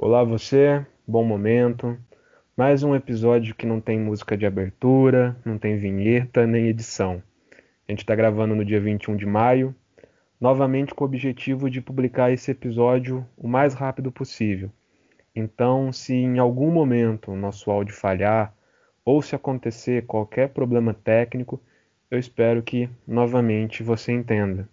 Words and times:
Olá 0.00 0.22
você, 0.22 0.86
bom 1.04 1.24
momento. 1.24 1.98
Mais 2.56 2.84
um 2.84 2.94
episódio 2.94 3.52
que 3.52 3.66
não 3.66 3.80
tem 3.80 3.98
música 3.98 4.36
de 4.36 4.46
abertura, 4.46 5.36
não 5.44 5.58
tem 5.58 5.76
vinheta 5.76 6.46
nem 6.46 6.68
edição. 6.68 7.20
A 7.50 7.90
gente 7.90 8.04
está 8.04 8.14
gravando 8.14 8.54
no 8.54 8.64
dia 8.64 8.80
21 8.80 9.16
de 9.16 9.26
maio, 9.26 9.74
novamente 10.40 10.94
com 10.94 11.02
o 11.02 11.06
objetivo 11.08 11.68
de 11.68 11.80
publicar 11.80 12.30
esse 12.30 12.48
episódio 12.52 13.26
o 13.36 13.48
mais 13.48 13.74
rápido 13.74 14.12
possível. 14.12 14.70
Então, 15.34 15.92
se 15.92 16.14
em 16.14 16.38
algum 16.38 16.70
momento 16.70 17.32
o 17.32 17.36
nosso 17.36 17.68
áudio 17.68 17.92
falhar 17.92 18.54
ou 19.04 19.20
se 19.20 19.34
acontecer 19.34 20.06
qualquer 20.06 20.50
problema 20.50 20.94
técnico, 20.94 21.60
eu 22.08 22.20
espero 22.20 22.62
que 22.62 22.88
novamente 23.04 23.82
você 23.82 24.12
entenda. 24.12 24.68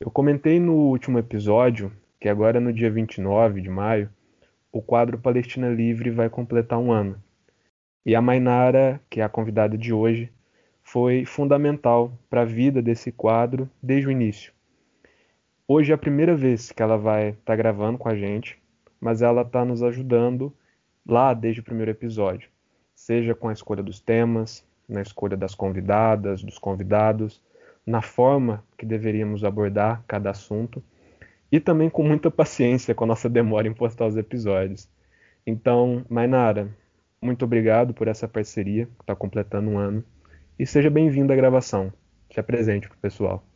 Eu 0.00 0.10
comentei 0.10 0.58
no 0.58 0.72
último 0.72 1.18
episódio 1.18 1.92
que 2.18 2.30
agora 2.30 2.58
no 2.58 2.72
dia 2.72 2.90
29 2.90 3.60
de 3.60 3.68
maio 3.68 4.08
o 4.72 4.80
quadro 4.80 5.18
Palestina 5.18 5.68
Livre 5.68 6.10
vai 6.10 6.30
completar 6.30 6.78
um 6.78 6.90
ano. 6.90 7.22
E 8.06 8.16
a 8.16 8.22
Mainara, 8.22 8.98
que 9.10 9.20
é 9.20 9.22
a 9.22 9.28
convidada 9.28 9.76
de 9.76 9.92
hoje, 9.92 10.32
foi 10.82 11.26
fundamental 11.26 12.10
para 12.30 12.40
a 12.40 12.46
vida 12.46 12.80
desse 12.80 13.12
quadro 13.12 13.70
desde 13.82 14.08
o 14.08 14.10
início. 14.10 14.52
Hoje 15.68 15.92
é 15.92 15.94
a 15.94 15.98
primeira 15.98 16.34
vez 16.34 16.72
que 16.72 16.82
ela 16.82 16.96
vai 16.96 17.28
estar 17.28 17.42
tá 17.44 17.56
gravando 17.56 17.98
com 17.98 18.08
a 18.08 18.16
gente, 18.16 18.60
mas 18.98 19.20
ela 19.20 19.42
está 19.42 19.64
nos 19.64 19.82
ajudando 19.82 20.52
lá 21.06 21.34
desde 21.34 21.60
o 21.60 21.64
primeiro 21.64 21.90
episódio, 21.90 22.48
seja 22.94 23.34
com 23.34 23.48
a 23.48 23.52
escolha 23.52 23.82
dos 23.82 24.00
temas, 24.00 24.64
na 24.88 25.02
escolha 25.02 25.36
das 25.36 25.54
convidadas, 25.54 26.42
dos 26.42 26.58
convidados, 26.58 27.42
na 27.86 28.00
forma 28.00 28.64
que 28.76 28.86
deveríamos 28.86 29.44
abordar 29.44 30.02
cada 30.06 30.30
assunto 30.30 30.82
e 31.52 31.60
também 31.60 31.90
com 31.90 32.02
muita 32.02 32.30
paciência 32.30 32.94
com 32.94 33.04
a 33.04 33.08
nossa 33.08 33.28
demora 33.28 33.68
em 33.68 33.74
postar 33.74 34.06
os 34.06 34.16
episódios. 34.16 34.88
Então, 35.46 36.02
Mainara, 36.08 36.74
muito 37.20 37.44
obrigado 37.44 37.92
por 37.92 38.08
essa 38.08 38.26
parceria, 38.26 38.86
que 38.86 39.02
está 39.02 39.14
completando 39.14 39.70
um 39.70 39.78
ano, 39.78 40.02
e 40.58 40.66
seja 40.66 40.88
bem-vindo 40.88 41.30
à 41.30 41.36
gravação. 41.36 41.92
Se 42.32 42.40
apresente 42.40 42.88
para 42.88 42.96
o 42.96 43.00
pessoal. 43.00 43.46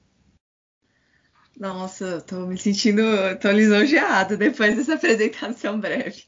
Nossa, 1.59 2.19
estou 2.19 2.47
me 2.47 2.59
sentindo, 2.59 3.03
tô 3.41 3.51
lisonjeada 3.51 4.37
depois 4.37 4.77
dessa 4.77 4.95
apresentação 4.97 5.81
breve. 5.81 6.25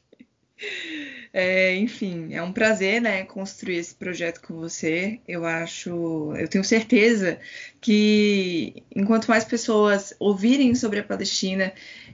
É, 1.31 1.75
enfim, 1.75 2.33
é 2.33 2.41
um 2.41 2.51
prazer, 2.51 2.99
né, 3.01 3.23
construir 3.23 3.77
esse 3.77 3.93
projeto 3.93 4.41
com 4.41 4.55
você. 4.55 5.19
Eu 5.27 5.45
acho, 5.45 6.33
eu 6.35 6.47
tenho 6.47 6.63
certeza 6.63 7.39
que 7.79 8.83
enquanto 8.95 9.27
mais 9.27 9.45
pessoas 9.45 10.13
ouvirem 10.19 10.73
sobre 10.73 10.99
a 10.99 11.03
Palestina 11.03 11.71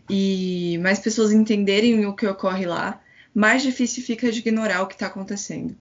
e 0.10 0.78
mais 0.82 1.00
pessoas 1.00 1.32
entenderem 1.32 2.06
o 2.06 2.14
que 2.14 2.28
ocorre 2.28 2.66
lá, 2.66 3.02
mais 3.34 3.64
difícil 3.64 4.04
fica 4.04 4.32
de 4.32 4.40
ignorar 4.40 4.82
o 4.82 4.88
que 4.88 4.96
está 4.96 5.08
acontecendo. 5.08 5.76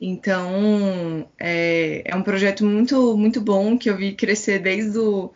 Então, 0.00 1.28
é, 1.38 2.02
é, 2.04 2.16
um 2.16 2.22
projeto 2.22 2.64
muito, 2.64 3.16
muito 3.16 3.40
bom 3.40 3.78
que 3.78 3.88
eu 3.88 3.96
vi 3.96 4.12
crescer 4.12 4.58
desde 4.58 4.98
o 4.98 5.32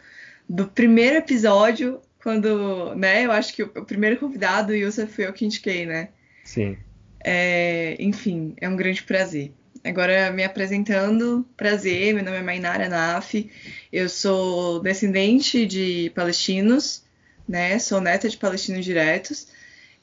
do 0.49 0.67
primeiro 0.67 1.19
episódio, 1.19 2.01
quando, 2.23 2.95
né, 2.95 3.25
eu 3.27 3.31
acho 3.31 3.55
que 3.55 3.63
o, 3.63 3.67
o 3.77 3.85
primeiro 3.85 4.19
convidado, 4.19 4.75
Yusuf, 4.75 5.13
foi 5.13 5.27
eu 5.27 5.33
que 5.33 5.45
indiquei, 5.45 5.87
né? 5.87 6.09
Sim. 6.43 6.77
É, 7.21 7.97
enfim, 7.99 8.55
é 8.61 8.69
um 8.69 8.77
grande 8.77 9.03
prazer. 9.03 9.53
Agora, 9.85 10.31
me 10.33 10.45
apresentando, 10.45 11.47
prazer, 11.57 12.15
meu 12.15 12.25
nome 12.25 12.37
é 12.39 12.43
Mainara 12.43 12.89
Naf, 12.89 13.51
eu 13.93 14.09
sou 14.09 14.81
descendente 14.81 15.65
de 15.67 16.11
palestinos, 16.15 17.05
né? 17.49 17.79
Sou 17.79 18.01
neta 18.01 18.29
de 18.29 18.37
palestinos 18.37 18.85
diretos 18.85 19.49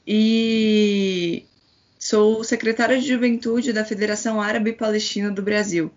e 0.06 1.46
sou 1.98 2.42
secretária 2.42 2.98
de 3.00 3.06
juventude 3.06 3.72
da 3.72 3.84
Federação 3.84 4.40
Árabe 4.40 4.72
Palestina 4.72 5.30
do 5.30 5.42
Brasil. 5.42 5.90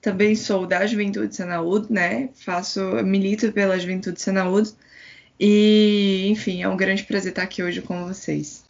Também 0.00 0.36
sou 0.36 0.66
da 0.66 0.86
Juventude 0.86 1.34
Sanaúd, 1.34 1.90
né? 1.90 2.28
Faço, 2.34 2.80
milito 3.04 3.50
pela 3.52 3.78
Juventude 3.78 4.20
Sanaúd 4.20 4.70
e, 5.40 6.26
enfim, 6.28 6.62
é 6.62 6.68
um 6.68 6.76
grande 6.76 7.04
prazer 7.04 7.30
estar 7.30 7.42
aqui 7.42 7.62
hoje 7.62 7.80
com 7.82 8.06
vocês. 8.06 8.63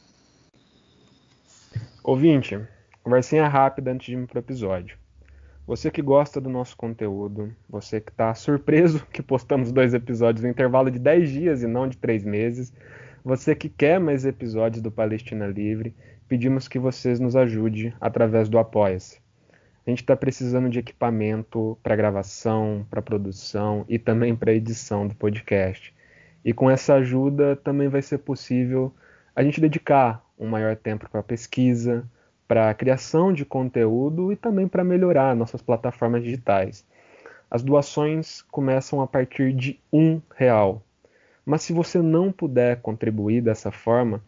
Ouvinte, 2.06 2.60
conversinha 3.02 3.48
rápida 3.48 3.90
antes 3.90 4.08
de 4.08 4.12
ir 4.14 4.26
para 4.26 4.36
o 4.36 4.38
episódio. 4.38 4.98
Você 5.66 5.90
que 5.90 6.02
gosta 6.02 6.38
do 6.38 6.50
nosso 6.50 6.76
conteúdo, 6.76 7.50
você 7.66 7.98
que 7.98 8.10
está 8.10 8.34
surpreso 8.34 9.06
que 9.10 9.22
postamos 9.22 9.72
dois 9.72 9.94
episódios 9.94 10.44
no 10.44 10.50
intervalo 10.50 10.90
de 10.90 10.98
10 10.98 11.30
dias 11.30 11.62
e 11.62 11.66
não 11.66 11.88
de 11.88 11.96
3 11.96 12.22
meses, 12.22 12.74
você 13.24 13.54
que 13.54 13.70
quer 13.70 13.98
mais 13.98 14.26
episódios 14.26 14.82
do 14.82 14.90
Palestina 14.90 15.46
Livre, 15.46 15.96
pedimos 16.28 16.68
que 16.68 16.78
vocês 16.78 17.18
nos 17.18 17.34
ajudem 17.34 17.94
através 17.98 18.50
do 18.50 18.58
Apoia-se. 18.58 19.18
A 19.86 19.88
gente 19.88 20.02
está 20.02 20.14
precisando 20.14 20.68
de 20.68 20.80
equipamento 20.80 21.78
para 21.82 21.96
gravação, 21.96 22.86
para 22.90 23.00
produção 23.00 23.82
e 23.88 23.98
também 23.98 24.36
para 24.36 24.52
edição 24.52 25.08
do 25.08 25.14
podcast. 25.14 25.94
E 26.44 26.52
com 26.52 26.70
essa 26.70 26.96
ajuda 26.96 27.56
também 27.56 27.88
vai 27.88 28.02
ser 28.02 28.18
possível 28.18 28.92
a 29.34 29.42
gente 29.42 29.58
dedicar 29.58 30.23
um 30.38 30.46
maior 30.46 30.76
tempo 30.76 31.08
para 31.08 31.22
pesquisa, 31.22 32.04
para 32.46 32.74
criação 32.74 33.32
de 33.32 33.44
conteúdo 33.44 34.32
e 34.32 34.36
também 34.36 34.68
para 34.68 34.84
melhorar 34.84 35.34
nossas 35.34 35.62
plataformas 35.62 36.22
digitais. 36.22 36.84
As 37.50 37.62
doações 37.62 38.42
começam 38.42 39.00
a 39.00 39.06
partir 39.06 39.52
de 39.52 39.78
um 39.92 40.20
real. 40.34 40.82
Mas 41.46 41.62
se 41.62 41.72
você 41.72 42.00
não 42.00 42.32
puder 42.32 42.80
contribuir 42.80 43.42
dessa 43.42 43.70
forma, 43.70 44.22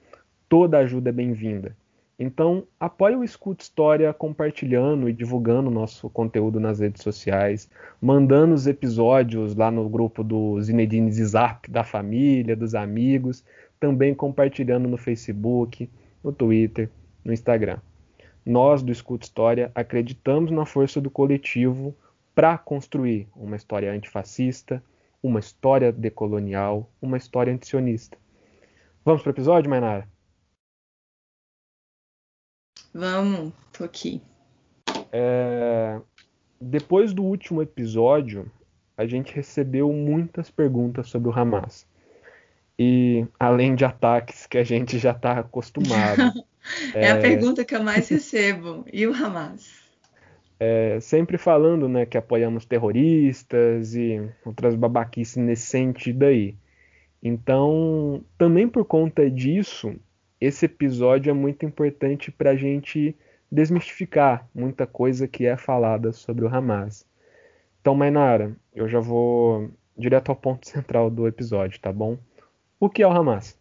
toda 0.48 0.78
ajuda 0.78 1.10
é 1.10 1.12
bem-vinda. 1.12 1.76
Então, 2.18 2.66
apoie 2.80 3.14
o 3.14 3.22
Escuta 3.22 3.62
História 3.62 4.12
compartilhando 4.14 5.06
e 5.06 5.12
divulgando 5.12 5.70
nosso 5.70 6.08
conteúdo 6.08 6.58
nas 6.58 6.80
redes 6.80 7.02
sociais, 7.02 7.68
mandando 8.00 8.54
os 8.54 8.66
episódios 8.66 9.54
lá 9.54 9.70
no 9.70 9.86
grupo 9.86 10.24
do 10.24 10.58
Zinedine 10.62 11.12
Zap 11.12 11.70
da 11.70 11.84
família, 11.84 12.56
dos 12.56 12.74
amigos, 12.74 13.44
também 13.78 14.14
compartilhando 14.14 14.88
no 14.88 14.96
Facebook, 14.96 15.90
no 16.22 16.32
Twitter, 16.32 16.90
no 17.24 17.32
Instagram. 17.32 17.78
Nós 18.44 18.82
do 18.82 18.92
Escuta 18.92 19.24
História 19.24 19.70
acreditamos 19.74 20.50
na 20.50 20.64
força 20.64 21.00
do 21.00 21.10
coletivo 21.10 21.94
para 22.34 22.56
construir 22.56 23.28
uma 23.34 23.56
história 23.56 23.92
antifascista, 23.92 24.82
uma 25.22 25.40
história 25.40 25.90
decolonial, 25.90 26.88
uma 27.00 27.16
história 27.16 27.52
antisionista. 27.52 28.16
Vamos 29.04 29.22
para 29.22 29.30
o 29.30 29.34
episódio, 29.34 29.70
Mainara? 29.70 30.08
Vamos, 32.92 33.52
tô 33.72 33.84
aqui. 33.84 34.22
É... 35.12 36.00
Depois 36.60 37.12
do 37.12 37.22
último 37.22 37.62
episódio, 37.62 38.50
a 38.96 39.06
gente 39.06 39.34
recebeu 39.34 39.92
muitas 39.92 40.50
perguntas 40.50 41.08
sobre 41.08 41.28
o 41.28 41.32
Hamas 41.32 41.86
e 42.78 43.26
além 43.38 43.74
de 43.74 43.84
ataques 43.84 44.46
que 44.46 44.58
a 44.58 44.64
gente 44.64 44.98
já 44.98 45.12
está 45.12 45.38
acostumado. 45.40 46.44
é, 46.94 47.06
é, 47.06 47.10
a 47.10 47.18
pergunta 47.18 47.64
que 47.64 47.74
eu 47.74 47.82
mais 47.82 48.08
recebo. 48.08 48.84
E 48.92 49.06
o 49.06 49.14
Hamas? 49.14 49.86
É, 50.58 50.98
sempre 51.00 51.36
falando 51.36 51.88
né, 51.88 52.06
que 52.06 52.16
apoiamos 52.16 52.64
terroristas 52.64 53.94
e 53.94 54.20
outras 54.44 54.74
babaquices 54.74 55.36
nesse 55.36 55.66
sentido 55.66 56.24
aí. 56.24 56.54
Então, 57.22 58.24
também 58.38 58.68
por 58.68 58.84
conta 58.84 59.30
disso, 59.30 59.94
esse 60.40 60.66
episódio 60.66 61.30
é 61.30 61.32
muito 61.32 61.64
importante 61.66 62.30
para 62.30 62.50
a 62.50 62.56
gente 62.56 63.16
desmistificar 63.50 64.48
muita 64.54 64.86
coisa 64.86 65.26
que 65.28 65.46
é 65.46 65.56
falada 65.56 66.12
sobre 66.12 66.44
o 66.44 66.48
Hamas. 66.48 67.06
Então, 67.80 67.94
Mainara, 67.94 68.56
eu 68.74 68.88
já 68.88 69.00
vou 69.00 69.70
direto 69.96 70.30
ao 70.30 70.36
ponto 70.36 70.68
central 70.68 71.10
do 71.10 71.26
episódio, 71.26 71.80
tá 71.80 71.92
bom? 71.92 72.18
O 72.78 72.90
que 72.90 73.02
é 73.02 73.06
o 73.06 73.10
Hamas? 73.10 73.56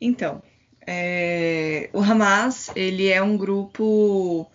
Então, 0.00 0.42
é, 0.86 1.88
o 1.92 2.00
Hamas 2.00 2.70
ele 2.74 3.08
é 3.08 3.22
um 3.22 3.36
grupo. 3.36 4.50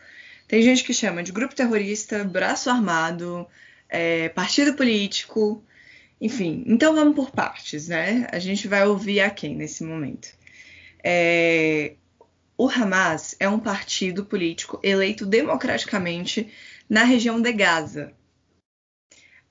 Tem 0.48 0.62
gente 0.62 0.84
que 0.84 0.94
chama 0.94 1.24
de 1.24 1.32
grupo 1.32 1.56
terrorista, 1.56 2.24
braço 2.24 2.70
armado, 2.70 3.48
é, 3.90 4.30
partido 4.30 4.74
político, 4.74 5.64
enfim. 6.20 6.64
Então 6.68 6.94
vamos 6.94 7.16
por 7.16 7.32
partes, 7.32 7.88
né? 7.88 8.28
A 8.32 8.40
gente 8.40 8.68
vai 8.68 8.86
ouvir 8.86 9.22
a 9.22 9.30
quem 9.30 9.56
nesse 9.56 9.84
momento. 9.84 10.30
É, 11.04 11.94
o 12.58 12.70
Hamas 12.70 13.36
é 13.40 13.48
um 13.48 13.60
partido 13.60 14.26
político 14.26 14.80
eleito 14.84 15.26
democraticamente 15.26 16.52
na 16.90 17.04
região 17.04 17.42
de 17.42 17.52
Gaza, 17.52 18.14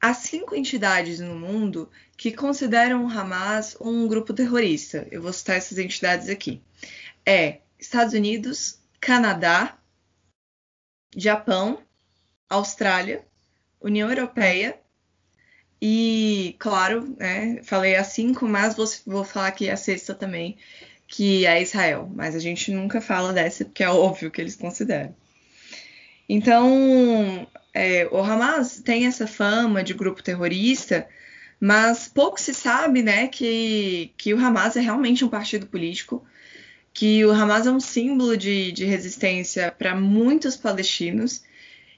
Há 0.04 0.12
cinco 0.12 0.54
entidades 0.54 1.18
no 1.18 1.34
mundo 1.34 1.88
que 2.14 2.30
consideram 2.30 3.06
o 3.06 3.08
Hamas 3.08 3.74
um 3.80 4.06
grupo 4.06 4.34
terrorista. 4.34 5.08
Eu 5.10 5.22
vou 5.22 5.32
citar 5.32 5.56
essas 5.56 5.78
entidades 5.78 6.28
aqui. 6.28 6.60
É 7.24 7.60
Estados 7.78 8.12
Unidos, 8.12 8.78
Canadá, 9.00 9.78
Japão, 11.16 11.82
Austrália, 12.50 13.24
União 13.80 14.10
Europeia 14.10 14.78
e, 15.80 16.54
claro, 16.58 17.16
né, 17.18 17.62
falei 17.62 17.96
a 17.96 18.04
cinco, 18.04 18.46
mas 18.46 18.76
vou, 18.76 18.86
vou 19.06 19.24
falar 19.24 19.46
aqui 19.46 19.70
a 19.70 19.76
sexta 19.78 20.12
também, 20.12 20.58
que 21.08 21.46
é 21.46 21.62
Israel, 21.62 22.12
mas 22.14 22.36
a 22.36 22.40
gente 22.40 22.70
nunca 22.70 23.00
fala 23.00 23.32
dessa 23.32 23.64
porque 23.64 23.82
é 23.82 23.88
óbvio 23.88 24.30
que 24.30 24.42
eles 24.42 24.54
consideram. 24.54 25.16
Então, 26.28 27.48
é, 27.74 28.06
o 28.10 28.18
Hamas 28.18 28.80
tem 28.80 29.06
essa 29.06 29.26
fama 29.26 29.82
de 29.82 29.92
grupo 29.92 30.22
terrorista, 30.22 31.08
mas 31.60 32.08
pouco 32.08 32.40
se 32.40 32.54
sabe 32.54 33.02
né, 33.02 33.26
que, 33.26 34.12
que 34.16 34.32
o 34.32 34.38
Hamas 34.38 34.76
é 34.76 34.80
realmente 34.80 35.24
um 35.24 35.28
partido 35.28 35.66
político, 35.66 36.24
que 36.92 37.24
o 37.24 37.32
Hamas 37.32 37.66
é 37.66 37.70
um 37.72 37.80
símbolo 37.80 38.36
de, 38.36 38.70
de 38.72 38.84
resistência 38.84 39.72
para 39.72 39.96
muitos 39.96 40.56
palestinos 40.56 41.42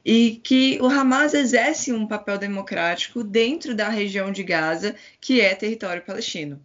e 0.05 0.41
que 0.43 0.79
o 0.81 0.87
Hamas 0.87 1.35
exerce 1.35 1.93
um 1.93 2.07
papel 2.07 2.39
democrático 2.39 3.23
dentro 3.23 3.75
da 3.75 3.89
região 3.89 4.33
de 4.33 4.43
Gaza, 4.43 4.95
que 5.21 5.41
é 5.41 5.55
território 5.55 6.03
palestino. 6.03 6.65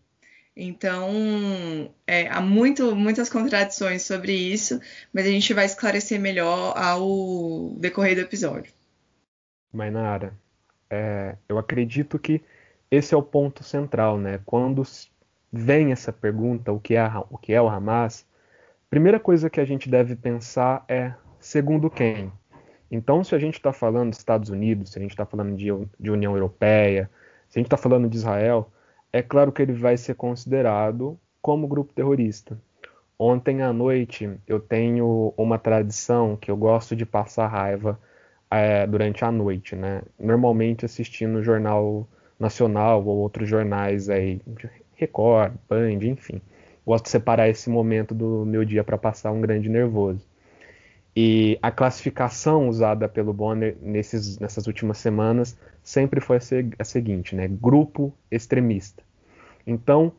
Então, 0.56 1.94
é, 2.06 2.28
há 2.28 2.40
muito, 2.40 2.96
muitas 2.96 3.30
contradições 3.30 4.04
sobre 4.04 4.34
isso, 4.34 4.80
mas 5.14 5.25
a 5.25 5.30
gente 5.30 5.54
vai 5.54 5.66
esclarecer 5.66 6.19
melhor 6.19 6.74
ao 6.78 7.74
decorrer 7.78 8.16
do 8.16 8.22
episódio. 8.22 8.72
Mainara, 9.71 10.33
é, 10.89 11.35
eu 11.47 11.57
acredito 11.57 12.19
que 12.19 12.41
esse 12.89 13.13
é 13.13 13.18
o 13.18 13.23
ponto 13.23 13.63
central, 13.63 14.18
né? 14.18 14.39
Quando 14.45 14.83
vem 15.51 15.91
essa 15.91 16.12
pergunta, 16.12 16.71
o 16.71 16.79
que 16.79 16.95
é, 16.95 17.09
o, 17.29 17.38
que 17.38 17.53
é 17.53 17.62
o 17.62 17.69
Hamas, 17.69 18.25
primeira 18.89 19.19
coisa 19.19 19.50
que 19.50 19.62
a 19.62 19.65
gente 19.65 19.89
deve 19.89 20.15
pensar 20.15 20.83
é 20.88 21.13
segundo 21.39 21.89
quem? 21.89 22.31
Então, 22.91 23.23
se 23.23 23.33
a 23.33 23.39
gente 23.39 23.56
está 23.56 23.71
falando 23.71 24.09
dos 24.09 24.19
Estados 24.19 24.50
Unidos, 24.50 24.91
se 24.91 25.00
a 25.00 25.01
gente 25.01 25.12
está 25.12 25.25
falando 25.25 25.56
de, 25.56 25.68
de 25.97 26.12
União 26.12 26.33
Europeia, 26.33 27.09
se 27.47 27.57
a 27.57 27.59
gente 27.59 27.68
está 27.68 27.77
falando 27.77 28.09
de 28.09 28.18
Israel, 28.18 28.69
é 29.13 29.21
claro 29.21 29.51
que 29.51 29.62
ele 29.62 29.73
vai 29.73 29.95
ser 29.95 30.15
considerado 30.15 31.18
como 31.41 31.68
grupo 31.68 31.94
terrorista. 31.94 32.57
Ontem 33.18 33.62
à 33.62 33.71
noite 33.71 34.29
eu 34.47 34.59
tenho 34.59 35.33
uma 35.38 35.57
tradição 35.57 36.35
que 36.35 36.51
eu 36.51 36.57
gosto 36.57 36.95
de 36.95 37.06
passar 37.06 37.47
raiva 37.47 37.97
é, 38.51 38.86
durante 38.86 39.24
a 39.24 39.31
noite, 39.31 39.75
né? 39.75 40.01
Normalmente 40.19 40.86
assistindo 40.86 41.38
o 41.38 41.44
Jornal 41.44 42.07
Nacional 42.38 43.03
ou 43.06 43.18
outros 43.18 43.48
jornais 43.48 44.09
aí, 44.09 44.42
Record, 44.95 45.53
Band, 45.69 46.03
enfim. 46.03 46.42
Gosto 46.86 47.06
de 47.06 47.12
separar 47.12 47.48
esse 47.48 47.69
momento 47.69 48.13
do 48.13 48.45
meu 48.45 48.65
dia 48.65 48.83
para 48.83 48.98
passar 48.98 49.31
um 49.31 49.39
grande 49.39 49.69
nervoso. 49.69 50.27
E 51.15 51.59
a 51.62 51.71
classificação 51.71 52.68
usada 52.68 53.07
pelo 53.07 53.33
Bonner 53.33 53.77
nesses, 53.81 54.38
nessas 54.39 54.65
últimas 54.68 54.97
semanas 54.97 55.57
sempre 55.83 56.21
foi 56.21 56.38
a, 56.80 56.83
seguinte, 56.83 57.36
né? 57.36 57.47
Grupo 57.47 58.13
extremista. 58.30 59.04
Então, 59.65 60.13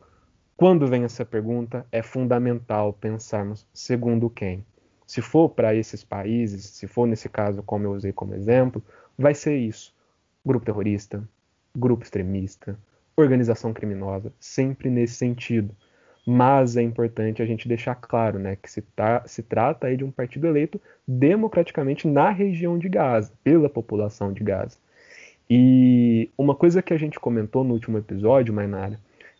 quando 0.55 0.87
vem 0.87 1.03
essa 1.03 1.25
pergunta, 1.25 1.85
é 1.91 2.01
fundamental 2.01 2.93
pensarmos 2.93 3.65
segundo 3.73 4.29
quem. 4.29 4.63
Se 5.05 5.21
for 5.21 5.49
para 5.49 5.75
esses 5.75 6.03
países, 6.03 6.65
se 6.65 6.87
for 6.87 7.05
nesse 7.05 7.29
caso 7.29 7.61
como 7.63 7.85
eu 7.85 7.91
usei 7.91 8.11
como 8.11 8.33
exemplo, 8.33 8.83
vai 9.17 9.33
ser 9.33 9.57
isso: 9.57 9.93
grupo 10.45 10.65
terrorista, 10.65 11.23
grupo 11.75 12.03
extremista, 12.03 12.77
organização 13.15 13.73
criminosa, 13.73 14.31
sempre 14.39 14.89
nesse 14.89 15.15
sentido. 15.15 15.75
Mas 16.25 16.77
é 16.77 16.81
importante 16.81 17.41
a 17.41 17.45
gente 17.45 17.67
deixar 17.67 17.95
claro 17.95 18.39
né, 18.39 18.55
que 18.55 18.71
se, 18.71 18.81
tá, 18.81 19.23
se 19.25 19.43
trata 19.43 19.87
aí 19.87 19.97
de 19.97 20.05
um 20.05 20.11
partido 20.11 20.47
eleito 20.47 20.79
democraticamente 21.05 22.07
na 22.07 22.29
região 22.29 22.77
de 22.77 22.87
Gaza, 22.87 23.33
pela 23.43 23.69
população 23.69 24.31
de 24.31 24.41
Gaza. 24.41 24.77
E 25.49 26.29
uma 26.37 26.55
coisa 26.55 26.81
que 26.81 26.93
a 26.93 26.97
gente 26.97 27.19
comentou 27.19 27.65
no 27.65 27.73
último 27.73 27.97
episódio, 27.97 28.53
Mainara, 28.53 28.97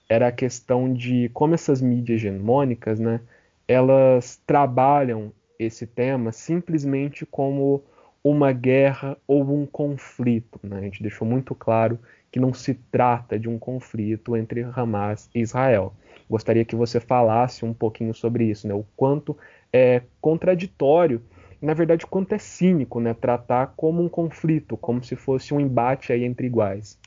era 0.10 0.28
a 0.28 0.32
questão 0.32 0.94
de 0.94 1.30
como 1.34 1.54
essas 1.54 1.82
mídias 1.82 2.20
hegemônicas, 2.20 3.00
né, 3.00 3.22
elas 3.66 4.42
trabalham 4.46 5.32
esse 5.64 5.88
tema 5.88 6.32
simplesmente 6.32 7.26
como 7.26 7.84
uma 8.24 8.52
guerra 8.52 9.18
ou 9.28 9.44
um 9.44 9.66
conflito. 9.66 10.60
Né? 10.64 10.78
A 10.78 10.82
gente 10.82 11.02
deixou 11.02 11.28
muito 11.28 11.54
claro 11.54 12.00
que 12.32 12.40
não 12.40 12.54
se 12.54 12.74
trata 12.74 13.38
de 13.38 13.50
um 13.50 13.60
conflito 13.60 14.36
entre 14.36 14.64
Hamas 14.64 15.30
e 15.36 15.42
Israel. 15.42 15.94
Gostaria 16.30 16.66
que 16.66 16.76
você 16.76 17.00
falasse 17.00 17.66
um 17.66 17.74
pouquinho 17.74 18.14
sobre 18.14 18.46
isso, 18.46 18.68
né? 18.68 18.74
o 18.74 18.86
quanto 18.96 19.38
é 19.72 20.02
contraditório, 20.22 21.22
na 21.62 21.74
verdade, 21.74 22.06
o 22.06 22.08
quanto 22.08 22.34
é 22.34 22.38
cínico 22.38 23.00
né? 23.00 23.14
tratar 23.14 23.74
como 23.76 24.04
um 24.04 24.10
conflito, 24.10 24.78
como 24.78 25.04
se 25.04 25.16
fosse 25.16 25.54
um 25.54 25.60
embate 25.60 26.12
aí 26.12 26.24
entre 26.24 26.48
iguais. 26.48 26.98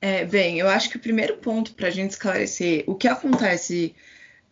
É, 0.00 0.22
bem, 0.24 0.58
eu 0.58 0.68
acho 0.68 0.90
que 0.90 0.98
o 0.98 1.00
primeiro 1.00 1.38
ponto 1.38 1.74
para 1.74 1.88
a 1.88 1.90
gente 1.90 2.10
esclarecer 2.10 2.84
o 2.86 2.94
que 2.94 3.08
acontece 3.08 3.94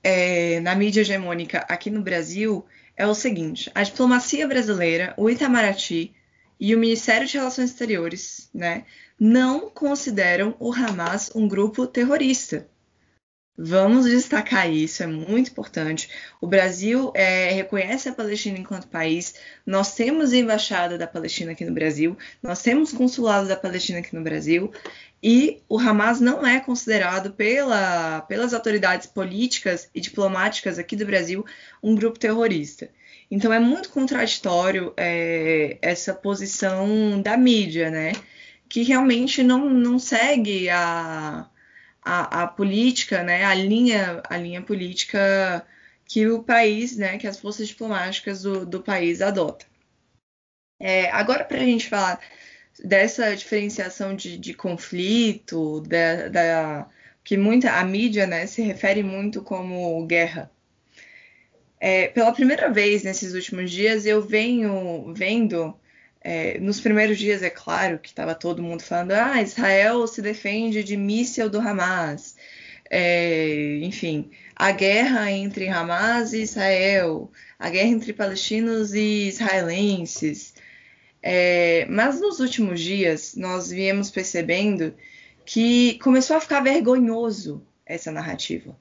é, 0.03 0.61
na 0.61 0.75
mídia 0.75 1.03
hegemônica 1.03 1.59
aqui 1.69 1.91
no 1.91 2.03
Brasil 2.03 2.65
é 2.97 3.07
o 3.07 3.15
seguinte: 3.15 3.71
a 3.75 3.83
diplomacia 3.83 4.47
brasileira, 4.47 5.15
o 5.17 5.31
Itamaraty, 5.31 6.15
e 6.59 6.75
o 6.75 6.79
Ministério 6.79 7.27
de 7.27 7.37
Relações 7.37 7.71
Exteriores, 7.71 8.49
né, 8.55 8.85
não 9.19 9.69
consideram 9.69 10.55
o 10.61 10.73
Hamas 10.73 11.31
um 11.35 11.49
grupo 11.49 11.87
terrorista. 11.87 12.69
Vamos 13.57 14.07
destacar 14.07 14.73
isso, 14.73 15.03
é 15.03 15.07
muito 15.07 15.51
importante. 15.51 16.09
O 16.41 16.47
Brasil 16.47 17.13
é, 17.15 17.51
reconhece 17.51 18.09
a 18.09 18.15
Palestina 18.15 18.59
enquanto 18.59 18.89
país, 18.89 19.35
nós 19.67 19.95
temos 19.95 20.33
embaixada 20.33 20.97
da 20.97 21.07
Palestina 21.07 21.53
aqui 21.53 21.65
no 21.65 21.75
Brasil, 21.75 22.17
nós 22.43 22.63
temos 22.63 22.93
consulado 22.93 23.47
da 23.47 23.55
Palestina 23.55 23.99
aqui 23.99 24.15
no 24.17 24.23
Brasil, 24.23 24.73
e 25.23 25.63
o 25.69 25.79
Hamas 25.79 26.19
não 26.19 26.47
é 26.47 26.59
considerado 26.61 27.35
pela, 27.35 28.23
pelas 28.23 28.55
autoridades 28.55 29.07
políticas 29.07 29.89
e 29.95 30.01
diplomáticas 30.01 30.79
aqui 30.79 30.97
do 30.97 31.07
Brasil 31.07 31.45
um 31.83 31.95
grupo 31.95 32.19
terrorista. 32.19 32.89
Então 33.31 33.53
é 33.53 33.61
muito 33.61 33.91
contraditório 33.91 34.93
é, 34.97 35.79
essa 35.81 36.13
posição 36.13 37.21
da 37.23 37.37
mídia, 37.37 37.91
né? 37.91 38.13
Que 38.69 38.83
realmente 38.83 39.43
não, 39.43 39.71
não 39.71 39.99
segue 39.99 40.69
a, 40.69 41.47
a, 42.03 42.43
a, 42.43 42.47
política, 42.47 43.23
né? 43.23 43.45
A 43.45 43.55
linha, 43.55 44.23
a 44.29 44.37
linha 44.37 44.63
política 44.63 45.67
que 46.05 46.27
o 46.27 46.43
país, 46.43 46.97
né? 46.97 47.19
Que 47.19 47.27
as 47.27 47.39
forças 47.39 47.69
diplomáticas 47.69 48.43
do, 48.43 48.67
do 48.67 48.83
país 48.83 49.23
adotam. 49.23 49.67
É, 50.81 51.11
agora, 51.11 51.45
para 51.45 51.59
a 51.59 51.65
gente 51.65 51.89
falar 51.89 52.21
dessa 52.83 53.35
diferenciação 53.37 54.15
de, 54.17 54.37
de 54.37 54.55
conflito, 54.55 55.81
da, 55.83 56.29
da, 56.29 56.91
que 57.23 57.37
muita 57.37 57.73
a 57.73 57.85
mídia 57.85 58.27
né, 58.27 58.47
se 58.47 58.63
refere 58.63 59.03
muito 59.03 59.43
como 59.43 60.05
guerra. 60.07 60.51
É, 61.81 62.09
pela 62.09 62.33
primeira 62.33 62.71
vez 62.71 63.03
nesses 63.03 63.35
últimos 63.35 63.71
dias, 63.71 64.07
eu 64.07 64.23
venho 64.23 65.13
vendo, 65.15 65.75
é, 66.25 66.59
nos 66.61 66.81
primeiros 66.81 67.19
dias, 67.19 67.43
é 67.43 67.51
claro, 67.51 67.99
que 67.99 68.09
estava 68.09 68.35
todo 68.35 68.63
mundo 68.63 68.83
falando: 68.83 69.13
ah, 69.13 69.43
Israel 69.43 70.07
se 70.07 70.23
defende 70.23 70.85
de 70.85 70.97
míssil 70.97 71.51
do 71.51 71.61
Hamas. 71.61 72.37
É, 72.89 73.79
enfim, 73.83 74.31
a 74.55 74.71
guerra 74.71 75.31
entre 75.33 75.69
Hamas 75.69 76.33
e 76.33 76.43
Israel, 76.43 77.31
a 77.59 77.71
guerra 77.71 77.89
entre 77.89 78.13
palestinos 78.13 78.95
e 78.95 79.29
israelenses. 79.29 80.55
É, 81.23 81.87
mas 81.89 82.21
nos 82.21 82.39
últimos 82.39 82.81
dias, 82.81 83.35
nós 83.37 83.71
viemos 83.71 84.11
percebendo 84.11 84.95
que 85.45 85.99
começou 86.01 86.37
a 86.37 86.41
ficar 86.41 86.61
vergonhoso 86.61 87.67
essa 87.87 88.13
narrativa. 88.13 88.77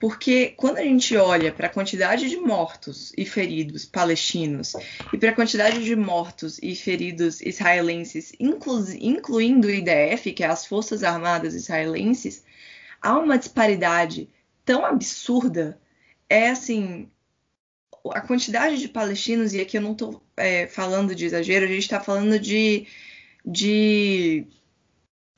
Porque 0.00 0.54
quando 0.56 0.78
a 0.78 0.82
gente 0.82 1.14
olha 1.14 1.52
para 1.52 1.66
a 1.66 1.70
quantidade 1.70 2.30
de 2.30 2.38
mortos 2.38 3.12
e 3.18 3.26
feridos 3.26 3.84
palestinos 3.84 4.72
e 5.12 5.18
para 5.18 5.28
a 5.28 5.34
quantidade 5.34 5.84
de 5.84 5.94
mortos 5.94 6.58
e 6.62 6.74
feridos 6.74 7.42
israelenses, 7.42 8.32
inclu 8.40 8.82
incluindo 8.98 9.68
o 9.68 9.70
IDF, 9.70 10.32
que 10.32 10.42
é 10.42 10.46
as 10.46 10.64
Forças 10.64 11.04
Armadas 11.04 11.54
Israelenses, 11.54 12.42
há 13.02 13.18
uma 13.18 13.36
disparidade 13.36 14.26
tão 14.64 14.86
absurda. 14.86 15.78
É 16.30 16.48
assim, 16.48 17.10
a 18.10 18.22
quantidade 18.22 18.78
de 18.78 18.88
palestinos, 18.88 19.52
e 19.52 19.60
aqui 19.60 19.76
eu 19.76 19.82
não 19.82 19.92
estou 19.92 20.22
é, 20.34 20.66
falando 20.66 21.14
de 21.14 21.26
exagero, 21.26 21.66
a 21.66 21.68
gente 21.68 21.80
está 21.80 22.00
falando 22.00 22.38
de, 22.38 22.86
de 23.44 24.46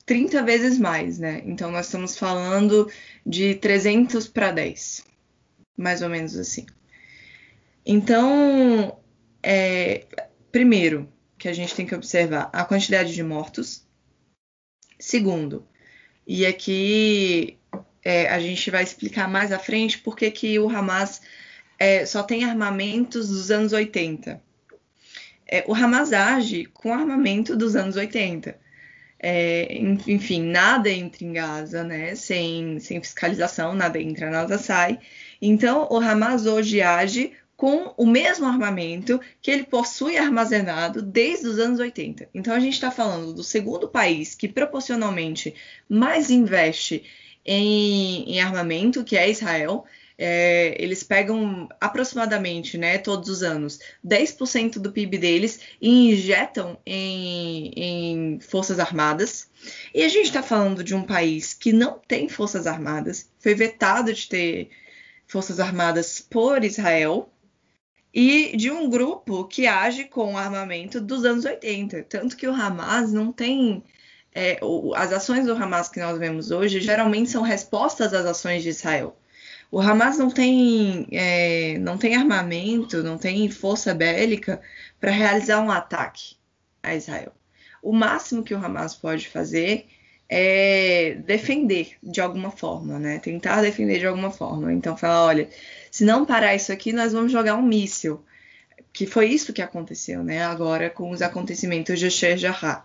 30 0.05 0.43
vezes 0.43 0.79
mais, 0.79 1.19
né? 1.19 1.43
Então 1.45 1.71
nós 1.71 1.87
estamos 1.87 2.17
falando 2.17 2.91
de 3.25 3.55
300 3.55 4.29
para 4.29 4.51
10, 4.51 5.05
mais 5.77 6.03
ou 6.03 6.09
menos 6.09 6.37
assim. 6.37 6.67
Então, 7.85 8.99
é, 9.43 10.07
primeiro 10.51 11.09
que 11.37 11.49
a 11.49 11.53
gente 11.53 11.75
tem 11.75 11.87
que 11.87 11.95
observar 11.95 12.49
a 12.53 12.65
quantidade 12.65 13.13
de 13.15 13.23
mortos. 13.23 13.85
Segundo, 14.99 15.67
e 16.25 16.47
aqui 16.47 17.59
é, 18.05 18.29
a 18.29 18.39
gente 18.39 18.71
vai 18.71 18.85
explicar 18.85 19.29
mais 19.29 19.51
à 19.51 19.59
frente 19.59 19.99
por 19.99 20.17
que 20.17 20.59
o 20.59 20.69
Hamas 20.69 21.21
é, 21.79 22.07
só 22.07 22.23
tem 22.23 22.45
armamentos 22.45 23.29
dos 23.29 23.51
anos 23.51 23.73
80. 23.73 24.41
É, 25.47 25.65
o 25.67 25.75
Hamas 25.75 26.13
age 26.13 26.67
com 26.67 26.95
armamento 26.95 27.57
dos 27.57 27.75
anos 27.75 27.97
80. 27.97 28.57
É, 29.25 29.79
enfim, 30.09 30.43
nada 30.43 30.91
entra 30.91 31.25
em 31.25 31.33
Gaza, 31.33 31.85
né? 31.85 32.17
Sem, 32.17 32.81
sem 32.81 33.01
fiscalização, 33.01 33.73
nada 33.73 34.01
entra, 34.01 34.29
nada 34.29 34.59
sai. 34.59 34.99
Então, 35.41 35.87
o 35.91 35.99
Hamas 35.99 36.45
hoje 36.45 36.83
age 36.83 37.33
com 37.57 37.95
o 37.97 38.05
mesmo 38.05 38.45
armamento 38.47 39.21
que 39.41 39.49
ele 39.49 39.63
possui 39.63 40.17
armazenado 40.17 41.01
desde 41.01 41.47
os 41.47 41.61
anos 41.61 41.79
80. 41.79 42.29
Então, 42.35 42.53
a 42.53 42.59
gente 42.59 42.75
está 42.75 42.91
falando 42.91 43.33
do 43.33 43.45
segundo 43.45 43.89
país 43.89 44.35
que 44.35 44.49
proporcionalmente 44.49 45.55
mais 45.89 46.29
investe 46.29 47.05
em, 47.45 48.25
em 48.29 48.41
armamento, 48.41 49.05
que 49.05 49.17
é 49.17 49.31
Israel. 49.31 49.85
É, 50.25 50.77
eles 50.79 51.03
pegam 51.03 51.69
aproximadamente, 51.81 52.79
né, 52.79 52.97
todos 52.97 53.29
os 53.29 53.43
anos, 53.43 53.81
10% 54.07 54.79
do 54.79 54.93
PIB 54.93 55.19
deles 55.19 55.59
e 55.81 56.13
injetam 56.13 56.79
em, 56.87 57.73
em 57.75 58.41
forças 58.41 58.79
armadas. 58.79 59.51
E 59.93 60.05
a 60.05 60.09
gente 60.09 60.27
está 60.27 60.45
falando 60.45 60.85
de 60.85 60.95
um 60.95 61.03
país 61.03 61.55
que 61.55 61.73
não 61.73 61.99
tem 61.99 62.29
forças 62.29 62.69
armadas, 62.69 63.29
foi 63.41 63.53
vetado 63.57 64.13
de 64.13 64.29
ter 64.29 64.71
forças 65.27 65.59
armadas 65.59 66.21
por 66.21 66.63
Israel, 66.63 67.29
e 68.15 68.57
de 68.57 68.71
um 68.71 68.89
grupo 68.89 69.45
que 69.45 69.67
age 69.67 70.05
com 70.05 70.39
armamento 70.39 71.01
dos 71.01 71.25
anos 71.25 71.45
80. 71.45 72.05
Tanto 72.05 72.37
que 72.37 72.47
o 72.47 72.55
Hamas 72.55 73.13
não 73.13 73.33
tem. 73.33 73.83
É, 74.35 74.61
as 74.95 75.13
ações 75.13 75.47
do 75.47 75.53
Hamas 75.53 75.89
que 75.89 75.99
nós 75.99 76.17
vemos 76.19 76.51
hoje 76.51 76.81
geralmente 76.81 77.31
são 77.31 77.43
respostas 77.43 78.15
às 78.15 78.25
ações 78.25 78.63
de 78.63 78.69
Israel. 78.69 79.17
O 79.73 79.81
Hamas 79.81 80.19
não 80.19 80.31
tem, 80.31 81.09
é, 81.11 81.79
não 81.79 81.97
tem 81.97 82.15
armamento, 82.15 83.03
não 83.03 83.17
tem 83.17 83.49
força 83.51 83.95
bélica 83.95 84.61
para 85.01 85.11
realizar 85.11 85.63
um 85.63 85.71
ataque 85.71 86.37
a 86.83 86.95
Israel. 86.95 87.33
O 87.83 87.91
máximo 87.91 88.43
que 88.43 88.53
o 88.53 88.59
Hamas 88.63 88.95
pode 88.95 89.31
fazer 89.31 89.87
é 90.29 91.15
defender 91.27 91.97
de 92.03 92.21
alguma 92.21 92.51
forma, 92.51 92.99
né? 92.99 93.19
Tentar 93.19 93.63
defender 93.63 93.99
de 93.99 94.07
alguma 94.07 94.31
forma. 94.31 94.71
Então, 94.75 94.95
falar, 94.95 95.25
olha, 95.25 95.49
se 95.91 96.05
não 96.05 96.27
parar 96.27 96.55
isso 96.55 96.71
aqui, 96.71 96.93
nós 96.93 97.15
vamos 97.15 97.33
jogar 97.33 97.55
um 97.57 97.63
míssil. 97.63 98.23
Que 98.93 99.07
foi 99.07 99.31
isso 99.31 99.55
que 99.55 99.63
aconteceu, 99.63 100.23
né? 100.23 100.45
Agora 100.45 100.91
com 100.91 101.11
os 101.11 101.23
acontecimentos 101.23 101.99
de 101.99 102.11
Sheikh 102.11 102.37
Jarrah. 102.39 102.85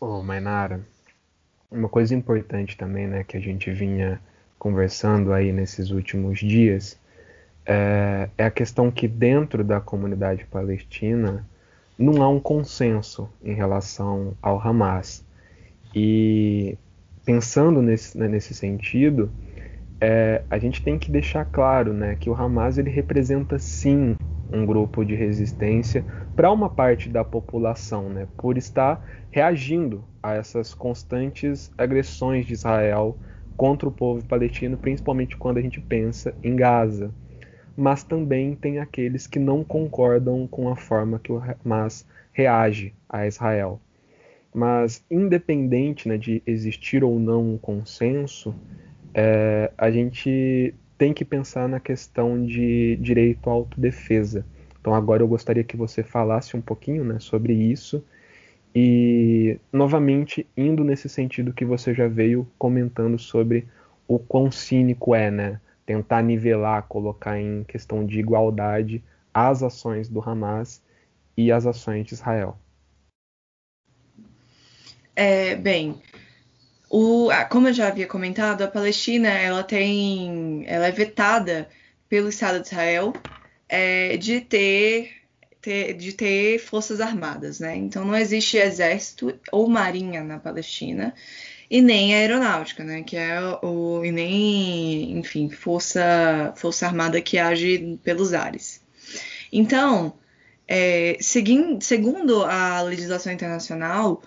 Ô, 0.00 0.06
oh, 0.06 0.22
Mainara, 0.22 0.86
uma 1.70 1.88
coisa 1.88 2.14
importante 2.14 2.76
também, 2.76 3.06
né, 3.06 3.24
que 3.24 3.36
a 3.36 3.40
gente 3.40 3.70
vinha 3.70 4.20
conversando 4.58 5.32
aí 5.32 5.52
nesses 5.52 5.90
últimos 5.90 6.38
dias, 6.38 6.98
é, 7.64 8.28
é 8.38 8.44
a 8.44 8.50
questão 8.50 8.90
que 8.90 9.08
dentro 9.08 9.64
da 9.64 9.80
comunidade 9.80 10.44
palestina 10.46 11.46
não 11.98 12.22
há 12.22 12.28
um 12.28 12.40
consenso 12.40 13.28
em 13.42 13.54
relação 13.54 14.34
ao 14.40 14.60
Hamas. 14.60 15.24
E 15.94 16.76
pensando 17.24 17.82
nesse, 17.82 18.16
né, 18.16 18.28
nesse 18.28 18.54
sentido, 18.54 19.30
é, 20.00 20.42
a 20.48 20.58
gente 20.58 20.82
tem 20.82 20.98
que 20.98 21.10
deixar 21.10 21.44
claro 21.44 21.92
né, 21.92 22.16
que 22.16 22.30
o 22.30 22.34
Hamas 22.34 22.78
ele 22.78 22.90
representa 22.90 23.58
sim 23.58 24.16
um 24.52 24.64
grupo 24.64 25.04
de 25.04 25.14
resistência 25.14 26.04
para 26.34 26.50
uma 26.52 26.68
parte 26.68 27.08
da 27.08 27.24
população, 27.24 28.08
né, 28.08 28.26
por 28.36 28.56
estar 28.56 29.04
reagindo 29.30 30.04
a 30.22 30.34
essas 30.34 30.74
constantes 30.74 31.70
agressões 31.76 32.46
de 32.46 32.52
Israel 32.52 33.16
contra 33.56 33.88
o 33.88 33.92
povo 33.92 34.24
palestino, 34.24 34.76
principalmente 34.76 35.36
quando 35.36 35.58
a 35.58 35.62
gente 35.62 35.80
pensa 35.80 36.34
em 36.42 36.54
Gaza. 36.54 37.10
Mas 37.76 38.02
também 38.02 38.54
tem 38.54 38.78
aqueles 38.78 39.26
que 39.26 39.38
não 39.38 39.62
concordam 39.62 40.46
com 40.46 40.68
a 40.68 40.76
forma 40.76 41.18
que 41.18 41.32
o 41.32 41.42
Hamas 41.42 42.06
reage 42.32 42.94
a 43.08 43.26
Israel. 43.26 43.80
Mas, 44.54 45.04
independente 45.10 46.08
né, 46.08 46.16
de 46.16 46.42
existir 46.46 47.04
ou 47.04 47.18
não 47.18 47.54
um 47.54 47.58
consenso, 47.58 48.54
é, 49.12 49.70
a 49.76 49.90
gente 49.90 50.74
tem 50.98 51.12
que 51.12 51.24
pensar 51.24 51.68
na 51.68 51.80
questão 51.80 52.44
de 52.44 52.96
direito 52.96 53.48
à 53.50 53.52
autodefesa. 53.52 54.44
Então, 54.80 54.94
agora 54.94 55.22
eu 55.22 55.28
gostaria 55.28 55.64
que 55.64 55.76
você 55.76 56.02
falasse 56.02 56.56
um 56.56 56.60
pouquinho 56.60 57.04
né, 57.04 57.18
sobre 57.18 57.52
isso 57.52 58.04
e, 58.74 59.58
novamente, 59.72 60.46
indo 60.56 60.84
nesse 60.84 61.08
sentido 61.08 61.52
que 61.52 61.64
você 61.64 61.94
já 61.94 62.08
veio 62.08 62.46
comentando 62.58 63.18
sobre 63.18 63.66
o 64.06 64.18
quão 64.18 64.50
cínico 64.50 65.14
é, 65.14 65.30
né? 65.30 65.60
Tentar 65.84 66.22
nivelar, 66.22 66.82
colocar 66.82 67.40
em 67.40 67.64
questão 67.64 68.04
de 68.04 68.18
igualdade 68.20 69.02
as 69.32 69.62
ações 69.62 70.08
do 70.08 70.20
Hamas 70.20 70.82
e 71.36 71.50
as 71.50 71.66
ações 71.66 72.04
de 72.04 72.14
Israel. 72.14 72.58
É, 75.14 75.56
bem, 75.56 76.00
o, 76.88 77.28
como 77.50 77.68
eu 77.68 77.72
já 77.72 77.88
havia 77.88 78.06
comentado, 78.06 78.62
a 78.62 78.68
Palestina 78.68 79.28
ela 79.28 79.62
tem, 79.62 80.64
ela 80.66 80.86
é 80.86 80.92
vetada 80.92 81.68
pelo 82.08 82.28
Estado 82.28 82.60
de 82.60 82.68
Israel 82.68 83.12
é, 83.68 84.16
de 84.16 84.40
ter, 84.40 85.10
ter, 85.60 85.94
de 85.94 86.12
ter 86.12 86.58
forças 86.58 87.00
armadas, 87.00 87.58
né? 87.60 87.76
Então 87.76 88.04
não 88.04 88.16
existe 88.16 88.56
exército 88.56 89.38
ou 89.50 89.68
marinha 89.68 90.22
na 90.22 90.38
Palestina 90.38 91.12
e 91.68 91.82
nem 91.82 92.14
aeronáutica, 92.14 92.84
né? 92.84 93.02
Que 93.02 93.16
é 93.16 93.40
o 93.62 94.04
e 94.04 94.12
nem, 94.12 95.18
enfim, 95.18 95.50
força 95.50 96.52
força 96.56 96.86
armada 96.86 97.20
que 97.20 97.38
age 97.38 97.98
pelos 98.04 98.32
ares. 98.32 98.80
Então, 99.52 100.14
é, 100.68 101.16
seguindo, 101.20 101.82
segundo 101.82 102.44
a 102.44 102.82
legislação 102.82 103.32
internacional, 103.32 104.22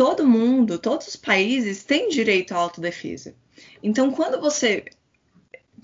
todo 0.00 0.26
mundo, 0.26 0.78
todos 0.78 1.08
os 1.08 1.16
países 1.16 1.84
têm 1.84 2.08
direito 2.08 2.52
à 2.52 2.56
autodefesa. 2.56 3.34
Então, 3.82 4.10
quando 4.10 4.40
você 4.40 4.86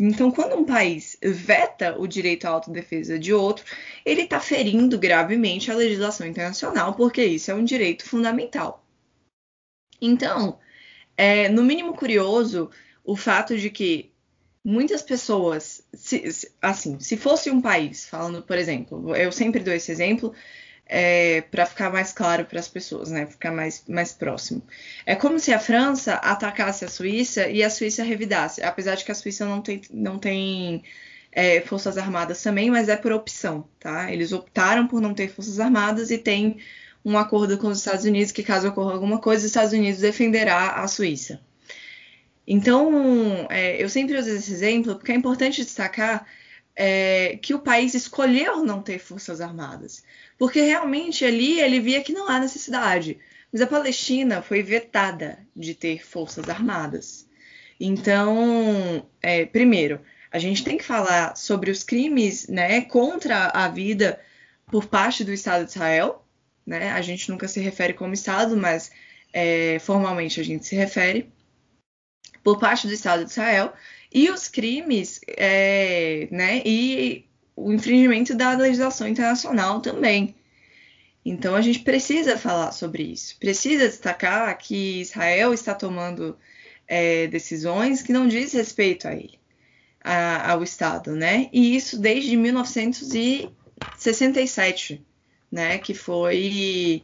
então, 0.00 0.30
quando 0.30 0.56
um 0.56 0.64
país 0.64 1.18
veta 1.22 1.98
o 1.98 2.06
direito 2.06 2.46
à 2.46 2.48
autodefesa 2.48 3.18
de 3.18 3.34
outro, 3.34 3.66
ele 4.06 4.22
está 4.22 4.40
ferindo 4.40 4.98
gravemente 4.98 5.70
a 5.70 5.74
legislação 5.74 6.26
internacional, 6.26 6.94
porque 6.94 7.22
isso 7.22 7.50
é 7.50 7.54
um 7.54 7.62
direito 7.62 8.06
fundamental. 8.06 8.82
Então, 10.00 10.58
é 11.14 11.50
no 11.50 11.62
mínimo 11.62 11.92
curioso 11.94 12.70
o 13.04 13.16
fato 13.16 13.54
de 13.58 13.68
que 13.68 14.10
muitas 14.64 15.02
pessoas, 15.02 15.86
se, 15.92 16.50
assim, 16.62 16.98
se 17.00 17.18
fosse 17.18 17.50
um 17.50 17.60
país, 17.60 18.06
falando, 18.06 18.42
por 18.42 18.56
exemplo, 18.56 19.14
eu 19.14 19.30
sempre 19.30 19.60
dou 19.60 19.74
esse 19.74 19.92
exemplo, 19.92 20.34
é, 20.86 21.40
para 21.40 21.66
ficar 21.66 21.90
mais 21.90 22.12
claro 22.12 22.44
para 22.44 22.60
as 22.60 22.68
pessoas, 22.68 23.10
né? 23.10 23.26
Ficar 23.26 23.50
mais, 23.50 23.82
mais 23.88 24.12
próximo. 24.12 24.62
É 25.04 25.16
como 25.16 25.38
se 25.38 25.52
a 25.52 25.58
França 25.58 26.14
atacasse 26.14 26.84
a 26.84 26.88
Suíça 26.88 27.48
e 27.48 27.62
a 27.62 27.70
Suíça 27.70 28.04
revidasse, 28.04 28.62
apesar 28.62 28.94
de 28.94 29.04
que 29.04 29.10
a 29.10 29.14
Suíça 29.14 29.44
não 29.44 29.60
tem, 29.60 29.82
não 29.90 30.18
tem 30.18 30.84
é, 31.32 31.60
forças 31.60 31.98
armadas 31.98 32.42
também, 32.42 32.70
mas 32.70 32.88
é 32.88 32.96
por 32.96 33.12
opção, 33.12 33.68
tá? 33.80 34.12
Eles 34.12 34.32
optaram 34.32 34.86
por 34.86 35.00
não 35.00 35.12
ter 35.12 35.28
forças 35.28 35.58
armadas 35.58 36.10
e 36.10 36.18
tem 36.18 36.58
um 37.04 37.18
acordo 37.18 37.58
com 37.58 37.68
os 37.68 37.78
Estados 37.78 38.04
Unidos 38.04 38.32
que 38.32 38.42
caso 38.42 38.68
ocorra 38.68 38.92
alguma 38.92 39.18
coisa, 39.20 39.40
os 39.40 39.46
Estados 39.46 39.72
Unidos 39.72 40.00
defenderá 40.00 40.74
a 40.74 40.88
Suíça. 40.88 41.40
Então, 42.46 43.46
é, 43.50 43.82
eu 43.82 43.88
sempre 43.88 44.16
uso 44.16 44.30
esse 44.30 44.52
exemplo 44.52 44.94
porque 44.94 45.10
é 45.10 45.16
importante 45.16 45.64
destacar 45.64 46.26
é, 46.76 47.38
que 47.42 47.54
o 47.54 47.58
país 47.58 47.94
escolheu 47.94 48.62
não 48.64 48.82
ter 48.82 48.98
forças 48.98 49.40
armadas 49.40 50.04
porque 50.38 50.60
realmente 50.60 51.24
ali 51.24 51.60
ele 51.60 51.80
via 51.80 52.02
que 52.02 52.12
não 52.12 52.28
há 52.28 52.38
necessidade. 52.38 53.18
Mas 53.52 53.62
a 53.62 53.66
Palestina 53.66 54.42
foi 54.42 54.62
vetada 54.62 55.38
de 55.54 55.74
ter 55.74 56.04
forças 56.04 56.48
armadas. 56.48 57.26
Então, 57.80 59.06
é, 59.22 59.44
primeiro, 59.46 60.00
a 60.30 60.38
gente 60.38 60.64
tem 60.64 60.76
que 60.76 60.84
falar 60.84 61.36
sobre 61.36 61.70
os 61.70 61.82
crimes 61.82 62.48
né, 62.48 62.82
contra 62.82 63.46
a 63.48 63.68
vida 63.68 64.20
por 64.70 64.86
parte 64.86 65.24
do 65.24 65.32
Estado 65.32 65.64
de 65.64 65.70
Israel. 65.70 66.24
Né? 66.66 66.90
A 66.90 67.00
gente 67.00 67.30
nunca 67.30 67.46
se 67.48 67.60
refere 67.60 67.92
como 67.92 68.14
Estado, 68.14 68.56
mas 68.56 68.90
é, 69.32 69.78
formalmente 69.78 70.40
a 70.40 70.44
gente 70.44 70.66
se 70.66 70.74
refere 70.74 71.30
por 72.42 72.58
parte 72.58 72.86
do 72.86 72.92
Estado 72.92 73.24
de 73.24 73.30
Israel 73.30 73.72
e 74.12 74.30
os 74.30 74.48
crimes 74.48 75.20
é, 75.26 76.28
né, 76.30 76.62
e 76.64 77.25
o 77.56 77.72
infringimento 77.72 78.34
da 78.34 78.52
legislação 78.52 79.08
internacional 79.08 79.80
também. 79.80 80.36
Então 81.24 81.54
a 81.56 81.62
gente 81.62 81.80
precisa 81.80 82.38
falar 82.38 82.70
sobre 82.70 83.02
isso, 83.02 83.36
precisa 83.40 83.88
destacar 83.88 84.56
que 84.58 85.00
Israel 85.00 85.52
está 85.52 85.74
tomando 85.74 86.38
é, 86.86 87.26
decisões 87.26 88.00
que 88.02 88.12
não 88.12 88.28
diz 88.28 88.52
respeito 88.52 89.08
a 89.08 89.14
ele, 89.14 89.40
a, 90.04 90.52
ao 90.52 90.62
Estado, 90.62 91.16
né? 91.16 91.48
E 91.52 91.74
isso 91.74 91.98
desde 91.98 92.36
1967, 92.36 95.04
né? 95.50 95.78
Que 95.78 95.94
foi 95.94 97.02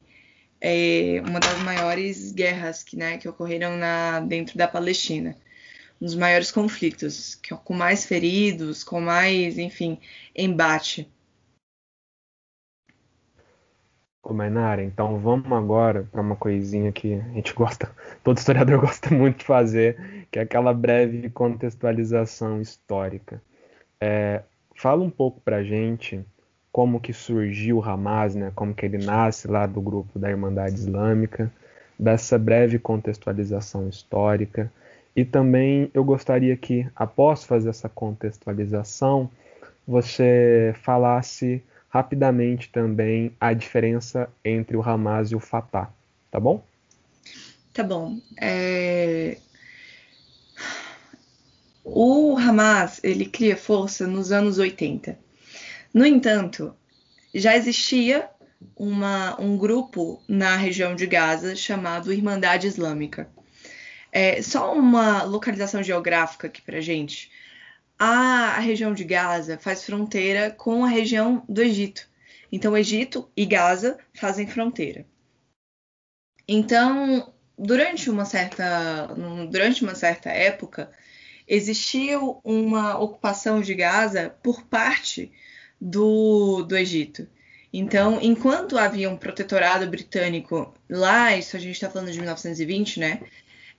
é, 0.61 1.21
uma 1.27 1.41
das 1.41 1.59
maiores 1.63 2.31
guerras 2.31 2.85
que, 2.85 2.97
né, 2.97 3.19
que 3.19 3.29
ocorreram 3.29 3.77
na, 3.77 4.21
dentro 4.21 4.57
da 4.57 4.69
Palestina 4.69 5.37
um 6.03 6.05
dos 6.05 6.17
maiores 6.17 6.51
conflitos, 6.51 7.41
com 7.65 7.75
mais 7.75 8.05
feridos, 8.05 8.83
com 8.83 9.01
mais, 9.01 9.57
enfim, 9.57 10.01
embate. 10.35 11.09
Ô, 14.21 14.35
então 14.81 15.21
vamos 15.21 15.53
agora 15.53 16.03
para 16.11 16.21
uma 16.21 16.35
coisinha 16.35 16.91
que 16.91 17.15
a 17.15 17.35
gente 17.35 17.55
gosta, 17.55 17.89
todo 18.25 18.37
historiador 18.37 18.81
gosta 18.81 19.15
muito 19.15 19.39
de 19.39 19.45
fazer, 19.45 20.27
que 20.29 20.41
é 20.41 20.43
aquela 20.43 20.75
breve 20.75 21.31
contextualização 21.31 22.61
histórica. 22.61 23.41
É, 24.01 24.43
fala 24.75 25.05
um 25.05 25.11
pouco 25.11 25.41
para 25.41 25.63
gente 25.63 26.25
como 26.73 27.01
que 27.01 27.13
surgiu 27.13 27.79
o 27.79 27.85
Hamas, 27.85 28.35
né? 28.35 28.51
Como 28.57 28.75
que 28.75 28.87
ele 28.87 28.99
nasce 28.99 29.47
lá 29.47 29.67
do 29.67 29.81
grupo 29.81 30.19
da 30.19 30.31
Irmandade 30.31 30.75
Islâmica, 30.75 31.53
dessa 31.97 32.37
breve 32.37 32.81
contextualização 32.81 33.89
histórica. 33.89 34.73
E 35.15 35.25
também 35.25 35.91
eu 35.93 36.03
gostaria 36.03 36.57
que, 36.57 36.87
após 36.97 37.45
fazer 37.45 37.69
essa 37.69 37.89
contextualização, 37.89 39.31
você 39.87 40.75
falasse 40.83 41.63
rapidamente 41.89 42.71
também 42.71 43.37
a 43.39 43.53
diferença 43.53 44.29
entre 44.43 44.77
o 44.77 44.83
Hamas 44.83 45.31
e 45.31 45.37
o 45.37 45.41
Fatah, 45.41 45.93
tá 46.31 46.41
bom? 46.41 46.65
Tá 47.73 47.83
bom. 47.83 48.19
É... 48.41 49.37
O 51.85 52.37
Hamas 52.39 53.01
ele 53.03 53.27
cria 53.27 53.57
força 53.57 54.07
nos 54.07 54.33
anos 54.33 54.59
80. 54.59 55.19
No 55.93 56.07
entanto, 56.07 56.75
já 57.35 57.55
existia 57.57 58.31
uma, 58.77 59.39
um 59.41 59.57
grupo 59.57 60.23
na 60.27 60.57
região 60.57 60.95
de 60.95 61.07
Gaza 61.07 61.55
chamado 61.55 62.13
Irmandade 62.13 62.67
Islâmica. 62.67 63.29
É, 64.13 64.43
só 64.43 64.75
uma 64.75 65.23
localização 65.23 65.83
geográfica 65.83 66.47
aqui 66.47 66.61
para 66.61 66.81
gente 66.81 67.31
a, 68.05 68.57
a 68.57 68.59
região 68.59 68.93
de 68.93 69.05
Gaza 69.05 69.57
faz 69.59 69.85
fronteira 69.85 70.51
com 70.51 70.85
a 70.85 70.89
região 70.89 71.45
do 71.49 71.63
Egito. 71.63 72.09
Então, 72.51 72.77
Egito 72.77 73.31
e 73.37 73.47
Gaza 73.47 73.97
fazem 74.13 74.45
fronteira. 74.45 75.07
Então, 76.49 77.33
durante 77.57 78.11
uma 78.11 78.25
certa, 78.25 79.07
durante 79.49 79.85
uma 79.85 79.95
certa 79.95 80.31
época, 80.31 80.91
existia 81.47 82.19
uma 82.43 82.99
ocupação 82.99 83.61
de 83.61 83.73
Gaza 83.73 84.35
por 84.43 84.65
parte 84.65 85.31
do, 85.81 86.65
do 86.65 86.77
Egito. 86.77 87.29
Então, 87.73 88.19
enquanto 88.21 88.77
havia 88.77 89.09
um 89.09 89.17
protetorado 89.17 89.87
britânico 89.87 90.75
lá, 90.91 91.37
isso 91.37 91.57
a 91.57 91.61
gente 91.61 91.75
está 91.75 91.89
falando 91.89 92.11
de 92.11 92.19
1920, 92.19 92.99
né, 92.99 93.21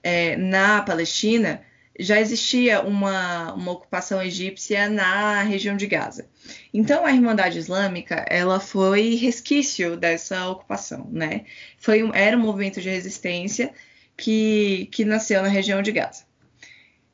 é, 0.03 0.35
na 0.35 0.81
Palestina, 0.81 1.63
já 1.97 2.19
existia 2.19 2.81
uma, 2.81 3.53
uma 3.53 3.71
ocupação 3.71 4.21
egípcia 4.21 4.89
na 4.89 5.43
região 5.43 5.77
de 5.77 5.87
Gaza. 5.87 6.27
Então 6.73 7.05
a 7.05 7.11
Irmandade 7.11 7.59
Islâmica 7.59 8.25
ela 8.29 8.59
foi 8.59 9.15
resquício 9.15 9.95
dessa 9.95 10.47
ocupação, 10.49 11.07
né? 11.11 11.45
Foi 11.77 12.03
um, 12.03 12.13
era 12.13 12.35
um 12.35 12.41
movimento 12.41 12.81
de 12.81 12.89
resistência 12.89 13.71
que, 14.17 14.89
que 14.91 15.05
nasceu 15.05 15.41
na 15.41 15.47
região 15.47 15.81
de 15.81 15.91
Gaza. 15.91 16.25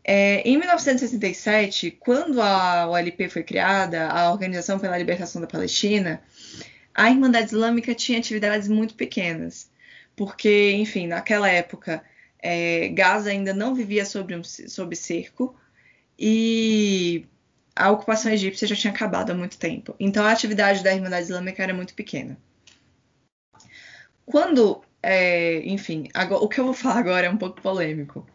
É, 0.03 0.41
em 0.48 0.58
1967, 0.58 1.91
quando 1.91 2.41
a 2.41 2.88
OLP 2.89 3.29
foi 3.29 3.43
criada, 3.43 4.08
a 4.08 4.31
Organização 4.31 4.79
pela 4.79 4.98
Libertação 4.98 5.41
da 5.41 5.48
Palestina, 5.48 6.22
a 6.96 7.10
Irmandade 7.10 7.48
Islâmica 7.48 7.93
tinha 7.93 8.17
atividades 8.17 8.67
muito 8.67 8.96
pequenas, 8.96 9.69
porque, 10.15 10.72
enfim, 10.72 11.05
naquela 11.05 11.50
época 11.50 12.03
é, 12.41 12.89
Gaza 12.89 13.29
ainda 13.29 13.53
não 13.53 13.75
vivia 13.75 14.05
sob, 14.05 14.36
um, 14.36 14.43
sob 14.43 14.96
cerco 14.96 15.55
e 16.17 17.25
a 17.75 17.91
ocupação 17.91 18.31
egípcia 18.31 18.67
já 18.67 18.75
tinha 18.75 18.93
acabado 18.93 19.31
há 19.31 19.36
muito 19.36 19.58
tempo. 19.58 19.96
Então 20.00 20.25
a 20.25 20.31
atividade 20.31 20.84
da 20.84 20.93
Irmandade 20.93 21.24
Islâmica 21.24 21.63
era 21.63 21.74
muito 21.74 21.93
pequena. 21.93 22.38
Quando, 24.25 24.84
é, 25.02 25.62
enfim, 25.65 26.10
agora, 26.13 26.43
o 26.43 26.47
que 26.49 26.60
eu 26.60 26.65
vou 26.65 26.73
falar 26.75 26.99
agora 26.99 27.28
é 27.28 27.30
um 27.30 27.38
pouco 27.38 27.62
polêmico, 27.62 28.28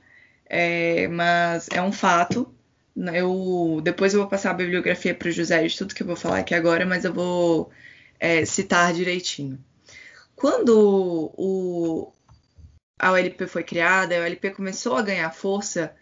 é, 0.47 1.09
mas 1.09 1.69
é 1.73 1.83
um 1.83 1.93
fato. 1.93 2.53
Eu, 2.97 3.81
depois 3.83 4.15
eu 4.15 4.21
vou 4.21 4.29
passar 4.29 4.51
a 4.53 4.55
bibliografia 4.55 5.15
para 5.15 5.29
o 5.29 5.33
José 5.33 5.67
de 5.67 5.77
tudo 5.77 5.95
que 5.95 6.03
eu 6.03 6.07
vou 6.07 6.17
falar 6.17 6.39
aqui 6.39 6.55
agora, 6.55 6.87
mas 6.87 7.05
eu 7.05 7.13
vou 7.13 7.71
é, 8.21 8.45
citar 8.45 8.93
direitinho. 8.95 9.59
Quando 10.37 11.33
o, 11.37 12.13
a 13.05 13.13
OLP 13.13 13.47
foi 13.47 13.63
criada, 13.63 14.17
a 14.17 14.23
OLP 14.23 14.51
começou 14.53 14.97
a 14.97 15.03
ganhar 15.03 15.31
força, 15.31 15.95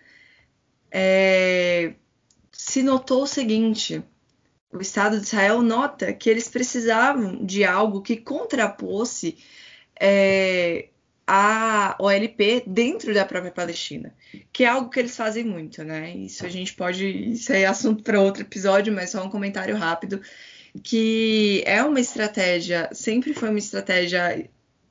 é, 0.88 1.94
se 2.52 2.80
notou 2.80 3.24
o 3.24 3.26
seguinte: 3.26 4.00
o 4.72 4.80
Estado 4.80 5.18
de 5.18 5.24
Israel 5.24 5.62
nota 5.62 6.12
que 6.12 6.30
eles 6.30 6.48
precisavam 6.48 7.44
de 7.44 7.64
algo 7.64 8.02
que 8.02 8.16
contrapôsse 8.16 9.36
é, 10.00 10.90
a 11.26 11.96
OLP 11.98 12.62
dentro 12.68 13.12
da 13.12 13.24
própria 13.24 13.50
Palestina, 13.50 14.14
que 14.52 14.62
é 14.62 14.68
algo 14.68 14.88
que 14.88 15.00
eles 15.00 15.16
fazem 15.16 15.42
muito, 15.42 15.82
né? 15.82 16.14
Isso 16.14 16.46
a 16.46 16.48
gente 16.48 16.72
pode, 16.72 17.04
isso 17.32 17.52
é 17.52 17.64
assunto 17.64 18.04
para 18.04 18.20
outro 18.20 18.42
episódio, 18.42 18.92
mas 18.92 19.10
só 19.10 19.24
um 19.24 19.30
comentário 19.30 19.76
rápido 19.76 20.22
que 20.84 21.64
é 21.66 21.82
uma 21.82 21.98
estratégia, 21.98 22.88
sempre 22.92 23.34
foi 23.34 23.48
uma 23.50 23.58
estratégia 23.58 24.48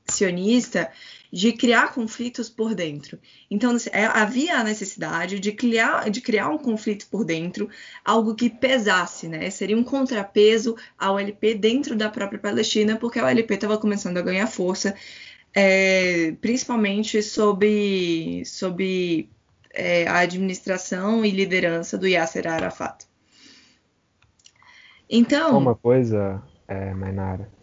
sionista 0.09 0.91
de 1.31 1.53
criar 1.53 1.93
conflitos 1.93 2.49
por 2.49 2.75
dentro. 2.75 3.17
Então, 3.49 3.75
é, 3.91 4.05
havia 4.05 4.57
a 4.57 4.63
necessidade 4.63 5.39
de 5.39 5.51
criar, 5.53 6.09
de 6.09 6.19
criar 6.19 6.49
um 6.49 6.57
conflito 6.57 7.07
por 7.09 7.23
dentro, 7.23 7.69
algo 8.03 8.35
que 8.35 8.49
pesasse, 8.49 9.27
né? 9.29 9.49
Seria 9.49 9.77
um 9.77 9.83
contrapeso 9.83 10.75
ao 10.99 11.17
LP 11.17 11.55
dentro 11.55 11.95
da 11.95 12.09
própria 12.09 12.39
Palestina, 12.39 12.97
porque 12.97 13.19
a 13.19 13.25
OLP 13.25 13.53
estava 13.53 13.77
começando 13.77 14.17
a 14.17 14.21
ganhar 14.21 14.47
força, 14.47 14.93
é, 15.53 16.33
principalmente 16.41 17.23
sob, 17.23 18.43
sob 18.45 19.29
é, 19.73 20.07
a 20.07 20.19
administração 20.19 21.23
e 21.23 21.31
liderança 21.31 21.97
do 21.97 22.07
Yasser 22.07 22.45
Arafat. 22.45 23.05
Então. 25.09 25.57
Uma 25.57 25.75
coisa, 25.75 26.43
é, 26.67 26.93
Mainara 26.93 27.60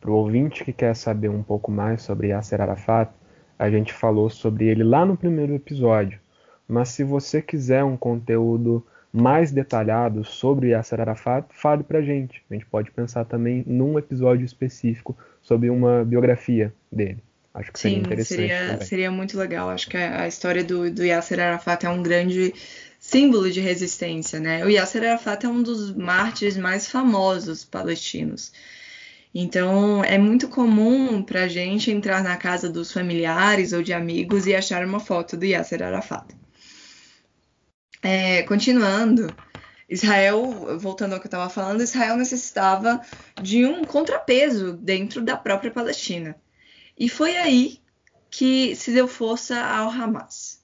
para 0.00 0.10
o 0.10 0.14
ouvinte 0.14 0.64
que 0.64 0.72
quer 0.72 0.94
saber 0.94 1.28
um 1.28 1.42
pouco 1.42 1.70
mais 1.70 2.02
sobre 2.02 2.28
Yasser 2.28 2.60
Arafat, 2.60 3.10
a 3.58 3.70
gente 3.70 3.92
falou 3.92 4.30
sobre 4.30 4.66
ele 4.66 4.84
lá 4.84 5.04
no 5.04 5.16
primeiro 5.16 5.54
episódio. 5.54 6.20
Mas 6.66 6.90
se 6.90 7.02
você 7.02 7.42
quiser 7.42 7.82
um 7.82 7.96
conteúdo 7.96 8.84
mais 9.12 9.50
detalhado 9.50 10.24
sobre 10.24 10.68
Yasser 10.68 11.00
Arafat, 11.00 11.46
fale 11.50 11.82
para 11.82 11.98
a 11.98 12.02
gente. 12.02 12.42
A 12.50 12.54
gente 12.54 12.66
pode 12.66 12.90
pensar 12.90 13.24
também 13.24 13.64
num 13.66 13.98
episódio 13.98 14.44
específico 14.44 15.16
sobre 15.40 15.70
uma 15.70 16.04
biografia 16.04 16.72
dele. 16.92 17.22
Acho 17.54 17.72
que 17.72 17.78
Sim, 17.78 17.88
seria 17.88 18.00
interessante. 18.00 18.36
Seria, 18.36 18.80
seria 18.82 19.10
muito 19.10 19.36
legal. 19.36 19.70
Acho 19.70 19.88
que 19.88 19.96
a, 19.96 20.28
história 20.28 20.62
do, 20.62 20.90
do 20.90 21.04
Yasser 21.04 21.40
Arafat 21.40 21.86
é 21.86 21.90
um 21.90 22.02
grande 22.02 22.54
símbolo 23.00 23.50
de 23.50 23.60
resistência, 23.60 24.38
né? 24.38 24.64
O 24.64 24.68
Yasser 24.68 25.02
Arafat 25.02 25.44
é 25.44 25.48
um 25.48 25.62
dos 25.62 25.92
mártires 25.94 26.56
mais 26.56 26.88
famosos 26.88 27.64
palestinos. 27.64 28.52
Então, 29.34 30.02
é 30.02 30.16
muito 30.16 30.48
comum 30.48 31.22
para 31.22 31.44
a 31.44 31.48
gente 31.48 31.90
entrar 31.90 32.22
na 32.22 32.36
casa 32.36 32.68
dos 32.68 32.92
familiares 32.92 33.72
ou 33.72 33.82
de 33.82 33.92
amigos 33.92 34.46
e 34.46 34.54
achar 34.54 34.84
uma 34.84 35.00
foto 35.00 35.36
do 35.36 35.44
Yasser 35.44 35.82
Arafat. 35.82 36.34
É, 38.02 38.42
continuando, 38.44 39.34
Israel, 39.88 40.78
voltando 40.78 41.14
ao 41.14 41.20
que 41.20 41.26
eu 41.26 41.28
estava 41.28 41.48
falando, 41.50 41.82
Israel 41.82 42.16
necessitava 42.16 43.00
de 43.42 43.66
um 43.66 43.84
contrapeso 43.84 44.72
dentro 44.72 45.20
da 45.20 45.36
própria 45.36 45.70
Palestina. 45.70 46.36
E 46.96 47.08
foi 47.08 47.36
aí 47.36 47.80
que 48.30 48.74
se 48.76 48.92
deu 48.92 49.08
força 49.08 49.60
ao 49.60 49.90
Hamas. 49.90 50.60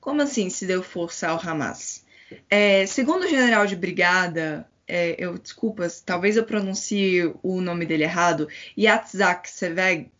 Como 0.00 0.22
assim 0.22 0.50
se 0.50 0.66
deu 0.66 0.82
força 0.82 1.28
ao 1.28 1.40
Hamas? 1.40 2.04
É, 2.50 2.86
segundo 2.86 3.24
o 3.24 3.28
general 3.28 3.66
de 3.66 3.76
brigada 3.76 4.68
é, 4.86 5.16
eu 5.18 5.38
desculpas, 5.38 6.00
talvez 6.00 6.36
eu 6.36 6.44
pronuncie 6.44 7.32
o 7.42 7.60
nome 7.60 7.86
dele 7.86 8.04
errado, 8.04 8.48
Yatzak 8.76 9.48
Seveg, 9.48 10.10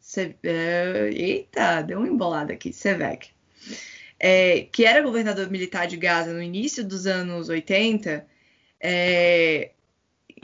Se, 0.00 0.26
uh, 0.26 1.08
eita, 1.12 1.82
deu 1.82 1.98
uma 1.98 2.08
embolada 2.08 2.52
aqui, 2.52 2.72
Seveg, 2.72 3.28
é, 4.18 4.66
que 4.72 4.84
era 4.84 5.02
governador 5.02 5.50
militar 5.50 5.86
de 5.86 5.96
Gaza 5.96 6.32
no 6.32 6.42
início 6.42 6.84
dos 6.84 7.06
anos 7.06 7.48
80, 7.48 8.26
é, 8.80 9.70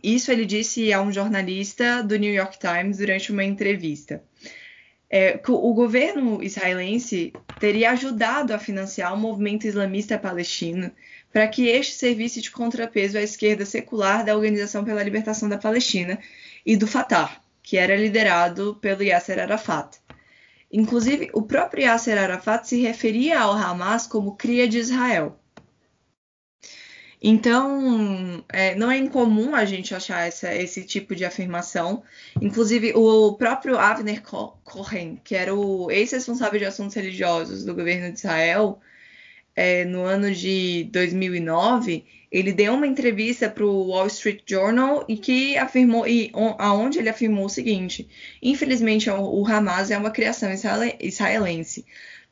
isso 0.02 0.30
ele 0.30 0.44
disse 0.44 0.92
a 0.92 1.00
um 1.00 1.12
jornalista 1.12 2.02
do 2.02 2.16
New 2.16 2.32
York 2.32 2.58
Times 2.58 2.98
durante 2.98 3.32
uma 3.32 3.44
entrevista. 3.44 4.22
É, 5.08 5.40
o 5.48 5.72
governo 5.72 6.42
israelense 6.42 7.32
teria 7.60 7.92
ajudado 7.92 8.52
a 8.52 8.58
financiar 8.58 9.14
o 9.14 9.16
movimento 9.16 9.66
islamista 9.66 10.18
palestino 10.18 10.90
para 11.36 11.48
que 11.48 11.68
este 11.68 11.92
servisse 11.92 12.40
de 12.40 12.50
contrapeso 12.50 13.18
à 13.18 13.20
esquerda 13.20 13.66
secular 13.66 14.24
da 14.24 14.34
Organização 14.34 14.82
pela 14.82 15.02
Libertação 15.02 15.50
da 15.50 15.58
Palestina 15.58 16.18
e 16.64 16.78
do 16.78 16.86
Fatah, 16.86 17.42
que 17.62 17.76
era 17.76 17.94
liderado 17.94 18.78
pelo 18.80 19.02
Yasser 19.02 19.38
Arafat. 19.38 19.98
Inclusive, 20.72 21.28
o 21.34 21.42
próprio 21.42 21.82
Yasser 21.82 22.16
Arafat 22.16 22.66
se 22.66 22.80
referia 22.80 23.38
ao 23.38 23.52
Hamas 23.52 24.06
como 24.06 24.34
cria 24.34 24.66
de 24.66 24.78
Israel. 24.78 25.38
Então, 27.20 28.42
é, 28.48 28.74
não 28.74 28.90
é 28.90 28.96
incomum 28.96 29.54
a 29.54 29.66
gente 29.66 29.94
achar 29.94 30.26
essa, 30.26 30.54
esse 30.54 30.84
tipo 30.84 31.14
de 31.14 31.26
afirmação. 31.26 32.02
Inclusive, 32.40 32.94
o 32.94 33.34
próprio 33.34 33.78
Avner 33.78 34.22
Cohen, 34.22 35.20
que 35.22 35.34
era 35.34 35.54
o 35.54 35.90
ex-responsável 35.90 36.58
de 36.58 36.64
assuntos 36.64 36.94
religiosos 36.94 37.62
do 37.62 37.74
governo 37.74 38.10
de 38.10 38.20
Israel, 38.20 38.80
é, 39.56 39.86
no 39.86 40.04
ano 40.04 40.30
de 40.32 40.84
2009, 40.92 42.04
ele 42.30 42.52
deu 42.52 42.74
uma 42.74 42.86
entrevista 42.86 43.48
para 43.48 43.64
o 43.64 43.88
Wall 43.88 44.06
Street 44.08 44.42
Journal 44.46 45.04
e 45.08 45.16
que 45.16 45.56
afirmou, 45.56 46.06
e 46.06 46.30
aonde 46.58 46.98
ele 46.98 47.08
afirmou 47.08 47.46
o 47.46 47.48
seguinte: 47.48 48.06
infelizmente 48.42 49.08
o 49.08 49.46
Hamas 49.46 49.90
é 49.90 49.96
uma 49.96 50.10
criação 50.10 50.50
israelense, 51.00 51.86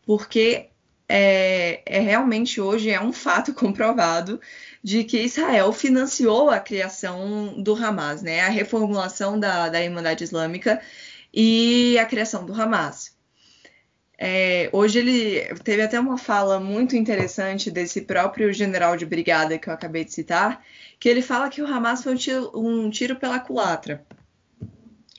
porque 0.05 0.67
é, 1.09 1.83
é, 1.87 2.01
realmente 2.01 2.61
hoje 2.61 2.91
é 2.91 3.01
um 3.01 3.13
fato 3.13 3.53
comprovado 3.55 4.41
de 4.83 5.05
que 5.05 5.23
Israel 5.23 5.73
financiou 5.73 6.51
a 6.51 6.61
criação 6.61 7.55
do 7.63 7.75
Hamas, 7.75 8.21
né? 8.23 8.43
A 8.43 8.51
reformulação 8.51 9.41
da, 9.41 9.71
da 9.71 9.83
Irmandade 9.83 10.25
Islâmica 10.25 10.81
e 11.33 11.99
a 11.99 12.05
criação 12.05 12.45
do 12.45 12.53
Hamas. 12.53 13.14
É, 14.17 14.71
hoje 14.73 14.99
ele 14.99 15.55
teve 15.65 15.83
até 15.83 15.99
uma 15.99 16.17
fala 16.17 16.61
muito 16.61 16.97
interessante 16.97 17.71
desse 17.71 18.03
próprio 18.03 18.53
general 18.53 18.97
de 18.97 19.05
brigada 19.05 19.59
que 19.59 19.69
eu 19.69 19.73
acabei 19.73 20.05
de 20.05 20.13
citar, 20.13 20.63
que 21.01 21.09
ele 21.09 21.23
fala 21.23 21.49
que 21.49 21.61
o 21.61 21.67
Hamas 21.67 22.03
foi 22.03 22.13
um 22.15 22.17
tiro, 22.17 22.51
um 22.55 22.91
tiro 22.91 23.17
pela 23.17 23.41
culatra. 23.41 24.05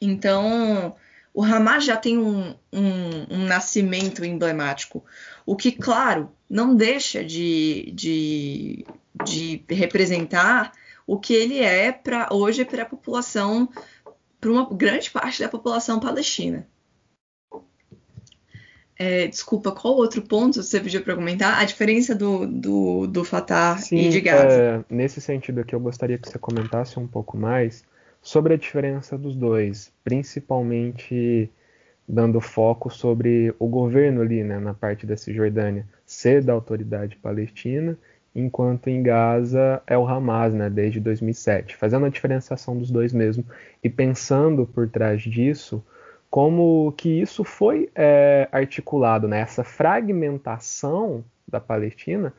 Então, 0.02 0.96
o 1.34 1.44
Hamas 1.44 1.84
já 1.84 1.98
tem 1.98 2.18
um, 2.18 2.56
um, 2.72 3.26
um 3.30 3.46
nascimento 3.46 4.24
emblemático, 4.24 5.04
o 5.46 5.56
que, 5.56 5.72
claro, 5.72 6.32
não 6.50 6.76
deixa 6.76 7.24
de, 7.24 7.92
de 7.94 8.86
de 9.24 9.64
representar 9.70 10.74
o 11.08 11.20
que 11.20 11.34
ele 11.34 11.60
é 11.60 11.92
para 11.92 12.30
hoje 12.32 12.66
para 12.66 12.84
a 12.84 12.86
população, 12.86 13.70
para 14.42 14.52
uma 14.52 14.68
grande 14.74 15.10
parte 15.10 15.42
da 15.42 15.48
população 15.48 16.00
palestina. 16.00 16.68
É, 18.98 19.28
desculpa, 19.28 19.72
qual 19.72 19.96
outro 19.96 20.22
ponto 20.22 20.64
você 20.64 20.80
pediu 20.80 21.04
para 21.04 21.16
comentar? 21.16 21.60
A 21.60 21.66
diferença 21.66 22.16
do, 22.16 22.48
do, 22.48 23.08
do 23.08 23.24
Fatah 23.24 23.78
Sim, 23.78 23.98
e 23.98 24.10
de 24.10 24.22
Gaza. 24.22 24.56
É, 24.56 24.86
nesse 24.90 25.20
sentido 25.20 25.62
aqui, 25.62 25.76
eu 25.76 25.80
gostaria 25.80 26.18
que 26.18 26.30
você 26.30 26.40
comentasse 26.40 26.98
um 26.98 27.06
pouco 27.06 27.38
mais 27.38 27.84
sobre 28.22 28.54
a 28.54 28.58
diferença 28.58 29.18
dos 29.18 29.36
dois, 29.36 29.92
principalmente 30.04 31.50
dando 32.08 32.40
foco 32.40 32.90
sobre 32.90 33.54
o 33.60 33.68
governo 33.68 34.22
ali, 34.22 34.44
né, 34.44 34.60
na 34.60 34.74
parte 34.74 35.06
da 35.06 35.18
Cisjordânia, 35.18 35.86
ser 36.06 36.42
da 36.44 36.54
autoridade 36.54 37.16
palestina 37.18 37.98
enquanto 38.36 38.90
em 38.90 39.02
Gaza 39.02 39.82
é 39.88 39.98
o 39.98 40.06
Hamas, 40.06 40.54
né, 40.54 40.70
desde 40.70 41.00
2007, 41.00 41.78
fazendo 41.78 42.06
a 42.06 42.10
diferenciação 42.10 42.78
dos 42.78 42.92
dois 42.92 43.14
mesmo 43.14 43.46
e 43.82 43.90
pensando 43.90 44.66
por 44.66 44.90
trás 44.90 45.22
disso 45.22 45.82
como 46.30 46.92
que 46.94 47.10
isso 47.22 47.44
foi 47.44 47.90
é, 47.96 48.48
articulado, 48.52 49.28
né, 49.28 49.40
essa 49.40 49.64
fragmentação 49.64 51.24
da 51.48 51.60
Palestina 51.60 52.34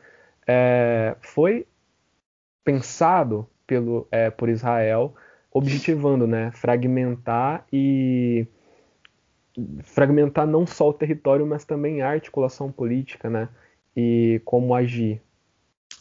é, 0.45 1.15
foi 1.21 1.65
pensado 2.63 3.47
pelo, 3.65 4.07
é, 4.11 4.29
por 4.29 4.49
Israel, 4.49 5.15
objetivando, 5.51 6.27
né, 6.27 6.51
fragmentar 6.51 7.65
e 7.71 8.45
fragmentar 9.83 10.45
não 10.45 10.67
só 10.67 10.89
o 10.89 10.93
território, 10.93 11.45
mas 11.45 11.65
também 11.65 12.01
a 12.01 12.09
articulação 12.09 12.71
política, 12.71 13.29
né, 13.29 13.49
e 13.95 14.41
como 14.45 14.75
agir. 14.75 15.21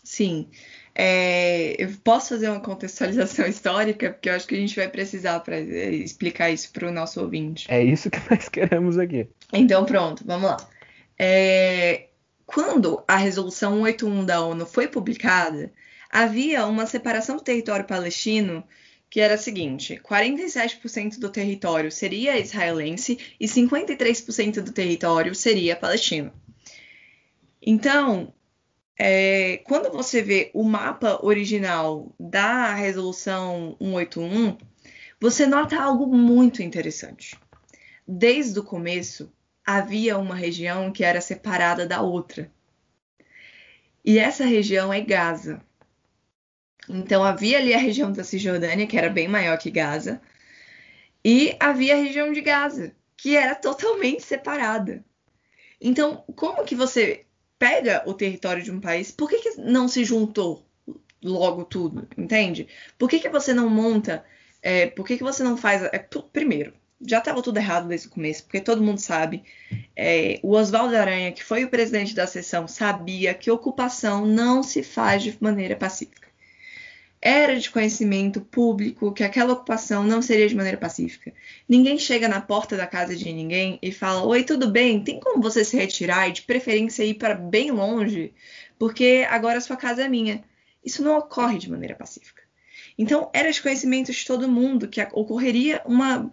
Sim. 0.04 0.48
É, 0.98 1.76
eu 1.78 1.90
posso 2.02 2.30
fazer 2.30 2.48
uma 2.48 2.60
contextualização 2.60 3.44
histórica, 3.46 4.10
porque 4.10 4.30
eu 4.30 4.34
acho 4.34 4.46
que 4.46 4.54
a 4.54 4.58
gente 4.58 4.74
vai 4.74 4.88
precisar 4.88 5.40
para 5.40 5.56
é, 5.56 5.90
explicar 5.90 6.50
isso 6.50 6.72
para 6.72 6.88
o 6.88 6.92
nosso 6.92 7.20
ouvinte. 7.20 7.66
É 7.70 7.84
isso 7.84 8.08
que 8.10 8.18
nós 8.30 8.48
queremos 8.48 8.96
aqui. 8.96 9.28
Então, 9.52 9.84
pronto, 9.84 10.24
vamos 10.26 10.48
lá. 10.48 10.56
É, 11.18 12.06
quando 12.46 13.04
a 13.06 13.16
Resolução 13.16 13.74
181 13.84 14.24
da 14.24 14.40
ONU 14.40 14.64
foi 14.64 14.88
publicada, 14.88 15.70
havia 16.10 16.64
uma 16.64 16.86
separação 16.86 17.36
do 17.36 17.42
território 17.42 17.84
palestino 17.84 18.64
que 19.10 19.20
era 19.20 19.34
a 19.34 19.38
seguinte: 19.38 20.00
47% 20.02 21.18
do 21.18 21.28
território 21.28 21.92
seria 21.92 22.38
israelense 22.38 23.18
e 23.38 23.46
53% 23.46 24.62
do 24.62 24.72
território 24.72 25.34
seria 25.34 25.76
palestino. 25.76 26.32
Então, 27.60 28.32
é, 28.98 29.58
quando 29.58 29.90
você 29.92 30.22
vê 30.22 30.50
o 30.54 30.62
mapa 30.64 31.18
original 31.22 32.14
da 32.18 32.72
resolução 32.74 33.76
181, 33.78 34.56
você 35.20 35.46
nota 35.46 35.80
algo 35.80 36.06
muito 36.06 36.62
interessante. 36.62 37.38
Desde 38.08 38.58
o 38.58 38.64
começo, 38.64 39.32
havia 39.64 40.16
uma 40.16 40.34
região 40.34 40.90
que 40.90 41.04
era 41.04 41.20
separada 41.20 41.86
da 41.86 42.00
outra. 42.00 42.50
E 44.04 44.18
essa 44.18 44.44
região 44.44 44.92
é 44.92 45.00
Gaza. 45.00 45.60
Então 46.88 47.24
havia 47.24 47.58
ali 47.58 47.74
a 47.74 47.78
região 47.78 48.12
da 48.12 48.24
Cisjordânia, 48.24 48.86
que 48.86 48.96
era 48.96 49.10
bem 49.10 49.26
maior 49.28 49.58
que 49.58 49.70
Gaza, 49.70 50.22
e 51.24 51.56
havia 51.58 51.94
a 51.94 51.98
região 51.98 52.32
de 52.32 52.40
Gaza, 52.40 52.94
que 53.16 53.36
era 53.36 53.54
totalmente 53.54 54.22
separada. 54.22 55.04
Então, 55.80 56.24
como 56.36 56.64
que 56.64 56.74
você 56.74 57.25
pega 57.58 58.02
o 58.06 58.14
território 58.14 58.62
de 58.62 58.70
um 58.70 58.80
país, 58.80 59.10
por 59.10 59.28
que, 59.28 59.38
que 59.38 59.60
não 59.60 59.88
se 59.88 60.04
juntou 60.04 60.66
logo 61.22 61.64
tudo, 61.64 62.08
entende? 62.16 62.68
Por 62.98 63.08
que, 63.08 63.18
que 63.18 63.28
você 63.28 63.52
não 63.52 63.68
monta, 63.68 64.24
é, 64.62 64.86
por 64.86 65.06
que, 65.06 65.16
que 65.16 65.24
você 65.24 65.42
não 65.42 65.56
faz... 65.56 65.82
É, 65.84 65.98
primeiro, 66.32 66.72
já 67.00 67.18
estava 67.18 67.42
tudo 67.42 67.58
errado 67.58 67.88
desde 67.88 68.08
o 68.08 68.10
começo, 68.10 68.44
porque 68.44 68.60
todo 68.60 68.82
mundo 68.82 68.98
sabe. 68.98 69.42
É, 69.94 70.38
o 70.42 70.52
Oswaldo 70.52 70.96
Aranha, 70.96 71.32
que 71.32 71.44
foi 71.44 71.64
o 71.64 71.70
presidente 71.70 72.14
da 72.14 72.26
sessão, 72.26 72.66
sabia 72.68 73.34
que 73.34 73.50
ocupação 73.50 74.24
não 74.24 74.62
se 74.62 74.82
faz 74.82 75.22
de 75.22 75.36
maneira 75.40 75.76
pacífica 75.76 76.25
era 77.20 77.58
de 77.58 77.70
conhecimento 77.70 78.40
público 78.40 79.12
que 79.12 79.24
aquela 79.24 79.52
ocupação 79.52 80.04
não 80.04 80.20
seria 80.20 80.48
de 80.48 80.54
maneira 80.54 80.76
pacífica. 80.76 81.32
Ninguém 81.68 81.98
chega 81.98 82.28
na 82.28 82.40
porta 82.40 82.76
da 82.76 82.86
casa 82.86 83.16
de 83.16 83.32
ninguém 83.32 83.78
e 83.82 83.90
fala: 83.90 84.24
Oi, 84.24 84.44
tudo 84.44 84.70
bem? 84.70 85.02
Tem 85.02 85.18
como 85.18 85.42
você 85.42 85.64
se 85.64 85.76
retirar 85.76 86.28
e 86.28 86.32
de 86.32 86.42
preferência 86.42 87.04
ir 87.04 87.14
para 87.14 87.34
bem 87.34 87.70
longe, 87.70 88.32
porque 88.78 89.26
agora 89.28 89.60
sua 89.60 89.76
casa 89.76 90.04
é 90.04 90.08
minha. 90.08 90.44
Isso 90.84 91.02
não 91.02 91.18
ocorre 91.18 91.58
de 91.58 91.70
maneira 91.70 91.94
pacífica. 91.94 92.42
Então, 92.98 93.30
era 93.32 93.50
de 93.50 93.60
conhecimento 93.60 94.12
de 94.12 94.24
todo 94.24 94.48
mundo 94.48 94.88
que 94.88 95.02
ocorreria 95.12 95.82
uma, 95.84 96.30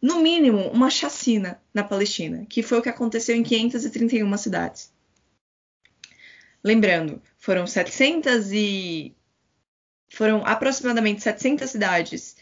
no 0.00 0.20
mínimo, 0.20 0.70
uma 0.70 0.88
chacina 0.88 1.60
na 1.74 1.84
Palestina, 1.84 2.46
que 2.48 2.62
foi 2.62 2.78
o 2.78 2.82
que 2.82 2.88
aconteceu 2.88 3.34
em 3.34 3.42
531 3.42 4.36
cidades. 4.36 4.92
Lembrando, 6.62 7.20
foram 7.36 7.66
700 7.66 8.52
e 8.52 9.14
foram 10.08 10.44
aproximadamente 10.44 11.22
700 11.22 11.70
cidades, 11.70 12.36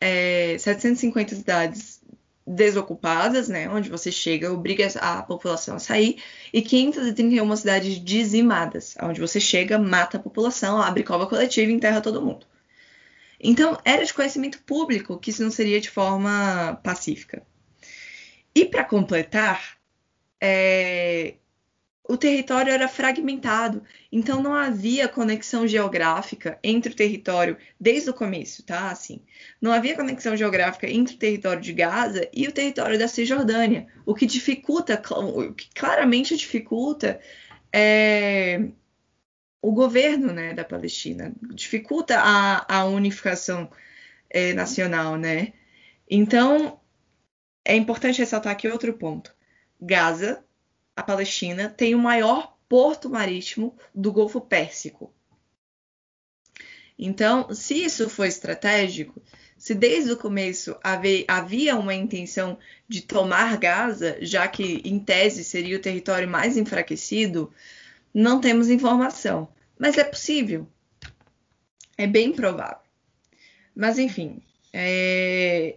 é, 0.00 0.56
750 0.58 1.34
cidades 1.34 2.02
desocupadas, 2.46 3.48
né, 3.48 3.68
onde 3.70 3.88
você 3.88 4.12
chega, 4.12 4.52
obriga 4.52 4.86
a 5.00 5.22
população 5.22 5.76
a 5.76 5.78
sair, 5.78 6.22
e 6.52 6.60
531 6.60 7.56
cidades 7.56 8.04
dizimadas, 8.04 8.94
onde 9.02 9.20
você 9.20 9.40
chega, 9.40 9.78
mata 9.78 10.18
a 10.18 10.20
população, 10.20 10.80
abre 10.80 11.02
cova 11.02 11.26
coletiva 11.26 11.70
e 11.70 11.74
enterra 11.74 12.02
todo 12.02 12.20
mundo. 12.20 12.46
Então, 13.40 13.78
era 13.84 14.04
de 14.04 14.12
conhecimento 14.12 14.62
público 14.62 15.18
que 15.18 15.30
isso 15.30 15.42
não 15.42 15.50
seria 15.50 15.80
de 15.80 15.90
forma 15.90 16.78
pacífica. 16.82 17.42
E 18.54 18.64
para 18.64 18.84
completar, 18.84 19.76
é, 20.40 21.34
o 22.06 22.18
território 22.18 22.70
era 22.70 22.86
fragmentado, 22.86 23.82
então 24.12 24.42
não 24.42 24.54
havia 24.54 25.08
conexão 25.08 25.66
geográfica 25.66 26.58
entre 26.62 26.92
o 26.92 26.94
território 26.94 27.56
desde 27.80 28.10
o 28.10 28.14
começo, 28.14 28.62
tá? 28.62 28.90
Assim, 28.90 29.22
não 29.58 29.72
havia 29.72 29.96
conexão 29.96 30.36
geográfica 30.36 30.86
entre 30.86 31.14
o 31.14 31.18
território 31.18 31.62
de 31.62 31.72
Gaza 31.72 32.28
e 32.30 32.46
o 32.46 32.52
território 32.52 32.98
da 32.98 33.08
Cisjordânia, 33.08 33.86
o 34.04 34.14
que 34.14 34.26
dificulta, 34.26 35.02
o 35.10 35.54
que 35.54 35.70
claramente 35.74 36.36
dificulta 36.36 37.18
é, 37.72 38.68
o 39.62 39.72
governo, 39.72 40.30
né, 40.30 40.52
da 40.52 40.62
Palestina, 40.62 41.32
dificulta 41.54 42.20
a, 42.20 42.80
a 42.80 42.84
unificação 42.84 43.70
é, 44.28 44.52
nacional, 44.52 45.16
né? 45.16 45.54
Então 46.08 46.78
é 47.64 47.74
importante 47.74 48.18
ressaltar 48.18 48.52
aqui 48.52 48.68
outro 48.68 48.92
ponto. 48.92 49.34
Gaza 49.80 50.43
a 50.96 51.02
Palestina 51.02 51.68
tem 51.68 51.94
o 51.94 51.98
maior 51.98 52.56
porto 52.68 53.10
marítimo 53.10 53.76
do 53.94 54.12
Golfo 54.12 54.40
Pérsico. 54.40 55.12
Então, 56.98 57.52
se 57.52 57.84
isso 57.84 58.08
foi 58.08 58.28
estratégico, 58.28 59.20
se 59.58 59.74
desde 59.74 60.12
o 60.12 60.16
começo 60.16 60.76
havia 61.28 61.76
uma 61.76 61.94
intenção 61.94 62.58
de 62.88 63.02
tomar 63.02 63.56
Gaza, 63.56 64.18
já 64.20 64.46
que 64.46 64.80
em 64.84 64.98
tese 64.98 65.42
seria 65.42 65.76
o 65.76 65.80
território 65.80 66.28
mais 66.28 66.56
enfraquecido, 66.56 67.52
não 68.12 68.40
temos 68.40 68.70
informação. 68.70 69.48
Mas 69.78 69.98
é 69.98 70.04
possível. 70.04 70.68
É 71.96 72.06
bem 72.06 72.32
provável. 72.32 72.78
Mas 73.74 73.98
enfim. 73.98 74.40
É... 74.72 75.76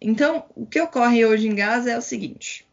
Então, 0.00 0.46
o 0.54 0.66
que 0.66 0.80
ocorre 0.80 1.24
hoje 1.24 1.48
em 1.48 1.54
Gaza 1.54 1.90
é 1.90 1.98
o 1.98 2.02
seguinte: 2.02 2.65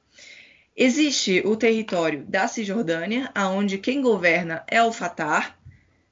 existe 0.75 1.41
o 1.45 1.55
território 1.55 2.25
da 2.25 2.47
Cisjordânia, 2.47 3.31
aonde 3.33 3.77
quem 3.77 4.01
governa 4.01 4.63
é 4.67 4.81
o 4.83 4.91
Fatah. 4.91 5.55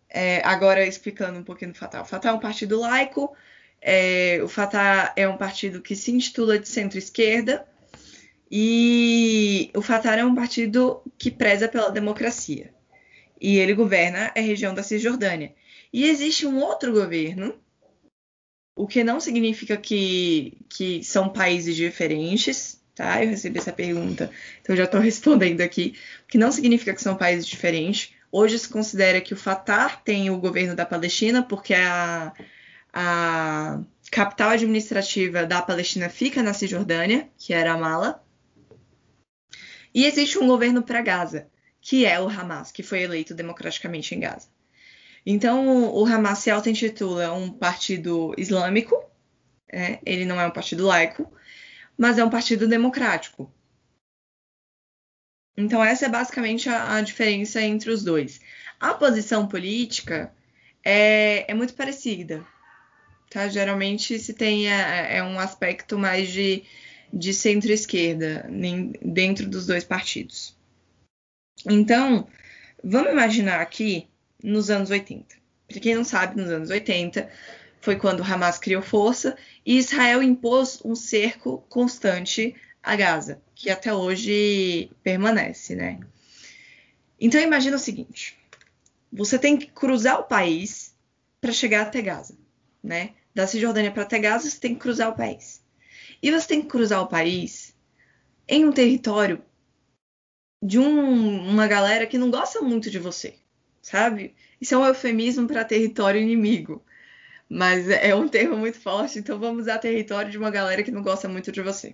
É, 0.10 0.42
agora 0.46 0.86
explicando 0.86 1.40
um 1.40 1.44
pouquinho 1.44 1.72
do 1.72 1.78
Fatah. 1.78 2.02
O 2.02 2.06
Fatah 2.06 2.30
é 2.30 2.34
um 2.34 2.40
partido 2.40 2.80
laico. 2.80 3.36
É, 3.82 4.40
o 4.44 4.48
Fatah 4.48 5.14
é 5.16 5.28
um 5.28 5.38
partido 5.38 5.82
que 5.82 5.96
se 5.96 6.12
intitula 6.12 6.60
de 6.60 6.68
centro-esquerda 6.68 7.66
e 8.52 9.72
o 9.74 9.82
Fatah 9.82 10.18
é 10.18 10.26
um 10.26 10.36
partido 10.36 11.02
que 11.18 11.32
preza 11.32 11.70
pela 11.70 11.90
democracia. 11.90 12.74
E 13.40 13.58
ele 13.58 13.74
governa 13.74 14.30
a 14.36 14.42
região 14.42 14.74
da 14.74 14.84
Cisjordânia. 14.84 15.56
E 15.94 16.06
existe 16.06 16.46
um 16.46 16.60
outro 16.60 16.92
governo, 16.92 17.56
o 18.76 18.86
que 18.86 19.06
não 19.06 19.22
significa 19.22 19.78
que, 19.78 20.58
que 20.70 21.02
são 21.02 21.30
países 21.30 21.78
diferentes, 21.78 22.81
tá? 23.02 23.24
Eu 23.24 23.32
recebi 23.32 23.58
essa 23.58 23.74
pergunta, 23.74 24.30
então 24.62 24.76
já 24.76 24.84
estou 24.84 25.02
respondendo 25.02 25.62
aqui. 25.62 25.96
Que 26.28 26.38
não 26.38 26.52
significa 26.52 26.94
que 26.94 27.02
são 27.02 27.16
países 27.16 27.48
diferentes. 27.48 28.14
Hoje 28.32 28.60
se 28.60 28.70
considera 28.70 29.20
que 29.20 29.34
o 29.34 29.38
Fatah 29.38 29.90
tem 29.90 30.30
o 30.30 30.38
governo 30.38 30.76
da 30.76 30.86
Palestina, 30.86 31.42
porque 31.42 31.74
a, 31.74 32.32
a 32.94 33.80
capital 34.12 34.52
administrativa 34.52 35.46
da 35.46 35.62
Palestina 35.62 36.10
fica 36.10 36.44
na 36.44 36.54
Cisjordânia, 36.54 37.28
que 37.38 37.54
era 37.54 37.76
Mala. 37.76 38.24
E 39.94 40.06
existe 40.06 40.38
um 40.38 40.48
governo 40.48 40.84
para 40.84 41.02
Gaza, 41.02 41.48
que 41.82 42.06
é 42.06 42.22
o 42.22 42.30
Hamas, 42.30 42.72
que 42.72 42.84
foi 42.84 43.02
eleito 43.02 43.34
democraticamente 43.34 44.14
em 44.14 44.20
Gaza. 44.20 44.48
Então, 45.26 45.94
o 45.94 46.06
Hamas 46.06 46.40
se 46.40 46.50
auto-intitula 46.50 47.34
um 47.34 47.52
partido 47.52 48.34
islâmico, 48.38 48.96
é, 49.72 50.00
ele 50.06 50.24
não 50.24 50.40
é 50.40 50.48
um 50.48 50.52
partido 50.52 50.86
laico, 50.86 51.32
mas 52.02 52.18
é 52.18 52.26
um 52.26 52.32
partido 52.32 52.68
democrático. 52.68 53.54
Então, 55.56 55.84
essa 55.84 56.08
é 56.08 56.10
basicamente 56.10 56.68
a, 56.68 56.96
a 56.96 57.02
diferença 57.02 57.62
entre 57.62 57.92
os 57.92 58.04
dois. 58.04 58.42
A 58.80 58.96
posição 58.96 59.48
política 59.48 60.34
é, 60.84 61.46
é 61.48 61.54
muito 61.54 61.76
parecida. 61.76 62.44
Tá? 63.30 63.48
Geralmente 63.48 64.18
se 64.18 64.34
tem 64.34 64.68
é, 64.68 65.18
é 65.18 65.24
um 65.24 65.40
aspecto 65.40 65.96
mais 65.96 66.30
de, 66.30 66.64
de 67.14 67.36
centro-esquerda 67.36 68.50
dentro 69.04 69.48
dos 69.48 69.68
dois 69.68 69.84
partidos. 69.84 70.58
Então, 71.70 72.28
vamos 72.84 73.12
imaginar 73.12 73.62
aqui 73.62 74.08
nos 74.44 74.72
anos 74.72 74.90
80. 74.90 75.36
Para 75.68 75.80
quem 75.80 75.94
não 75.94 76.04
sabe, 76.04 76.42
nos 76.42 76.50
anos 76.50 76.72
80 76.72 77.30
foi 77.82 77.96
quando 77.96 78.24
Hamas 78.24 78.58
criou 78.58 78.82
força 78.82 79.36
e 79.66 79.78
Israel 79.78 80.22
impôs 80.22 80.80
um 80.86 80.96
cerco 80.96 81.66
constante 81.68 82.56
a 82.82 82.96
Gaza, 82.96 83.42
que 83.54 83.70
até 83.70 83.94
hoje 83.94 84.90
permanece, 85.04 85.76
né? 85.76 86.00
Então 87.20 87.42
imagina 87.42 87.76
o 87.76 87.80
seguinte: 87.80 88.38
você 89.12 89.38
tem 89.38 89.58
que 89.58 89.68
cruzar 89.68 90.20
o 90.20 90.24
país 90.24 90.96
para 91.40 91.52
chegar 91.52 91.82
até 91.82 92.02
Gaza, 92.02 92.38
né? 92.84 93.12
Da 93.34 93.48
Cisjordânia 93.48 93.92
para 93.92 94.04
até 94.04 94.20
Gaza, 94.20 94.50
você 94.50 94.60
tem 94.60 94.74
que 94.74 94.82
cruzar 94.82 95.10
o 95.10 95.16
país. 95.16 95.62
E 96.22 96.32
você 96.32 96.48
tem 96.48 96.62
que 96.62 96.68
cruzar 96.68 97.02
o 97.02 97.08
país 97.08 97.76
em 98.48 98.66
um 98.66 98.72
território 98.72 99.44
de 100.62 100.78
um, 100.78 101.50
uma 101.50 101.66
galera 101.68 102.06
que 102.06 102.18
não 102.18 102.30
gosta 102.30 102.62
muito 102.62 102.92
de 102.92 103.00
você, 103.00 103.36
sabe? 103.82 104.36
Isso 104.60 104.76
é 104.76 104.78
um 104.78 104.86
eufemismo 104.86 105.48
para 105.48 105.66
território 105.66 106.22
inimigo. 106.22 106.84
Mas 107.54 107.90
é 107.90 108.16
um 108.16 108.30
termo 108.30 108.56
muito 108.56 108.80
forte, 108.80 109.20
então 109.20 109.38
vamos 109.38 109.64
usar 109.64 109.78
território 109.78 110.32
de 110.32 110.38
uma 110.38 110.50
galera 110.50 110.84
que 110.84 110.90
não 110.90 111.02
gosta 111.02 111.28
muito 111.28 111.52
de 111.52 111.62
você. 111.62 111.94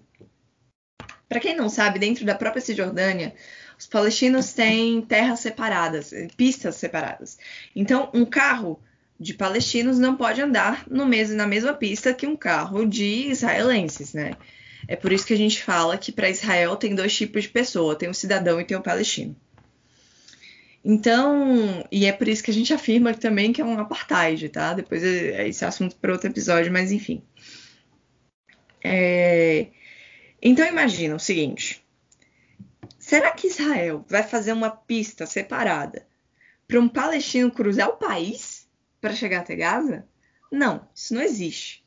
Para 1.28 1.40
quem 1.40 1.56
não 1.56 1.68
sabe, 1.68 1.98
dentro 1.98 2.24
da 2.24 2.36
própria 2.36 2.62
Cisjordânia, 2.62 3.34
os 3.76 3.88
palestinos 3.88 4.54
têm 4.54 5.02
terras 5.02 5.40
separadas, 5.40 6.14
pistas 6.38 6.76
separadas. 6.76 7.40
Então, 7.76 8.12
um 8.14 8.24
carro 8.24 8.80
de 9.20 9.34
palestinos 9.34 9.98
não 9.98 10.16
pode 10.16 10.40
andar 10.40 10.84
no 10.88 11.08
mesmo, 11.08 11.36
na 11.36 11.48
mesma 11.48 11.74
pista 11.74 12.14
que 12.14 12.28
um 12.28 12.36
carro 12.36 12.86
de 12.86 13.28
israelenses, 13.28 14.14
né? 14.14 14.34
É 14.88 14.96
por 14.96 15.12
isso 15.12 15.26
que 15.26 15.34
a 15.34 15.38
gente 15.38 15.64
fala 15.64 15.98
que 15.98 16.12
para 16.12 16.30
Israel 16.30 16.76
tem 16.76 16.94
dois 16.94 17.18
tipos 17.18 17.42
de 17.42 17.50
pessoa, 17.50 17.96
tem 17.96 18.08
o 18.08 18.14
cidadão 18.14 18.62
e 18.62 18.64
tem 18.64 18.78
o 18.78 18.84
palestino. 18.84 19.36
Então, 20.90 21.86
e 21.92 22.06
é 22.06 22.14
por 22.14 22.30
isso 22.30 22.42
que 22.42 22.50
a 22.50 22.54
gente 22.54 22.74
afirma 22.74 23.14
também 23.14 23.52
que 23.52 23.60
é 23.60 23.66
um 23.66 23.78
apartheid, 23.78 24.48
tá? 24.48 24.74
Depois 24.74 25.04
é, 25.04 25.42
é 25.44 25.50
esse 25.50 25.66
assunto 25.66 25.98
para 25.98 26.14
outro 26.14 26.30
episódio, 26.30 26.72
mas 26.72 26.94
enfim. 26.94 27.22
É... 28.82 29.68
Então 30.42 30.66
imagina 30.66 31.14
o 31.14 31.20
seguinte: 31.20 31.86
será 32.98 33.32
que 33.32 33.48
Israel 33.48 34.06
vai 34.08 34.24
fazer 34.24 34.54
uma 34.54 34.70
pista 34.70 35.26
separada 35.26 36.08
para 36.66 36.80
um 36.80 36.88
palestino 36.88 37.52
cruzar 37.52 37.90
o 37.90 37.98
país 37.98 38.66
para 39.02 39.14
chegar 39.14 39.42
até 39.42 39.58
Gaza? 39.58 40.08
Não, 40.50 40.88
isso 40.96 41.14
não 41.14 41.22
existe. 41.22 41.86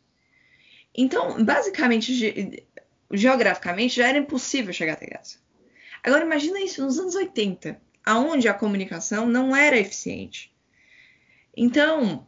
Então, 0.95 1.43
basicamente, 1.43 2.13
ge 2.13 2.67
geograficamente, 3.11 3.97
já 3.97 4.09
era 4.09 4.19
impossível 4.19 4.75
chegar 4.75 4.93
até 4.93 5.07
Gaza. 5.07 5.39
Agora 6.03 6.23
imagina 6.23 6.61
isso 6.61 6.85
nos 6.85 6.99
anos 6.99 7.15
80 7.15 7.81
aonde 8.05 8.49
a 8.49 8.55
comunicação 8.55 9.27
não 9.27 9.55
era 9.55 9.79
eficiente. 9.79 10.53
Então, 11.57 12.27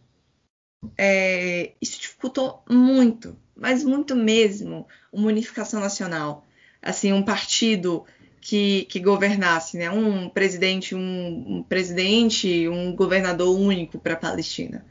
é, 0.97 1.73
isso 1.81 2.01
dificultou 2.01 2.63
muito, 2.69 3.37
mas 3.57 3.85
muito 3.85 4.15
mesmo, 4.17 4.87
uma 5.13 5.29
unificação 5.29 5.81
nacional. 5.81 6.45
Assim, 6.81 7.13
um 7.13 7.23
partido 7.23 8.05
que, 8.41 8.85
que 8.87 8.99
governasse, 8.99 9.77
né? 9.77 9.89
um 9.91 10.29
presidente, 10.29 10.95
um, 10.95 11.59
um 11.59 11.63
presidente, 11.63 12.69
um 12.69 12.95
governador 12.95 13.57
único 13.57 13.99
para 13.99 14.15
a 14.15 14.17
Palestina. 14.17 14.85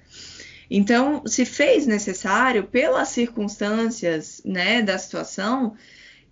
Então, 0.70 1.22
se 1.28 1.44
fez 1.44 1.86
necessário, 1.86 2.64
pelas 2.64 3.10
circunstâncias 3.10 4.42
né, 4.46 4.82
da 4.82 4.98
situação, 4.98 5.76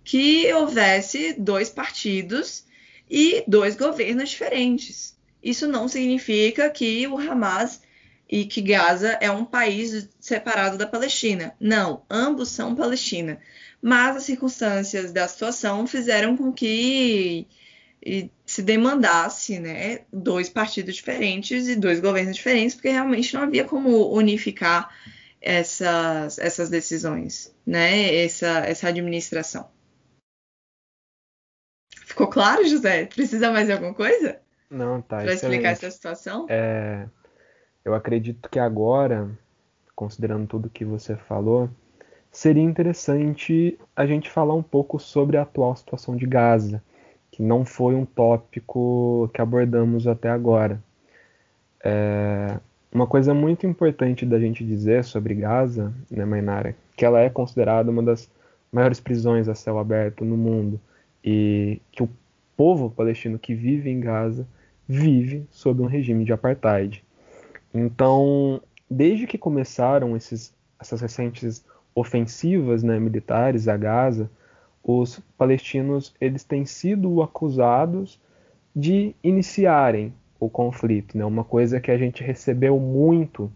que 0.02 0.50
houvesse 0.54 1.34
dois 1.34 1.68
partidos 1.68 2.64
e 3.10 3.42
dois 3.46 3.74
governos 3.74 4.30
diferentes. 4.30 5.18
Isso 5.42 5.66
não 5.66 5.88
significa 5.88 6.70
que 6.70 7.06
o 7.08 7.18
Hamas 7.18 7.82
e 8.28 8.44
que 8.44 8.60
Gaza 8.60 9.18
é 9.20 9.30
um 9.30 9.44
país 9.44 10.08
separado 10.20 10.78
da 10.78 10.86
Palestina. 10.86 11.52
Não, 11.58 12.04
ambos 12.08 12.50
são 12.50 12.76
Palestina. 12.76 13.40
Mas 13.82 14.16
as 14.16 14.22
circunstâncias 14.22 15.10
da 15.10 15.26
situação 15.26 15.86
fizeram 15.86 16.36
com 16.36 16.52
que 16.52 17.48
se 18.46 18.62
demandasse 18.62 19.58
né, 19.58 20.00
dois 20.12 20.48
partidos 20.48 20.94
diferentes 20.94 21.66
e 21.68 21.76
dois 21.76 22.00
governos 22.00 22.36
diferentes, 22.36 22.74
porque 22.74 22.88
realmente 22.88 23.34
não 23.34 23.42
havia 23.42 23.64
como 23.64 24.12
unificar 24.12 24.94
essas, 25.40 26.38
essas 26.38 26.70
decisões, 26.70 27.54
né, 27.66 28.14
essa, 28.24 28.60
essa 28.60 28.88
administração. 28.88 29.68
Ficou 32.20 32.34
claro, 32.34 32.68
José? 32.68 33.06
Precisa 33.06 33.50
mais 33.50 33.66
de 33.66 33.72
alguma 33.72 33.94
coisa? 33.94 34.36
Não, 34.70 35.00
tá. 35.00 35.22
Para 35.22 35.32
explicar 35.32 35.70
essa 35.70 35.90
situação? 35.90 36.44
É, 36.50 37.06
eu 37.82 37.94
acredito 37.94 38.50
que 38.50 38.58
agora, 38.58 39.30
considerando 39.96 40.46
tudo 40.46 40.68
que 40.68 40.84
você 40.84 41.16
falou, 41.16 41.70
seria 42.30 42.62
interessante 42.62 43.78
a 43.96 44.04
gente 44.04 44.28
falar 44.28 44.54
um 44.54 44.62
pouco 44.62 44.98
sobre 44.98 45.38
a 45.38 45.42
atual 45.42 45.74
situação 45.74 46.14
de 46.14 46.26
Gaza, 46.26 46.82
que 47.30 47.42
não 47.42 47.64
foi 47.64 47.94
um 47.94 48.04
tópico 48.04 49.30
que 49.32 49.40
abordamos 49.40 50.06
até 50.06 50.28
agora. 50.28 50.78
É, 51.82 52.58
uma 52.92 53.06
coisa 53.06 53.32
muito 53.32 53.66
importante 53.66 54.26
da 54.26 54.38
gente 54.38 54.62
dizer 54.62 55.04
sobre 55.04 55.34
Gaza, 55.36 55.90
né, 56.10 56.26
Mainara, 56.26 56.76
que 56.94 57.02
ela 57.06 57.20
é 57.20 57.30
considerada 57.30 57.90
uma 57.90 58.02
das 58.02 58.30
maiores 58.70 59.00
prisões 59.00 59.48
a 59.48 59.54
céu 59.54 59.78
aberto 59.78 60.22
no 60.22 60.36
mundo 60.36 60.78
e 61.24 61.80
que 61.92 62.02
o 62.02 62.08
povo 62.56 62.90
palestino 62.90 63.38
que 63.38 63.54
vive 63.54 63.90
em 63.90 64.00
Gaza 64.00 64.46
vive 64.88 65.46
sob 65.50 65.82
um 65.82 65.86
regime 65.86 66.24
de 66.24 66.32
apartheid. 66.32 67.04
Então, 67.72 68.60
desde 68.90 69.26
que 69.26 69.38
começaram 69.38 70.16
esses, 70.16 70.52
essas 70.78 71.00
recentes 71.00 71.64
ofensivas 71.94 72.82
né, 72.82 72.98
militares 72.98 73.68
a 73.68 73.76
Gaza, 73.76 74.30
os 74.82 75.20
palestinos 75.36 76.14
eles 76.20 76.42
têm 76.42 76.64
sido 76.64 77.22
acusados 77.22 78.20
de 78.74 79.14
iniciarem 79.22 80.12
o 80.38 80.48
conflito, 80.48 81.18
né? 81.18 81.24
Uma 81.24 81.44
coisa 81.44 81.80
que 81.80 81.90
a 81.90 81.98
gente 81.98 82.24
recebeu 82.24 82.80
muito 82.80 83.52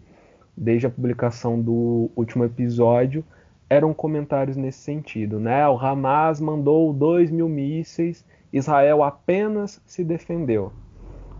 desde 0.55 0.85
a 0.85 0.89
publicação 0.89 1.59
do 1.59 2.11
último 2.15 2.45
episódio 2.45 3.23
eram 3.69 3.93
comentários 3.93 4.55
nesse 4.55 4.79
sentido. 4.79 5.39
Né? 5.39 5.67
O 5.67 5.77
Hamas 5.77 6.39
mandou 6.39 6.93
2 6.93 7.31
mil 7.31 7.49
mísseis, 7.49 8.25
Israel 8.51 9.03
apenas 9.03 9.81
se 9.85 10.03
defendeu. 10.03 10.71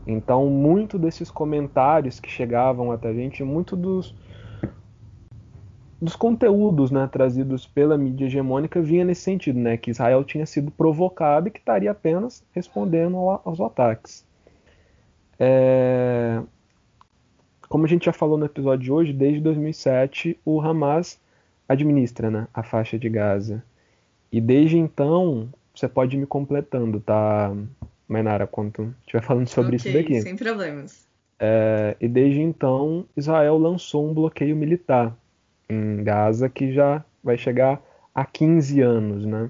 Então, 0.07 0.47
muito 0.49 0.99
desses 0.99 1.31
comentários 1.31 2.19
que 2.19 2.29
chegavam 2.29 2.91
até 2.91 3.09
a 3.09 3.13
gente, 3.13 3.43
muito 3.43 3.75
dos, 3.75 4.13
dos 5.99 6.15
conteúdos 6.15 6.91
né, 6.91 7.09
trazidos 7.11 7.65
pela 7.65 7.97
mídia 7.97 8.25
hegemônica 8.25 8.81
vinha 8.81 9.03
nesse 9.03 9.21
sentido, 9.21 9.59
né, 9.59 9.77
que 9.77 9.89
Israel 9.89 10.23
tinha 10.23 10.45
sido 10.45 10.69
provocado 10.69 11.47
e 11.47 11.51
que 11.51 11.57
estaria 11.57 11.89
apenas 11.89 12.43
respondendo 12.51 13.17
aos 13.17 13.59
ataques. 13.59 14.25
É... 15.39 16.41
Como 17.67 17.85
a 17.85 17.89
gente 17.89 18.05
já 18.05 18.13
falou 18.13 18.38
no 18.38 18.45
episódio 18.45 18.83
de 18.83 18.91
hoje, 18.91 19.11
desde 19.11 19.41
2007 19.41 20.39
o 20.45 20.61
Hamas 20.61 21.19
administra 21.67 22.30
né, 22.30 22.47
a 22.54 22.63
faixa 22.63 22.97
de 22.97 23.10
Gaza. 23.10 23.63
E 24.32 24.41
desde 24.41 24.78
então, 24.78 25.49
você 25.73 25.88
pode 25.88 26.15
ir 26.15 26.19
me 26.19 26.25
completando, 26.25 26.99
tá, 26.99 27.56
Mainara, 28.08 28.47
quando 28.47 28.93
estiver 29.01 29.21
falando 29.23 29.47
sobre 29.47 29.78
okay, 29.78 29.91
isso 29.91 29.97
daqui. 29.97 30.21
Sem 30.21 30.36
problemas. 30.36 31.06
É, 31.39 31.95
e 31.99 32.08
desde 32.08 32.41
então, 32.41 33.06
Israel 33.15 33.58
lançou 33.58 34.10
um 34.10 34.13
bloqueio 34.13 34.56
militar 34.56 35.15
em 35.69 36.04
Gaza 36.04 36.47
que 36.47 36.71
já 36.71 37.04
vai 37.23 37.38
chegar 37.38 37.82
a 38.13 38.25
15 38.25 38.82
anos, 38.82 39.25
né? 39.25 39.49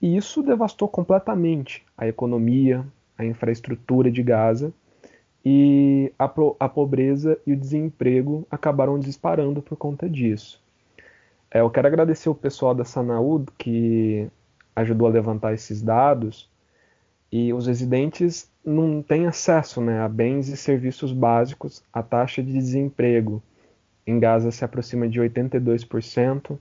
E 0.00 0.16
isso 0.16 0.42
devastou 0.42 0.88
completamente 0.88 1.84
a 1.96 2.06
economia, 2.06 2.84
a 3.16 3.24
infraestrutura 3.24 4.10
de 4.10 4.22
Gaza 4.22 4.72
e 5.44 6.12
a, 6.18 6.30
a 6.58 6.68
pobreza 6.68 7.38
e 7.46 7.52
o 7.52 7.56
desemprego 7.56 8.46
acabaram 8.50 8.98
disparando 8.98 9.62
por 9.62 9.76
conta 9.76 10.08
disso. 10.08 10.60
É, 11.56 11.60
eu 11.60 11.70
quero 11.70 11.86
agradecer 11.88 12.28
o 12.28 12.34
pessoal 12.34 12.74
da 12.74 12.84
Sanaúd 12.84 13.46
que 13.56 14.28
ajudou 14.74 15.08
a 15.08 15.10
levantar 15.10 15.54
esses 15.54 15.80
dados 15.80 16.50
e 17.32 17.50
os 17.50 17.66
residentes 17.66 18.50
não 18.62 19.00
têm 19.00 19.26
acesso 19.26 19.80
né, 19.80 20.02
a 20.02 20.06
bens 20.08 20.48
e 20.48 20.56
serviços 20.56 21.12
básicos. 21.12 21.82
A 21.90 22.02
taxa 22.02 22.42
de 22.42 22.52
desemprego 22.52 23.42
em 24.06 24.20
Gaza 24.20 24.50
se 24.50 24.66
aproxima 24.66 25.08
de 25.08 25.18
82%. 25.18 26.58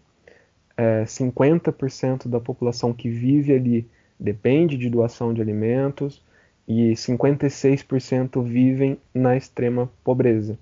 É, 0.77 1.03
50% 1.03 2.29
da 2.29 2.39
população 2.39 2.93
que 2.93 3.09
vive 3.09 3.53
ali 3.53 3.89
depende 4.17 4.77
de 4.77 4.89
doação 4.89 5.33
de 5.33 5.41
alimentos 5.41 6.23
e 6.65 6.93
56% 6.93 8.41
vivem 8.41 8.97
na 9.13 9.35
extrema 9.35 9.91
pobreza. 10.05 10.57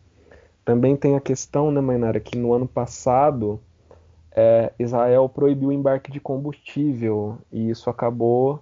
Também 0.65 0.96
tem 0.96 1.15
a 1.15 1.22
questão, 1.22 1.72
né, 1.72 1.80
Mainara, 1.80 2.19
que 2.19 2.36
no 2.36 2.52
ano 2.52 2.67
passado 2.67 3.62
é, 4.36 4.74
Israel 4.80 5.30
proibiu 5.30 5.69
o 5.69 5.72
embarque 5.72 6.12
de 6.12 6.19
combustível 6.19 7.38
e 7.52 7.69
isso 7.69 7.89
acabou 7.89 8.62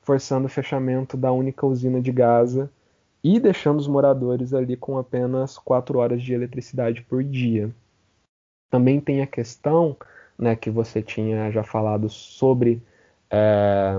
forçando 0.00 0.46
o 0.46 0.50
fechamento 0.50 1.16
da 1.16 1.30
única 1.30 1.66
usina 1.66 2.00
de 2.00 2.10
Gaza 2.10 2.70
e 3.22 3.38
deixando 3.38 3.78
os 3.78 3.86
moradores 3.86 4.52
ali 4.52 4.76
com 4.76 4.98
apenas 4.98 5.58
4 5.58 5.98
horas 5.98 6.22
de 6.22 6.32
eletricidade 6.32 7.02
por 7.02 7.22
dia. 7.22 7.70
Também 8.70 9.00
tem 9.00 9.22
a 9.22 9.26
questão 9.26 9.96
né, 10.36 10.56
que 10.56 10.70
você 10.70 11.02
tinha 11.02 11.50
já 11.52 11.62
falado 11.62 12.08
sobre 12.08 12.82
é, 13.30 13.94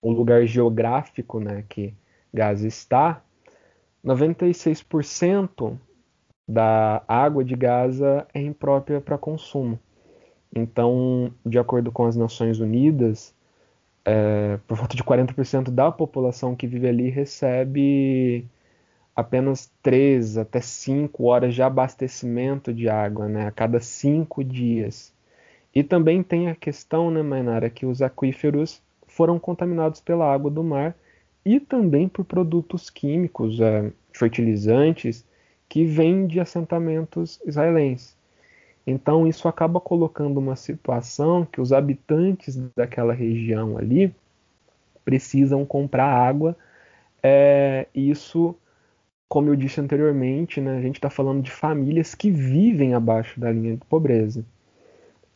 o 0.00 0.10
lugar 0.12 0.46
geográfico 0.46 1.40
né, 1.40 1.64
que 1.68 1.92
Gaza 2.32 2.66
está. 2.66 3.22
96% 4.04 5.76
da 6.50 7.02
água 7.06 7.44
de 7.44 7.54
Gaza 7.54 8.26
é 8.34 8.40
imprópria 8.40 9.00
para 9.00 9.16
consumo. 9.16 9.78
Então, 10.52 11.32
de 11.46 11.58
acordo 11.60 11.92
com 11.92 12.04
as 12.06 12.16
Nações 12.16 12.58
Unidas, 12.58 13.32
é, 14.04 14.58
por 14.66 14.76
volta 14.76 14.96
de 14.96 15.04
40% 15.04 15.70
da 15.70 15.92
população 15.92 16.56
que 16.56 16.66
vive 16.66 16.88
ali 16.88 17.08
recebe 17.08 18.44
apenas 19.14 19.70
3 19.80 20.38
até 20.38 20.60
5 20.60 21.24
horas 21.24 21.54
de 21.54 21.62
abastecimento 21.62 22.72
de 22.74 22.88
água 22.88 23.28
né, 23.28 23.46
a 23.46 23.52
cada 23.52 23.78
5 23.78 24.42
dias. 24.42 25.12
E 25.72 25.84
também 25.84 26.20
tem 26.20 26.48
a 26.48 26.54
questão, 26.56 27.12
né, 27.12 27.22
Mainara, 27.22 27.70
que 27.70 27.86
os 27.86 28.02
aquíferos 28.02 28.82
foram 29.06 29.38
contaminados 29.38 30.00
pela 30.00 30.32
água 30.32 30.50
do 30.50 30.64
mar 30.64 30.96
e 31.44 31.60
também 31.60 32.08
por 32.08 32.24
produtos 32.24 32.90
químicos, 32.90 33.60
é, 33.60 33.92
fertilizantes 34.12 35.24
que 35.70 35.84
vêm 35.84 36.26
de 36.26 36.40
assentamentos 36.40 37.40
israelenses. 37.46 38.16
Então 38.84 39.24
isso 39.26 39.46
acaba 39.46 39.80
colocando 39.80 40.38
uma 40.38 40.56
situação 40.56 41.46
que 41.46 41.60
os 41.60 41.72
habitantes 41.72 42.58
daquela 42.76 43.14
região 43.14 43.78
ali 43.78 44.12
precisam 45.04 45.64
comprar 45.64 46.06
água. 46.06 46.56
É, 47.22 47.86
isso, 47.94 48.56
como 49.28 49.48
eu 49.48 49.54
disse 49.54 49.80
anteriormente, 49.80 50.60
né, 50.60 50.76
a 50.76 50.82
gente 50.82 50.96
está 50.96 51.08
falando 51.08 51.40
de 51.40 51.52
famílias 51.52 52.16
que 52.16 52.32
vivem 52.32 52.92
abaixo 52.92 53.38
da 53.38 53.52
linha 53.52 53.76
de 53.76 53.84
pobreza. 53.84 54.44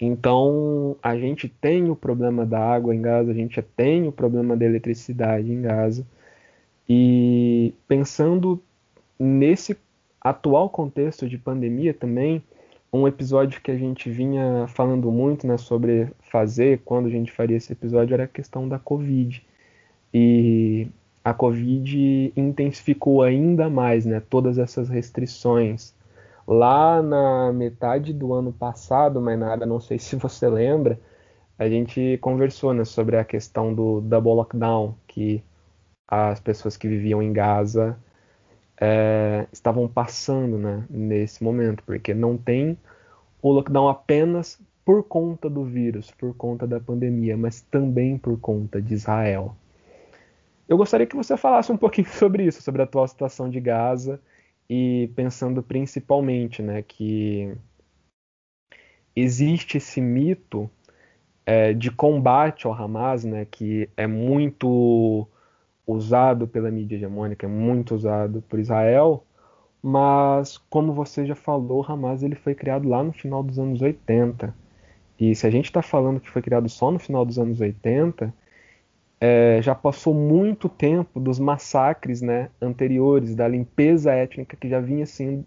Então 0.01 0.97
a 1.01 1.17
gente 1.17 1.49
tem 1.49 1.91
o 1.91 1.95
problema 1.95 2.45
da 2.45 2.59
água 2.59 2.93
em 2.93 3.01
Gaza, 3.01 3.31
a 3.31 3.35
gente 3.35 3.63
tem 3.63 4.09
o 4.09 4.13
problema 4.13 4.57
da 4.57 4.65
eletricidade 4.65 5.53
em 5.53 5.63
Gaza. 5.63 6.05
E 6.89 7.73
pensando 7.87 8.61
nesse 9.17 9.77
atual 10.25 10.71
contexto 10.71 11.29
de 11.29 11.37
pandemia 11.37 11.93
também, 11.93 12.43
um 12.91 13.07
episódio 13.07 13.61
que 13.61 13.71
a 13.71 13.77
gente 13.77 14.09
vinha 14.11 14.67
falando 14.69 15.13
muito 15.13 15.47
né, 15.47 15.59
sobre 15.59 16.09
fazer 16.31 16.81
quando 16.85 17.07
a 17.07 17.11
gente 17.11 17.31
faria 17.31 17.57
esse 17.57 17.73
episódio 17.73 18.15
era 18.15 18.25
a 18.25 18.29
questão 18.29 18.69
da 18.69 18.79
Covid. 18.79 19.45
E 20.13 20.89
a 21.25 21.35
Covid 21.35 22.33
intensificou 22.37 23.23
ainda 23.23 23.69
mais 23.69 24.07
né, 24.07 24.21
todas 24.21 24.59
essas 24.59 24.89
restrições. 24.89 25.93
Lá 26.47 27.03
na 27.03 27.53
metade 27.53 28.13
do 28.13 28.33
ano 28.33 28.53
passado, 28.53 29.21
mas 29.21 29.39
nada, 29.39 29.67
não 29.67 29.81
sei 29.81 29.99
se 30.01 30.17
você 30.17 30.49
lembra, 30.49 30.99
a 31.59 31.69
gente 31.69 32.19
conversou 32.21 32.73
né, 32.73 32.85
sobre 32.85 33.17
a 33.17 33.25
questão 33.25 33.75
do 33.75 34.01
double 34.01 34.35
lockdown, 34.35 34.95
que 35.07 35.43
as 36.07 36.39
pessoas 36.41 36.77
que 36.77 36.87
viviam 36.87 37.23
em 37.23 37.33
Gaza 37.33 37.99
é, 38.81 39.47
estavam 39.53 39.89
passando 39.89 40.59
né, 40.59 40.85
nesse 40.91 41.43
momento, 41.43 41.83
porque 41.85 42.13
não 42.13 42.37
tem 42.37 42.77
o 43.43 43.53
lockdown 43.53 43.89
apenas 43.89 44.61
por 44.85 45.03
conta 45.05 45.49
do 45.49 45.65
vírus, 45.65 46.11
por 46.11 46.35
conta 46.35 46.67
da 46.67 46.79
pandemia, 46.79 47.37
mas 47.37 47.61
também 47.63 48.19
por 48.19 48.39
conta 48.39 48.81
de 48.81 48.95
Israel. 48.95 49.57
Eu 50.69 50.77
gostaria 50.77 51.07
que 51.07 51.17
você 51.17 51.37
falasse 51.37 51.71
um 51.71 51.77
pouquinho 51.77 52.09
sobre 52.13 52.45
isso, 52.45 52.63
sobre 52.63 52.83
a 52.83 52.85
atual 52.85 53.07
situação 53.07 53.49
de 53.49 53.61
Gaza 53.61 54.21
e 54.69 55.11
pensando 55.15 55.63
principalmente, 55.63 56.63
né, 56.63 56.83
que 56.83 57.55
existe 59.15 59.79
esse 59.79 60.01
mito 60.01 60.69
é, 61.47 61.73
de 61.73 61.91
combate 61.91 62.67
ao 62.67 62.73
Hamas, 62.73 63.25
né, 63.25 63.47
que 63.51 63.89
é 63.97 64.07
muito 64.07 65.29
usado 65.87 66.47
pela 66.49 66.71
mídia 66.71 66.97
hegemônica, 66.97 67.47
é 67.47 67.49
muito 67.49 67.95
usado 67.95 68.43
por 68.49 68.59
Israel, 68.59 69.25
mas 69.83 70.57
como 70.71 70.93
você 70.93 71.27
já 71.27 71.35
falou, 71.35 71.85
Hamas 71.87 72.23
ele 72.23 72.35
foi 72.35 72.55
criado 72.55 72.89
lá 72.89 73.03
no 73.03 73.13
final 73.13 73.43
dos 73.43 73.59
anos 73.59 73.83
80. 73.83 74.55
E 75.21 75.35
se 75.35 75.47
a 75.47 75.51
gente 75.51 75.67
está 75.67 75.83
falando 75.83 76.21
que 76.21 76.31
foi 76.31 76.43
criado 76.43 76.69
só 76.69 76.91
no 76.91 76.99
final 76.99 77.25
dos 77.25 77.39
anos 77.39 77.61
80, 77.61 78.33
é, 79.21 79.61
já 79.63 79.75
passou 79.75 80.15
muito 80.15 80.69
tempo 80.69 81.21
dos 81.21 81.39
massacres 81.39 82.21
né, 82.21 82.51
anteriores, 82.61 83.35
da 83.35 83.47
limpeza 83.47 84.13
étnica 84.13 84.57
que 84.57 84.69
já 84.69 84.81
vinha 84.81 85.07
sendo, 85.07 85.45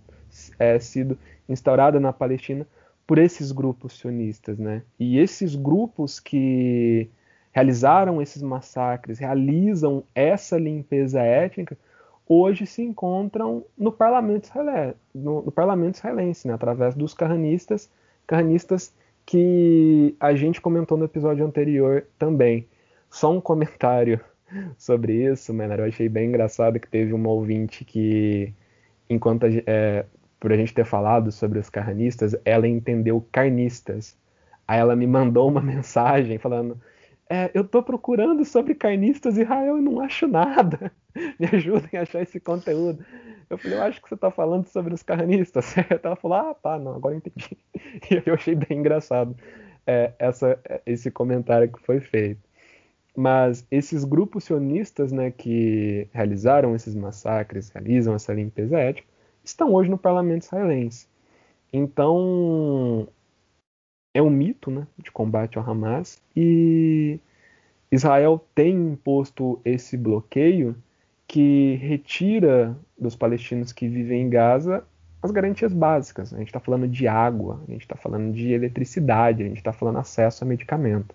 é, 0.58 0.80
sido 0.80 1.18
instaurada 1.50 2.00
na 2.00 2.14
Palestina 2.14 2.66
por 3.06 3.18
esses 3.18 3.52
grupos 3.52 4.00
sionistas. 4.00 4.58
Né? 4.58 4.84
E 5.00 5.18
esses 5.18 5.56
grupos 5.56 6.20
que 6.20 7.10
realizaram 7.58 8.22
esses 8.22 8.44
massacres, 8.44 9.18
realizam 9.18 10.04
essa 10.14 10.60
limpeza 10.60 11.22
étnica, 11.22 11.76
hoje 12.30 12.68
se 12.68 12.84
encontram 12.84 13.66
no 13.76 13.92
parlamento, 13.92 14.44
israelense, 14.44 14.96
no, 15.16 15.42
no 15.42 15.52
parlamento 15.52 15.96
israelense, 15.96 16.48
né, 16.48 16.54
através 16.54 16.94
dos 16.94 17.16
carranistas, 17.16 17.90
carranistas 18.28 18.94
que 19.26 20.16
a 20.20 20.36
gente 20.36 20.62
comentou 20.62 21.00
no 21.00 21.06
episódio 21.06 21.44
anterior 21.44 22.06
também. 22.20 22.68
Só 23.10 23.32
um 23.32 23.42
comentário 23.42 24.20
sobre 24.78 25.14
isso, 25.14 25.52
Menor, 25.52 25.80
eu 25.80 25.86
achei 25.86 26.08
bem 26.08 26.30
engraçado 26.30 26.80
que 26.80 26.88
teve 26.88 27.12
uma 27.12 27.30
ouvinte 27.30 27.84
que, 27.84 28.54
enquanto 29.10 29.48
a, 29.48 29.50
é, 29.66 30.06
por 30.40 30.54
a 30.54 30.56
gente 30.56 30.76
ter 30.76 30.86
falado 30.86 31.32
sobre 31.32 31.58
os 31.58 31.72
carranistas, 31.72 32.36
ela 32.46 32.68
entendeu 32.68 33.26
carnistas. 33.32 34.16
Aí 34.68 34.80
ela 34.80 34.96
me 34.96 35.08
mandou 35.08 35.50
uma 35.50 35.62
mensagem 35.74 36.38
falando 36.38 36.80
é, 37.30 37.52
eu 37.54 37.64
tô 37.64 37.84
procurando 37.84 38.44
sobre 38.46 38.74
carnistas 38.76 39.38
Israel 39.38 39.78
e 39.78 39.82
não 39.82 40.00
acho 40.00 40.28
nada. 40.28 40.92
Me 41.40 41.48
ajudem 41.52 42.00
a 42.00 42.04
achar 42.04 42.22
esse 42.22 42.40
conteúdo. 42.40 43.06
Eu 43.50 43.58
falei, 43.58 43.78
eu 43.78 43.84
acho 43.84 44.02
que 44.02 44.10
você 44.10 44.18
tá 44.18 44.30
falando 44.32 44.68
sobre 44.68 44.94
os 44.94 45.04
carnistas. 45.04 45.74
Ela 46.04 46.16
falou, 46.16 46.38
ah, 46.38 46.54
tá, 46.54 46.78
não, 46.78 46.96
agora 46.96 47.16
entendi. 47.16 47.58
E 48.12 48.22
eu 48.26 48.34
achei 48.34 48.56
bem 48.56 48.80
engraçado 48.80 49.36
é, 49.86 50.14
essa, 50.20 50.60
esse 50.86 51.10
comentário 51.10 51.72
que 51.72 51.80
foi 51.82 52.00
feito. 52.00 52.42
Mas 53.16 53.66
esses 53.72 54.04
grupos 54.04 54.44
sionistas 54.44 55.12
né, 55.12 55.32
que 55.32 56.08
realizaram 56.14 56.76
esses 56.76 56.94
massacres, 56.94 57.70
realizam 57.70 58.14
essa 58.14 58.34
limpeza 58.34 58.78
étnica, 58.78 59.08
estão 59.44 59.74
hoje 59.74 59.90
no 59.90 59.98
parlamento 59.98 60.44
israelense. 60.44 61.08
Então, 61.74 63.08
é 64.18 64.22
um 64.22 64.32
mito 64.32 64.72
né, 64.72 64.88
de 64.98 65.12
combate 65.12 65.60
ao 65.60 65.70
Hamas 65.70 66.20
e 66.36 67.20
Israel 67.92 68.44
tem 68.56 68.74
imposto 68.74 69.62
esse 69.64 69.96
bloqueio 69.96 70.76
que 71.28 71.76
retira 71.76 72.76
dos 72.98 73.16
palestinos 73.16 73.72
que 73.72 73.88
vivem 73.88 74.24
em 74.24 74.30
Gaza 74.30 74.84
as 75.22 75.30
garantias 75.30 75.72
básicas. 75.72 76.34
A 76.34 76.38
gente 76.40 76.48
está 76.48 76.60
falando 76.60 76.88
de 76.88 77.08
água, 77.08 77.62
a 77.68 77.72
gente 77.72 77.82
está 77.82 77.96
falando 77.96 78.34
de 78.34 78.54
eletricidade, 78.54 79.44
a 79.44 79.48
gente 79.48 79.58
está 79.58 79.72
falando 79.72 80.00
acesso 80.00 80.44
a 80.44 80.48
medicamento. 80.48 81.14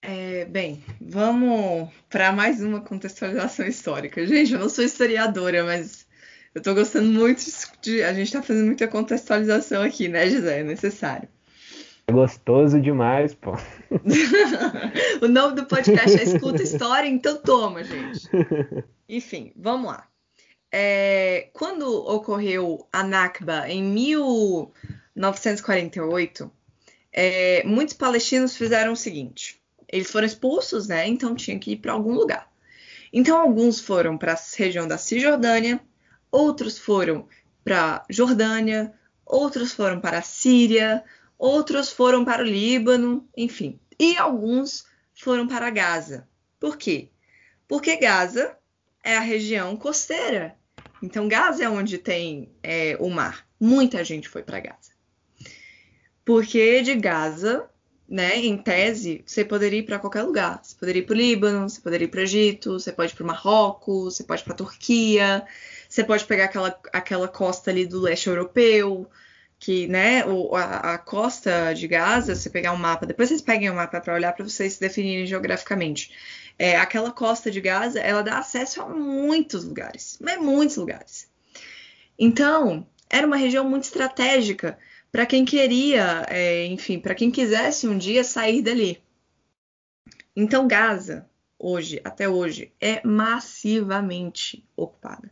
É, 0.00 0.44
bem, 0.44 0.80
vamos 1.00 1.88
para 2.08 2.30
mais 2.30 2.62
uma 2.62 2.80
contextualização 2.80 3.66
histórica. 3.66 4.24
Gente, 4.24 4.52
eu 4.52 4.60
não 4.60 4.68
sou 4.68 4.84
historiadora, 4.84 5.64
mas 5.64 6.06
eu 6.54 6.60
estou 6.60 6.74
gostando 6.74 7.10
muito 7.10 7.42
de. 7.82 8.02
A 8.02 8.12
gente 8.12 8.26
está 8.26 8.42
fazendo 8.42 8.66
muita 8.66 8.86
contextualização 8.86 9.82
aqui, 9.82 10.06
né, 10.08 10.28
José? 10.30 10.60
É 10.60 10.62
necessário. 10.62 11.26
É 12.06 12.12
gostoso 12.12 12.80
demais, 12.80 13.34
pô. 13.34 13.56
o 15.20 15.28
nome 15.28 15.56
do 15.56 15.66
podcast 15.66 16.16
é 16.16 16.22
Escuta 16.22 16.62
História, 16.62 17.08
então 17.08 17.38
toma, 17.38 17.82
gente. 17.82 18.28
Enfim, 19.08 19.52
vamos 19.56 19.90
lá. 19.90 20.06
É, 20.70 21.48
quando 21.52 21.88
ocorreu 21.88 22.86
a 22.92 23.02
Nakba 23.02 23.68
em 23.68 23.82
1948, 23.82 26.52
é, 27.12 27.64
muitos 27.64 27.94
palestinos 27.94 28.56
fizeram 28.56 28.92
o 28.92 28.96
seguinte: 28.96 29.60
eles 29.88 30.08
foram 30.10 30.26
expulsos, 30.26 30.86
né? 30.86 31.08
Então 31.08 31.34
tinha 31.34 31.58
que 31.58 31.72
ir 31.72 31.78
para 31.78 31.92
algum 31.92 32.12
lugar. 32.12 32.48
Então 33.12 33.40
alguns 33.40 33.80
foram 33.80 34.16
para 34.18 34.34
a 34.34 34.38
região 34.56 34.86
da 34.86 34.98
Cisjordânia, 34.98 35.80
outros 36.34 36.76
foram 36.76 37.28
para 37.62 38.04
Jordânia, 38.10 38.92
outros 39.24 39.72
foram 39.72 40.00
para 40.00 40.18
a 40.18 40.22
Síria, 40.22 41.04
outros 41.38 41.92
foram 41.92 42.24
para 42.24 42.42
o 42.42 42.46
Líbano, 42.46 43.28
enfim. 43.36 43.78
E 43.96 44.16
alguns 44.16 44.84
foram 45.14 45.46
para 45.46 45.70
Gaza. 45.70 46.28
Por 46.58 46.76
quê? 46.76 47.10
Porque 47.68 47.96
Gaza 47.96 48.58
é 49.02 49.16
a 49.16 49.20
região 49.20 49.76
costeira. 49.76 50.56
Então, 51.00 51.28
Gaza 51.28 51.62
é 51.62 51.68
onde 51.68 51.98
tem 51.98 52.50
é, 52.62 52.96
o 52.98 53.08
mar. 53.08 53.46
Muita 53.60 54.02
gente 54.02 54.28
foi 54.28 54.42
para 54.42 54.58
Gaza. 54.58 54.92
Porque 56.24 56.82
de 56.82 56.96
Gaza, 56.96 57.70
né, 58.08 58.36
em 58.38 58.56
tese, 58.56 59.22
você 59.24 59.44
poderia 59.44 59.78
ir 59.78 59.84
para 59.84 60.00
qualquer 60.00 60.22
lugar. 60.22 60.58
Você 60.62 60.74
poderia 60.74 61.00
ir 61.00 61.06
para 61.06 61.14
o 61.14 61.16
Líbano, 61.16 61.68
você 61.68 61.80
poderia 61.80 62.06
ir 62.06 62.08
para 62.08 62.20
o 62.20 62.22
Egito, 62.22 62.72
você 62.72 62.90
pode 62.90 63.12
ir 63.12 63.14
para 63.14 63.24
o 63.24 63.26
Marrocos, 63.26 64.16
você 64.16 64.24
pode 64.24 64.42
ir 64.42 64.44
para 64.44 64.54
a 64.54 64.56
Turquia, 64.56 65.46
você 65.94 66.02
pode 66.02 66.24
pegar 66.24 66.46
aquela, 66.46 66.76
aquela 66.92 67.28
costa 67.28 67.70
ali 67.70 67.86
do 67.86 68.00
leste 68.00 68.28
europeu, 68.28 69.08
que, 69.60 69.86
né, 69.86 70.26
o, 70.26 70.56
a, 70.56 70.94
a, 70.94 70.98
costa 70.98 71.72
de 71.72 71.86
Gaza, 71.86 72.34
você 72.34 72.50
pegar 72.50 72.72
um 72.72 72.76
mapa, 72.76 73.06
depois 73.06 73.28
vocês 73.28 73.40
peguem 73.40 73.70
o 73.70 73.72
um 73.72 73.76
mapa 73.76 74.00
para 74.00 74.14
olhar 74.14 74.32
para 74.32 74.44
vocês 74.44 74.72
se 74.72 74.80
definirem 74.80 75.24
geograficamente. 75.24 76.12
É, 76.58 76.76
aquela 76.76 77.12
costa 77.12 77.48
de 77.48 77.60
Gaza, 77.60 78.00
ela 78.00 78.22
dá 78.22 78.38
acesso 78.38 78.82
a 78.82 78.88
muitos 78.88 79.64
lugares, 79.64 80.18
mas 80.20 80.36
muitos 80.36 80.76
lugares. 80.78 81.30
Então, 82.18 82.84
era 83.08 83.24
uma 83.24 83.36
região 83.36 83.64
muito 83.64 83.84
estratégica 83.84 84.76
para 85.12 85.24
quem 85.24 85.44
queria, 85.44 86.26
é, 86.28 86.66
enfim, 86.66 86.98
para 86.98 87.14
quem 87.14 87.30
quisesse 87.30 87.86
um 87.86 87.96
dia 87.96 88.24
sair 88.24 88.62
dali. 88.62 89.00
Então, 90.34 90.66
Gaza, 90.66 91.30
hoje, 91.56 92.00
até 92.02 92.28
hoje, 92.28 92.72
é 92.80 93.00
massivamente 93.06 94.66
ocupada. 94.76 95.30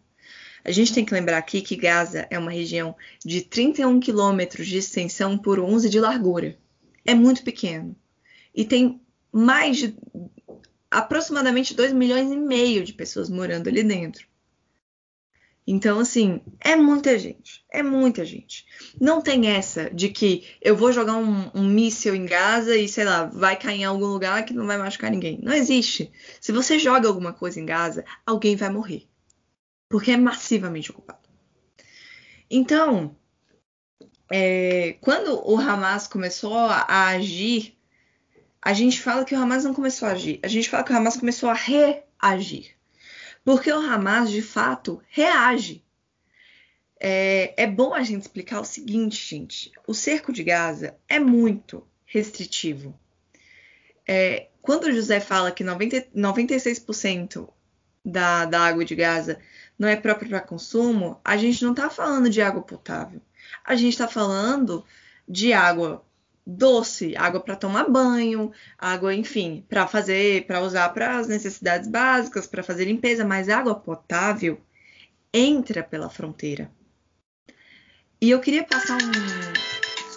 A 0.65 0.71
gente 0.71 0.95
tem 0.95 1.05
que 1.05 1.15
lembrar 1.15 1.39
aqui 1.39 1.61
que 1.61 1.77
Gaza 1.77 2.27
é 2.31 2.39
uma 2.39 2.51
região 2.51 2.95
de 3.25 3.43
31 3.43 3.99
quilômetros 4.01 4.67
de 4.67 4.79
extensão 4.79 5.37
por 5.37 5.59
11 5.59 5.89
de 5.89 5.99
largura. 5.99 6.57
É 7.05 7.15
muito 7.15 7.43
pequeno. 7.43 7.97
E 8.55 8.65
tem 8.65 9.01
mais 9.33 9.79
de 9.79 9.97
aproximadamente 10.91 11.75
2 11.75 11.93
milhões 11.93 12.31
e 12.31 12.37
meio 12.37 12.85
de 12.85 12.93
pessoas 12.93 13.29
morando 13.29 13.69
ali 13.69 13.83
dentro. 13.83 14.27
Então, 15.67 16.01
assim, 16.01 16.41
é 16.61 16.75
muita 16.75 17.19
gente. 17.19 17.65
É 17.71 17.83
muita 17.83 18.25
gente. 18.25 18.67
Não 19.01 19.23
tem 19.23 19.49
essa 19.49 19.89
de 19.91 20.09
que 20.09 20.45
eu 20.61 20.77
vou 20.77 20.93
jogar 20.93 21.17
um, 21.17 21.51
um 21.55 21.69
míssil 21.69 22.15
em 22.15 22.27
Gaza 22.27 22.77
e, 22.77 22.89
sei 22.89 23.05
lá, 23.05 23.25
vai 23.25 23.57
cair 23.57 23.81
em 23.81 23.85
algum 23.85 24.07
lugar 24.07 24.45
que 24.45 24.53
não 24.53 24.67
vai 24.67 24.77
machucar 24.77 25.11
ninguém. 25.11 25.39
Não 25.41 25.53
existe. 25.53 26.11
Se 26.41 26.51
você 26.51 26.79
joga 26.79 27.09
alguma 27.09 27.33
coisa 27.33 27.61
em 27.61 27.67
Gaza, 27.67 28.05
alguém 28.27 28.57
vai 28.57 28.71
morrer. 28.71 29.09
Porque 29.93 30.11
é 30.11 30.17
massivamente 30.17 30.91
ocupado. 30.91 31.29
Então, 32.51 33.15
é, 34.29 34.97
quando 35.01 35.41
o 35.49 35.57
Hamas 35.57 36.09
começou 36.09 36.57
a 36.57 37.09
agir 37.09 37.79
a 38.63 38.73
gente 38.73 39.01
fala 39.01 39.25
que 39.25 39.35
o 39.35 39.39
Hamas 39.39 39.65
não 39.65 39.75
começou 39.75 40.07
a 40.07 40.13
agir, 40.13 40.39
a 40.41 40.47
gente 40.47 40.71
fala 40.71 40.85
que 40.85 40.93
o 40.93 40.97
Hamas 40.97 41.17
começou 41.17 41.51
a 41.51 41.55
reagir. 41.55 42.77
Porque 43.45 43.73
o 43.73 43.81
Hamas, 43.81 44.31
de 44.31 44.41
fato, 44.41 45.03
reage. 45.09 45.85
É, 47.01 47.65
é 47.65 47.67
bom 47.67 47.93
a 47.93 48.05
gente 48.05 48.23
explicar 48.23 48.61
o 48.61 48.65
seguinte, 48.65 49.29
gente: 49.29 49.73
o 49.85 49.93
cerco 49.93 50.33
de 50.33 50.45
Gaza 50.45 50.97
é 51.09 51.19
muito 51.19 51.85
restritivo. 52.07 52.97
É, 54.07 54.47
quando 54.61 54.85
o 54.85 54.93
José 54.93 55.19
fala 55.19 55.51
que 55.51 55.65
90, 55.65 56.11
96% 56.15 57.49
da, 58.05 58.45
da 58.45 58.61
água 58.61 58.85
de 58.85 58.95
Gaza 58.95 59.41
não 59.83 59.89
é 59.89 59.97
própria 59.97 60.29
para 60.29 60.41
consumo, 60.41 61.21
a 61.25 61.37
gente 61.37 61.65
não 61.65 61.73
está 61.73 61.91
falando 61.91 62.31
de 62.31 62.41
água 62.41 62.63
potável. 62.63 63.21
A 63.65 63.75
gente 63.75 63.95
está 63.95 64.07
falando 64.07 64.85
de 65.29 65.53
água 65.53 66.05
doce, 66.47 67.17
água 67.17 67.41
para 67.41 67.57
tomar 67.57 67.91
banho, 67.91 68.53
água, 68.79 69.13
enfim, 69.13 69.67
para 69.69 69.89
fazer, 69.89 70.47
para 70.47 70.61
usar 70.61 70.89
para 70.91 71.19
as 71.19 71.27
necessidades 71.27 71.89
básicas, 71.89 72.47
para 72.47 72.63
fazer 72.63 72.85
limpeza, 72.85 73.25
mas 73.25 73.49
água 73.49 73.75
potável 73.75 74.61
entra 75.35 75.83
pela 75.83 76.09
fronteira. 76.09 76.71
E 78.21 78.31
eu 78.31 78.39
queria 78.39 78.63
passar 78.63 78.99
um 79.03 79.11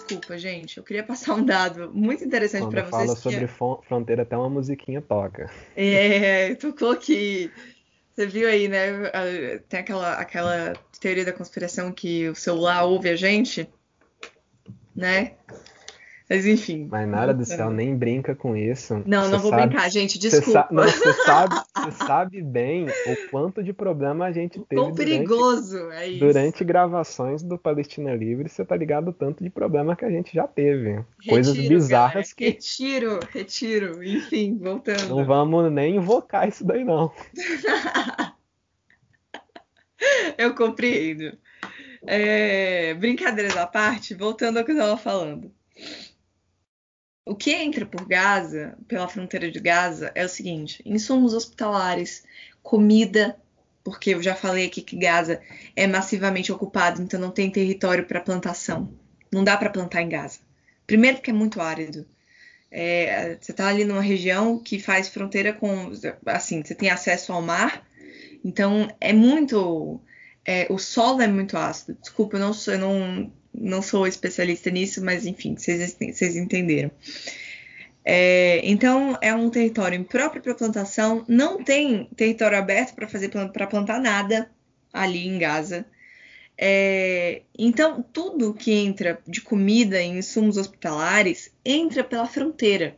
desculpa, 0.06 0.38
gente, 0.38 0.78
eu 0.78 0.84
queria 0.84 1.02
passar 1.02 1.34
um 1.34 1.44
dado 1.44 1.90
muito 1.92 2.22
interessante 2.24 2.70
para 2.70 2.82
vocês. 2.82 3.06
Fala 3.06 3.16
sobre 3.16 3.48
que... 3.48 3.86
fronteira, 3.88 4.22
até 4.22 4.36
uma 4.36 4.48
musiquinha 4.48 5.02
toca. 5.02 5.50
É, 5.76 6.54
tocou 6.54 6.92
aqui. 6.92 7.50
Você 8.16 8.26
viu 8.26 8.48
aí, 8.48 8.66
né? 8.66 9.58
Tem 9.68 9.80
aquela, 9.80 10.14
aquela 10.14 10.72
teoria 10.98 11.22
da 11.22 11.34
conspiração 11.34 11.92
que 11.92 12.26
o 12.30 12.34
celular 12.34 12.84
ouve 12.84 13.10
a 13.10 13.16
gente, 13.16 13.68
né? 14.94 15.34
Mas 16.28 16.44
enfim. 16.44 16.88
Mas 16.90 17.08
nada 17.08 17.32
do 17.32 17.44
céu, 17.44 17.70
nem 17.70 17.96
brinca 17.96 18.34
com 18.34 18.56
isso. 18.56 19.00
Não, 19.06 19.22
você 19.22 19.30
não 19.30 19.38
vou 19.38 19.50
sabe, 19.50 19.66
brincar, 19.68 19.88
gente, 19.88 20.18
desculpa. 20.18 20.68
Você, 20.72 21.12
sabe, 21.24 21.54
sabe 21.92 22.42
bem 22.42 22.88
o 22.88 23.30
quanto 23.30 23.62
de 23.62 23.72
problema 23.72 24.26
a 24.26 24.32
gente 24.32 24.58
teve. 24.58 24.82
Quão 24.82 24.92
perigoso 24.92 25.78
durante, 25.78 25.96
é 25.96 26.08
isso. 26.08 26.18
Durante 26.18 26.64
gravações 26.64 27.44
do 27.44 27.56
Palestina 27.56 28.12
Livre, 28.12 28.48
você 28.48 28.64
tá 28.64 28.76
ligado 28.76 29.08
o 29.08 29.12
tanto 29.12 29.44
de 29.44 29.50
problema 29.50 29.94
que 29.94 30.04
a 30.04 30.10
gente 30.10 30.34
já 30.34 30.48
teve. 30.48 30.90
Retiro, 30.90 31.06
Coisas 31.28 31.56
bizarras 31.56 32.32
galera. 32.32 32.34
que. 32.36 32.44
Retiro, 32.46 33.20
retiro. 33.32 34.02
Enfim, 34.02 34.58
voltando. 34.60 35.08
Não 35.08 35.24
vamos 35.24 35.70
nem 35.70 35.94
invocar 35.96 36.48
isso 36.48 36.64
daí, 36.64 36.84
não. 36.84 37.12
Eu 40.36 40.54
compreendo. 40.54 41.38
É, 42.06 42.94
brincadeiras 42.94 43.56
à 43.56 43.66
parte, 43.66 44.14
voltando 44.14 44.58
ao 44.58 44.64
que 44.64 44.72
eu 44.72 44.76
estava 44.76 44.96
falando. 44.96 45.50
O 47.26 47.34
que 47.34 47.52
entra 47.52 47.84
por 47.84 48.06
Gaza, 48.06 48.78
pela 48.86 49.08
fronteira 49.08 49.50
de 49.50 49.58
Gaza, 49.58 50.12
é 50.14 50.24
o 50.24 50.28
seguinte: 50.28 50.80
insumos 50.86 51.34
hospitalares, 51.34 52.22
comida, 52.62 53.36
porque 53.82 54.10
eu 54.10 54.22
já 54.22 54.36
falei 54.36 54.66
aqui 54.66 54.80
que 54.80 54.96
Gaza 54.96 55.40
é 55.74 55.88
massivamente 55.88 56.52
ocupado, 56.52 57.02
então 57.02 57.18
não 57.18 57.32
tem 57.32 57.50
território 57.50 58.06
para 58.06 58.20
plantação. 58.20 58.88
Não 59.32 59.42
dá 59.42 59.56
para 59.56 59.70
plantar 59.70 60.02
em 60.02 60.08
Gaza. 60.08 60.38
Primeiro, 60.86 61.16
porque 61.16 61.32
é 61.32 61.34
muito 61.34 61.60
árido. 61.60 62.06
É, 62.70 63.36
você 63.40 63.50
está 63.50 63.66
ali 63.66 63.84
numa 63.84 64.00
região 64.00 64.60
que 64.60 64.78
faz 64.78 65.08
fronteira 65.08 65.52
com. 65.52 65.90
Assim, 66.26 66.62
você 66.62 66.76
tem 66.76 66.90
acesso 66.90 67.32
ao 67.32 67.42
mar, 67.42 67.84
então 68.44 68.88
é 69.00 69.12
muito. 69.12 70.00
É, 70.44 70.68
o 70.70 70.78
solo 70.78 71.20
é 71.22 71.26
muito 71.26 71.56
ácido. 71.58 71.98
Desculpa, 72.00 72.36
eu 72.36 72.40
não, 72.40 72.52
eu 72.68 72.78
não 72.78 73.32
não 73.58 73.82
sou 73.82 74.06
especialista 74.06 74.70
nisso, 74.70 75.04
mas 75.04 75.26
enfim, 75.26 75.56
vocês, 75.56 76.36
entenderam. 76.36 76.90
É, 78.04 78.60
então 78.64 79.18
é 79.20 79.34
um 79.34 79.50
território 79.50 79.98
impróprio 79.98 80.40
para 80.40 80.54
plantação, 80.54 81.24
não 81.28 81.62
tem 81.64 82.04
território 82.16 82.56
aberto 82.56 82.94
para 82.94 83.08
fazer 83.08 83.30
para 83.52 83.66
plantar 83.66 84.00
nada 84.00 84.50
ali 84.92 85.26
em 85.26 85.38
Gaza. 85.38 85.84
É, 86.58 87.42
então 87.58 88.02
tudo 88.02 88.54
que 88.54 88.72
entra 88.72 89.20
de 89.26 89.40
comida 89.42 90.00
e 90.00 90.06
insumos 90.06 90.56
hospitalares 90.56 91.52
entra 91.64 92.02
pela 92.04 92.26
fronteira. 92.26 92.96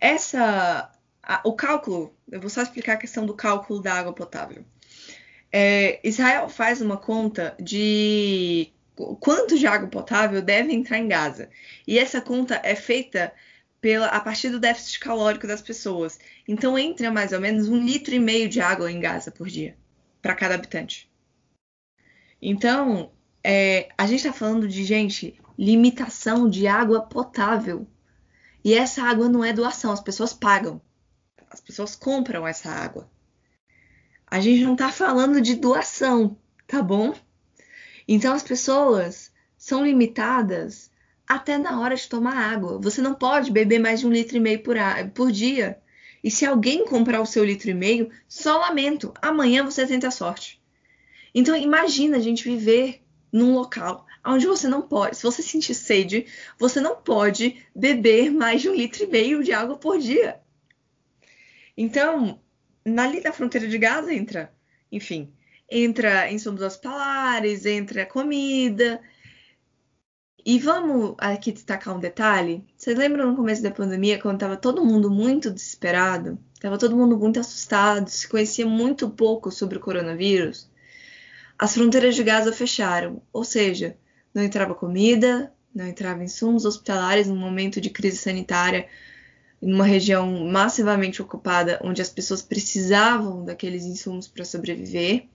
essa, 0.00 0.90
a, 1.22 1.40
o 1.44 1.54
cálculo, 1.54 2.14
eu 2.30 2.40
vou 2.40 2.50
só 2.50 2.62
explicar 2.62 2.94
a 2.94 2.96
questão 2.96 3.26
do 3.26 3.34
cálculo 3.34 3.80
da 3.82 3.94
água 3.94 4.12
potável. 4.12 4.64
É, 5.52 6.00
Israel 6.06 6.48
faz 6.48 6.80
uma 6.80 6.96
conta 6.96 7.56
de 7.60 8.72
quanto 9.20 9.58
de 9.58 9.66
água 9.66 9.88
potável 9.88 10.40
deve 10.40 10.72
entrar 10.72 10.98
em 10.98 11.08
Gaza. 11.08 11.50
E 11.86 11.98
essa 11.98 12.20
conta 12.20 12.60
é 12.62 12.74
feita 12.74 13.32
pela, 13.80 14.06
a 14.06 14.20
partir 14.20 14.50
do 14.50 14.58
déficit 14.58 15.00
calórico 15.00 15.46
das 15.46 15.60
pessoas. 15.60 16.18
Então 16.48 16.78
entra 16.78 17.10
mais 17.10 17.32
ou 17.32 17.40
menos 17.40 17.68
um 17.68 17.76
litro 17.76 18.14
e 18.14 18.18
meio 18.18 18.48
de 18.48 18.60
água 18.60 18.90
em 18.90 19.00
Gaza 19.00 19.30
por 19.30 19.48
dia, 19.48 19.76
para 20.22 20.34
cada 20.34 20.54
habitante. 20.54 21.10
Então, 22.40 23.12
é, 23.42 23.88
a 23.96 24.06
gente 24.06 24.20
está 24.20 24.32
falando 24.32 24.68
de, 24.68 24.84
gente, 24.84 25.38
limitação 25.58 26.48
de 26.48 26.66
água 26.66 27.02
potável. 27.02 27.86
E 28.64 28.74
essa 28.74 29.02
água 29.02 29.28
não 29.28 29.44
é 29.44 29.52
doação, 29.52 29.92
as 29.92 30.00
pessoas 30.00 30.32
pagam. 30.32 30.80
As 31.50 31.60
pessoas 31.60 31.94
compram 31.94 32.46
essa 32.46 32.70
água. 32.70 33.08
A 34.26 34.40
gente 34.40 34.64
não 34.64 34.72
está 34.72 34.90
falando 34.90 35.40
de 35.40 35.54
doação, 35.54 36.36
tá 36.66 36.82
bom? 36.82 37.14
Então 38.08 38.34
as 38.34 38.42
pessoas 38.42 39.32
são 39.56 39.84
limitadas 39.84 40.90
até 41.26 41.58
na 41.58 41.80
hora 41.80 41.96
de 41.96 42.08
tomar 42.08 42.36
água. 42.36 42.78
Você 42.80 43.00
não 43.00 43.14
pode 43.14 43.50
beber 43.50 43.78
mais 43.78 44.00
de 44.00 44.06
um 44.06 44.10
litro 44.10 44.36
e 44.36 44.40
meio 44.40 44.62
por, 44.62 44.76
por 45.14 45.30
dia. 45.30 45.80
E 46.22 46.30
se 46.30 46.44
alguém 46.44 46.84
comprar 46.84 47.20
o 47.20 47.26
seu 47.26 47.44
litro 47.44 47.70
e 47.70 47.74
meio, 47.74 48.10
só 48.28 48.58
lamento. 48.58 49.12
Amanhã 49.22 49.64
você 49.64 49.86
tenta 49.86 50.08
a 50.08 50.12
sorte. 50.12 50.60
Então 51.34 51.56
imagina 51.56 52.16
a 52.16 52.20
gente 52.20 52.44
viver 52.44 53.02
num 53.32 53.54
local 53.54 54.06
onde 54.26 54.46
você 54.46 54.66
não 54.66 54.82
pode, 54.82 55.16
se 55.16 55.22
você 55.22 55.42
sentir 55.42 55.74
sede, 55.74 56.26
você 56.58 56.80
não 56.80 56.96
pode 56.96 57.64
beber 57.74 58.30
mais 58.30 58.60
de 58.60 58.68
um 58.68 58.74
litro 58.74 59.04
e 59.04 59.06
meio 59.06 59.44
de 59.44 59.52
água 59.52 59.76
por 59.76 59.98
dia. 59.98 60.40
Então, 61.76 62.40
ali 62.96 63.20
na 63.20 63.32
fronteira 63.32 63.66
de 63.66 63.78
Gaza 63.78 64.14
entra, 64.14 64.52
enfim, 64.92 65.32
entra 65.68 66.30
insumos 66.30 66.62
hospitalares, 66.62 67.66
entra 67.66 68.06
comida. 68.06 69.00
E 70.44 70.60
vamos 70.60 71.16
aqui 71.18 71.50
destacar 71.50 71.96
um 71.96 71.98
detalhe. 71.98 72.64
Vocês 72.76 72.96
lembram 72.96 73.30
no 73.30 73.36
começo 73.36 73.62
da 73.62 73.70
pandemia, 73.72 74.20
quando 74.20 74.36
estava 74.36 74.56
todo 74.56 74.84
mundo 74.84 75.10
muito 75.10 75.50
desesperado? 75.50 76.38
Estava 76.54 76.78
todo 76.78 76.96
mundo 76.96 77.18
muito 77.18 77.40
assustado, 77.40 78.08
se 78.08 78.28
conhecia 78.28 78.64
muito 78.64 79.10
pouco 79.10 79.50
sobre 79.50 79.76
o 79.76 79.80
coronavírus? 79.80 80.70
As 81.58 81.74
fronteiras 81.74 82.14
de 82.14 82.22
Gaza 82.22 82.52
fecharam, 82.52 83.20
ou 83.32 83.42
seja, 83.42 83.96
não 84.32 84.42
entrava 84.42 84.74
comida, 84.74 85.52
não 85.74 85.86
entrava 85.86 86.22
insumos 86.22 86.64
hospitalares 86.64 87.26
no 87.26 87.34
momento 87.34 87.80
de 87.80 87.90
crise 87.90 88.18
sanitária 88.18 88.88
em 89.60 89.72
uma 89.72 89.84
região 89.84 90.44
massivamente 90.44 91.22
ocupada, 91.22 91.80
onde 91.82 92.02
as 92.02 92.10
pessoas 92.10 92.42
precisavam 92.42 93.44
daqueles 93.44 93.84
insumos 93.84 94.28
para 94.28 94.44
sobreviver. 94.44 95.26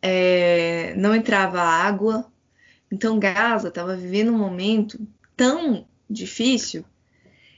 É, 0.00 0.94
não 0.96 1.14
entrava 1.14 1.60
água. 1.60 2.30
Então, 2.90 3.18
Gaza 3.18 3.68
estava 3.68 3.96
vivendo 3.96 4.32
um 4.32 4.38
momento 4.38 4.98
tão 5.36 5.86
difícil. 6.08 6.84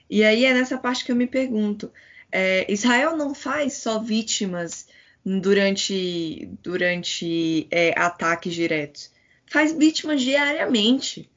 E 0.08 0.22
aí 0.22 0.44
é 0.44 0.54
nessa 0.54 0.78
parte 0.78 1.04
que 1.04 1.12
eu 1.12 1.16
me 1.16 1.26
pergunto: 1.26 1.90
é, 2.30 2.70
Israel 2.70 3.16
não 3.16 3.34
faz 3.34 3.74
só 3.74 3.98
vítimas 3.98 4.86
durante, 5.24 6.50
durante 6.62 7.66
é, 7.70 7.98
ataques 7.98 8.54
diretos, 8.54 9.10
faz 9.46 9.72
vítimas 9.72 10.20
diariamente 10.20 11.30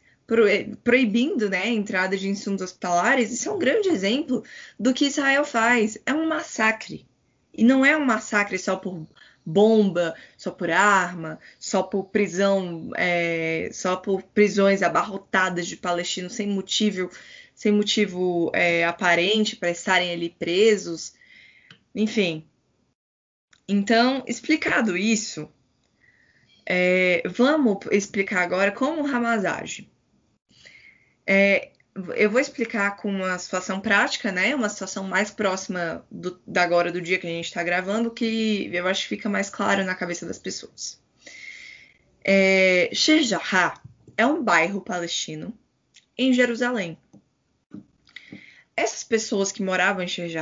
proibindo 0.83 1.49
né, 1.49 1.63
a 1.63 1.67
entrada 1.67 2.17
de 2.17 2.27
insumos 2.27 2.61
hospitalares, 2.61 3.31
isso 3.31 3.47
é 3.47 3.51
um 3.51 3.59
grande 3.59 3.87
exemplo 3.87 4.43
do 4.77 4.93
que 4.93 5.05
Israel 5.05 5.45
faz. 5.45 5.97
É 6.05 6.13
um 6.13 6.27
massacre. 6.27 7.05
E 7.53 7.63
não 7.63 7.85
é 7.85 7.95
um 7.95 8.05
massacre 8.05 8.59
só 8.59 8.75
por 8.75 9.07
bomba, 9.45 10.13
só 10.37 10.51
por 10.51 10.69
arma, 10.69 11.39
só 11.57 11.81
por 11.81 12.09
prisão, 12.09 12.91
é, 12.97 13.69
só 13.71 13.95
por 13.95 14.21
prisões 14.21 14.83
abarrotadas 14.83 15.65
de 15.65 15.77
palestinos 15.77 16.33
sem 16.33 16.47
motivo, 16.49 17.09
sem 17.55 17.71
motivo 17.71 18.51
é, 18.53 18.85
aparente 18.85 19.55
para 19.55 19.71
estarem 19.71 20.11
ali 20.11 20.29
presos. 20.29 21.13
Enfim. 21.95 22.45
Então, 23.67 24.23
explicado 24.27 24.97
isso, 24.97 25.49
é, 26.65 27.23
vamos 27.25 27.79
explicar 27.91 28.43
agora 28.43 28.71
como 28.73 29.01
o 29.01 29.07
Hamas 29.07 29.45
age. 29.45 29.89
É, 31.27 31.71
eu 32.15 32.29
vou 32.29 32.39
explicar 32.39 32.95
com 32.95 33.09
uma 33.09 33.37
situação 33.37 33.81
prática, 33.81 34.31
né? 34.31 34.55
Uma 34.55 34.69
situação 34.69 35.03
mais 35.03 35.29
próxima 35.29 36.05
do, 36.09 36.39
da 36.47 36.63
agora 36.63 36.91
do 36.91 37.01
dia 37.01 37.17
que 37.17 37.27
a 37.27 37.29
gente 37.29 37.45
está 37.45 37.61
gravando, 37.63 38.11
que 38.11 38.69
eu 38.71 38.87
acho 38.87 39.03
que 39.03 39.09
fica 39.09 39.27
mais 39.27 39.49
claro 39.49 39.83
na 39.83 39.93
cabeça 39.93 40.25
das 40.25 40.39
pessoas. 40.39 41.01
É, 42.23 42.89
é 44.15 44.25
um 44.25 44.41
bairro 44.41 44.79
palestino 44.79 45.53
em 46.17 46.31
Jerusalém. 46.31 46.97
Essas 48.75 49.03
pessoas 49.03 49.51
que 49.51 49.63
moravam 49.63 50.03
em 50.03 50.07
Sheikh 50.07 50.35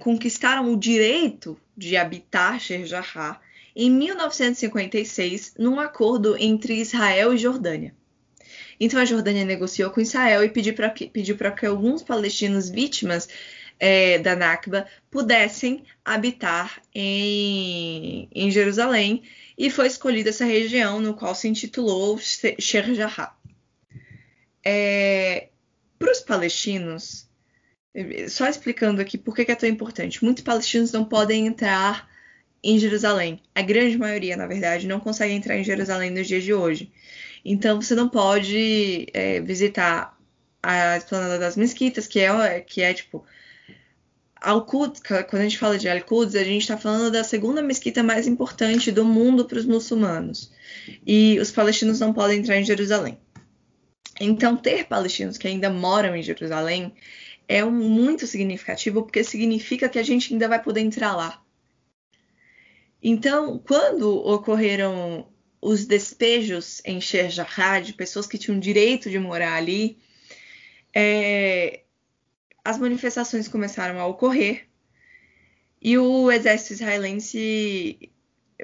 conquistaram 0.00 0.72
o 0.72 0.78
direito 0.78 1.60
de 1.76 1.96
habitar 1.96 2.60
Sheikh 2.60 2.90
em 3.74 3.90
1956 3.90 5.54
num 5.58 5.78
acordo 5.78 6.36
entre 6.36 6.80
Israel 6.80 7.34
e 7.34 7.38
Jordânia. 7.38 7.94
Então 8.80 9.00
a 9.00 9.04
Jordânia 9.04 9.44
negociou 9.44 9.90
com 9.90 10.00
Israel 10.00 10.44
e 10.44 10.48
pediu 10.48 10.74
para 10.74 10.90
que, 10.90 11.08
pediu 11.08 11.36
que 11.36 11.66
alguns 11.66 12.02
palestinos 12.02 12.68
vítimas 12.68 13.28
é, 13.78 14.18
da 14.18 14.34
Nakba 14.34 14.86
pudessem 15.10 15.84
habitar 16.04 16.80
em, 16.94 18.28
em 18.34 18.50
Jerusalém 18.50 19.22
e 19.56 19.70
foi 19.70 19.86
escolhida 19.86 20.30
essa 20.30 20.44
região 20.44 21.00
no 21.00 21.14
qual 21.14 21.34
se 21.34 21.48
intitulou 21.48 22.18
Sheikh 22.18 22.94
Jarrah. 22.94 23.36
É, 24.64 25.48
para 25.98 26.12
os 26.12 26.20
palestinos, 26.20 27.28
só 28.28 28.48
explicando 28.48 29.00
aqui 29.00 29.18
por 29.18 29.34
que 29.34 29.50
é 29.50 29.54
tão 29.54 29.68
importante, 29.68 30.22
muitos 30.22 30.44
palestinos 30.44 30.92
não 30.92 31.04
podem 31.04 31.46
entrar 31.46 32.08
em 32.62 32.78
Jerusalém. 32.78 33.40
A 33.54 33.62
grande 33.62 33.96
maioria, 33.96 34.36
na 34.36 34.46
verdade, 34.46 34.86
não 34.86 35.00
consegue 35.00 35.32
entrar 35.32 35.56
em 35.56 35.64
Jerusalém 35.64 36.10
nos 36.10 36.26
dias 36.26 36.44
de 36.44 36.52
hoje. 36.52 36.92
Então 37.44 37.80
você 37.80 37.94
não 37.94 38.08
pode 38.08 39.06
é, 39.12 39.40
visitar 39.40 40.18
a 40.62 40.96
esplanada 40.96 41.38
das 41.38 41.56
mesquitas, 41.56 42.06
que 42.06 42.20
é, 42.20 42.60
que 42.60 42.82
é 42.82 42.92
tipo. 42.92 43.24
Al-Quds, 44.40 45.02
quando 45.28 45.40
a 45.40 45.42
gente 45.42 45.58
fala 45.58 45.76
de 45.76 45.88
Al-Quds, 45.88 46.36
a 46.36 46.44
gente 46.44 46.62
está 46.62 46.76
falando 46.76 47.10
da 47.10 47.24
segunda 47.24 47.60
mesquita 47.60 48.04
mais 48.04 48.28
importante 48.28 48.92
do 48.92 49.04
mundo 49.04 49.44
para 49.44 49.58
os 49.58 49.64
muçulmanos. 49.64 50.52
E 51.04 51.40
os 51.40 51.50
palestinos 51.50 51.98
não 51.98 52.12
podem 52.12 52.38
entrar 52.38 52.56
em 52.56 52.64
Jerusalém. 52.64 53.18
Então, 54.20 54.56
ter 54.56 54.84
palestinos 54.86 55.36
que 55.36 55.48
ainda 55.48 55.70
moram 55.70 56.14
em 56.14 56.22
Jerusalém 56.22 56.94
é 57.48 57.64
um, 57.64 57.70
muito 57.70 58.26
significativo, 58.26 59.02
porque 59.02 59.24
significa 59.24 59.88
que 59.88 59.98
a 59.98 60.02
gente 60.02 60.32
ainda 60.32 60.46
vai 60.46 60.62
poder 60.62 60.80
entrar 60.80 61.16
lá. 61.16 61.42
Então, 63.02 63.58
quando 63.58 64.14
ocorreram 64.24 65.26
os 65.60 65.86
despejos 65.86 66.80
em 66.84 67.00
Sherjah, 67.00 67.80
de 67.80 67.92
pessoas 67.92 68.26
que 68.26 68.38
tinham 68.38 68.58
direito 68.58 69.10
de 69.10 69.18
morar 69.18 69.54
ali, 69.54 69.98
é, 70.94 71.80
as 72.64 72.78
manifestações 72.78 73.48
começaram 73.48 74.00
a 74.00 74.06
ocorrer 74.06 74.66
e 75.80 75.96
o 75.96 76.30
exército 76.30 76.74
israelense 76.74 78.10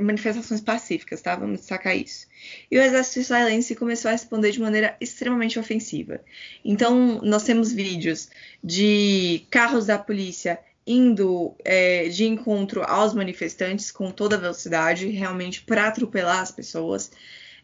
manifestações 0.00 0.60
pacíficas, 0.60 1.22
tá? 1.22 1.36
Vamos 1.36 1.60
destacar 1.60 1.96
isso. 1.96 2.26
E 2.70 2.76
o 2.76 2.82
exército 2.82 3.20
israelense 3.20 3.76
começou 3.76 4.08
a 4.08 4.12
responder 4.12 4.50
de 4.50 4.60
maneira 4.60 4.96
extremamente 5.00 5.58
ofensiva. 5.58 6.20
Então, 6.64 7.20
nós 7.22 7.44
temos 7.44 7.72
vídeos 7.72 8.28
de 8.62 9.46
carros 9.50 9.86
da 9.86 9.98
polícia 9.98 10.58
indo 10.86 11.54
é, 11.64 12.08
de 12.08 12.24
encontro 12.24 12.82
aos 12.82 13.14
manifestantes 13.14 13.90
com 13.90 14.10
toda 14.10 14.38
velocidade, 14.38 15.08
realmente 15.08 15.62
para 15.62 15.88
atropelar 15.88 16.40
as 16.40 16.50
pessoas. 16.50 17.10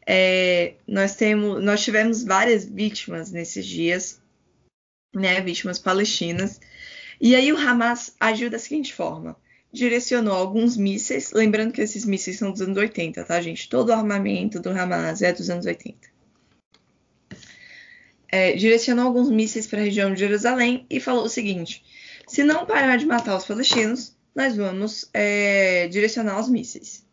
É, 0.07 0.75
nós 0.87 1.15
temos, 1.15 1.63
nós 1.63 1.83
tivemos 1.83 2.25
várias 2.25 2.65
vítimas 2.65 3.31
nesses 3.31 3.67
dias, 3.67 4.21
né, 5.15 5.41
vítimas 5.41 5.79
palestinas. 5.79 6.61
E 7.21 7.35
aí 7.35 7.53
o 7.53 7.57
Hamas 7.57 8.15
agiu 8.19 8.49
da 8.49 8.59
seguinte 8.59 8.95
forma: 8.95 9.37
direcionou 9.73 10.35
alguns 10.35 10.77
mísseis, 10.77 11.33
lembrando 11.33 11.73
que 11.73 11.83
esses 11.83 12.05
mísseis 12.05 12.39
são 12.39 12.51
dos 12.51 12.63
anos 12.63 12.77
80, 12.77 13.23
tá, 13.25 13.41
gente? 13.43 13.69
Todo 13.69 13.91
o 13.91 13.93
armamento 13.93 14.59
do 14.61 14.71
Hamas 14.71 15.21
é 15.21 15.33
dos 15.33 15.51
anos 15.51 15.67
80. 15.67 16.09
É, 18.33 18.53
direcionou 18.53 19.07
alguns 19.07 19.29
mísseis 19.29 19.67
para 19.67 19.81
a 19.81 19.85
região 19.85 20.15
de 20.15 20.21
Jerusalém 20.21 20.87
e 20.89 20.99
falou 20.99 21.25
o 21.25 21.29
seguinte: 21.29 21.85
se 22.31 22.45
não 22.45 22.65
parar 22.65 22.97
de 22.97 23.07
matar 23.07 23.37
os 23.37 23.45
palestinos, 23.45 24.17
nós 24.33 24.57
vamos 24.57 25.11
é, 25.13 25.89
direcionar 25.89 26.39
os 26.39 26.49
mísseis. 26.49 27.05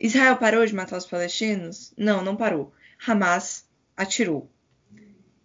Israel 0.00 0.36
parou 0.36 0.66
de 0.66 0.74
matar 0.74 0.96
os 0.98 1.06
palestinos? 1.06 1.94
Não, 1.96 2.24
não 2.24 2.34
parou. 2.34 2.72
Hamas 3.06 3.64
atirou. 3.96 4.50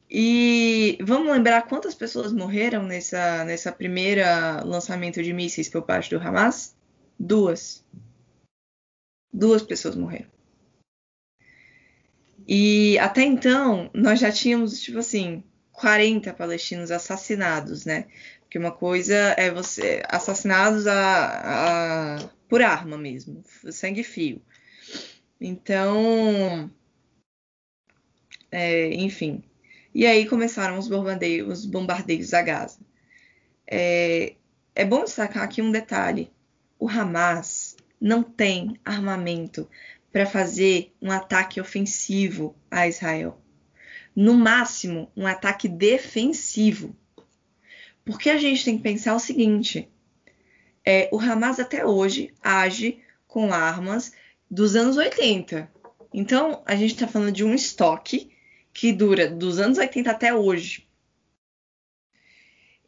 E 0.10 0.98
vamos 1.00 1.32
lembrar 1.32 1.68
quantas 1.68 1.94
pessoas 1.94 2.34
morreram 2.34 2.82
nessa, 2.82 3.46
nessa 3.46 3.72
primeira 3.72 4.64
lançamento 4.66 5.22
de 5.22 5.32
mísseis 5.32 5.70
por 5.70 5.84
parte 5.84 6.10
do 6.10 6.20
Hamas? 6.20 6.76
Duas. 7.20 7.86
Duas 9.32 9.62
pessoas 9.62 9.96
morreram. 9.96 10.32
E 12.48 12.98
até 12.98 13.22
então, 13.22 13.92
nós 13.94 14.20
já 14.20 14.32
tínhamos, 14.32 14.82
tipo 14.82 14.98
assim, 14.98 15.44
40 15.78 16.34
palestinos 16.34 16.90
assassinados, 16.90 17.86
né? 17.86 18.08
Porque 18.42 18.58
uma 18.58 18.72
coisa 18.72 19.14
é 19.38 19.52
você. 19.52 20.02
assassinados 20.10 20.88
a, 20.88 22.18
a 22.18 22.30
por 22.50 22.64
arma 22.64 22.98
mesmo, 22.98 23.44
sangue 23.72 24.04
fio. 24.04 24.42
Então. 25.40 26.72
É, 28.52 28.92
enfim. 28.96 29.44
E 29.94 30.06
aí 30.08 30.26
começaram 30.28 30.80
os 30.80 30.88
bombardeios, 30.88 31.60
os 31.60 31.66
bombardeios 31.66 32.34
a 32.34 32.42
Gaza. 32.42 32.80
É, 33.68 34.34
é 34.74 34.84
bom 34.84 35.04
destacar 35.04 35.44
aqui 35.44 35.62
um 35.62 35.72
detalhe: 35.72 36.32
o 36.80 36.90
Hamas 36.90 37.78
não 38.02 38.24
tem 38.24 38.80
armamento 38.84 39.70
para 40.12 40.26
fazer 40.26 40.92
um 41.00 41.12
ataque 41.12 41.62
ofensivo 41.62 42.56
a 42.72 42.88
Israel. 42.88 43.40
No 44.20 44.34
máximo, 44.34 45.12
um 45.16 45.28
ataque 45.28 45.68
defensivo. 45.68 46.96
Porque 48.04 48.32
a 48.32 48.38
gente 48.40 48.66
tem 48.66 48.76
que 48.76 48.82
pensar 48.82 49.14
o 49.14 49.20
seguinte: 49.20 49.88
é, 50.84 51.08
o 51.12 51.20
Hamas 51.20 51.60
até 51.60 51.86
hoje 51.86 52.34
age 52.42 53.00
com 53.28 53.54
armas 53.54 54.12
dos 54.50 54.76
anos 54.76 54.98
80. 54.98 55.72
Então, 56.12 56.64
a 56.66 56.76
gente 56.76 56.96
está 56.96 57.08
falando 57.08 57.32
de 57.32 57.44
um 57.44 57.54
estoque 57.54 58.32
que 58.74 58.92
dura 58.92 59.30
dos 59.30 59.60
anos 59.60 59.78
80 59.78 60.10
até 60.10 60.34
hoje. 60.34 60.90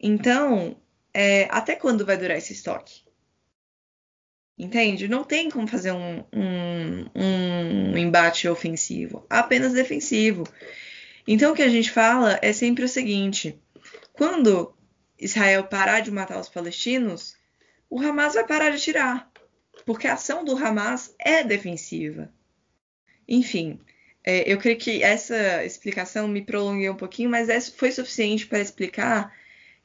Então, 0.02 0.82
é, 1.14 1.44
até 1.52 1.76
quando 1.76 2.08
vai 2.08 2.18
durar 2.18 2.40
esse 2.40 2.54
estoque? 2.54 3.04
Entende? 4.58 5.08
Não 5.08 5.24
tem 5.24 5.48
como 5.52 5.68
fazer 5.68 5.92
um, 5.92 6.24
um, 6.34 7.06
um 7.16 7.98
embate 8.00 8.48
ofensivo, 8.48 9.28
apenas 9.30 9.74
defensivo. 9.74 10.44
Então, 11.28 11.52
o 11.52 11.56
que 11.56 11.62
a 11.62 11.70
gente 11.70 11.92
fala 11.92 12.40
é 12.42 12.54
sempre 12.54 12.84
o 12.84 12.90
seguinte: 12.90 13.60
quando 14.14 14.74
Israel 15.20 15.64
parar 15.66 16.02
de 16.02 16.12
matar 16.12 16.40
os 16.40 16.50
palestinos, 16.50 17.36
o 17.90 18.00
Hamas 18.00 18.34
vai 18.36 18.46
parar 18.46 18.70
de 18.70 18.78
atirar, 18.78 19.30
porque 19.86 20.08
a 20.08 20.14
ação 20.14 20.44
do 20.44 20.56
Hamas 20.56 21.14
é 21.20 21.44
defensiva. 21.44 22.32
Enfim, 23.28 23.80
é, 24.24 24.52
eu 24.52 24.58
creio 24.58 24.78
que 24.78 25.04
essa 25.04 25.64
explicação 25.64 26.28
me 26.28 26.42
prolonguei 26.42 26.90
um 26.90 26.96
pouquinho, 26.96 27.30
mas 27.30 27.50
essa 27.50 27.72
foi 27.72 27.92
suficiente 27.92 28.46
para 28.48 28.60
explicar 28.60 29.34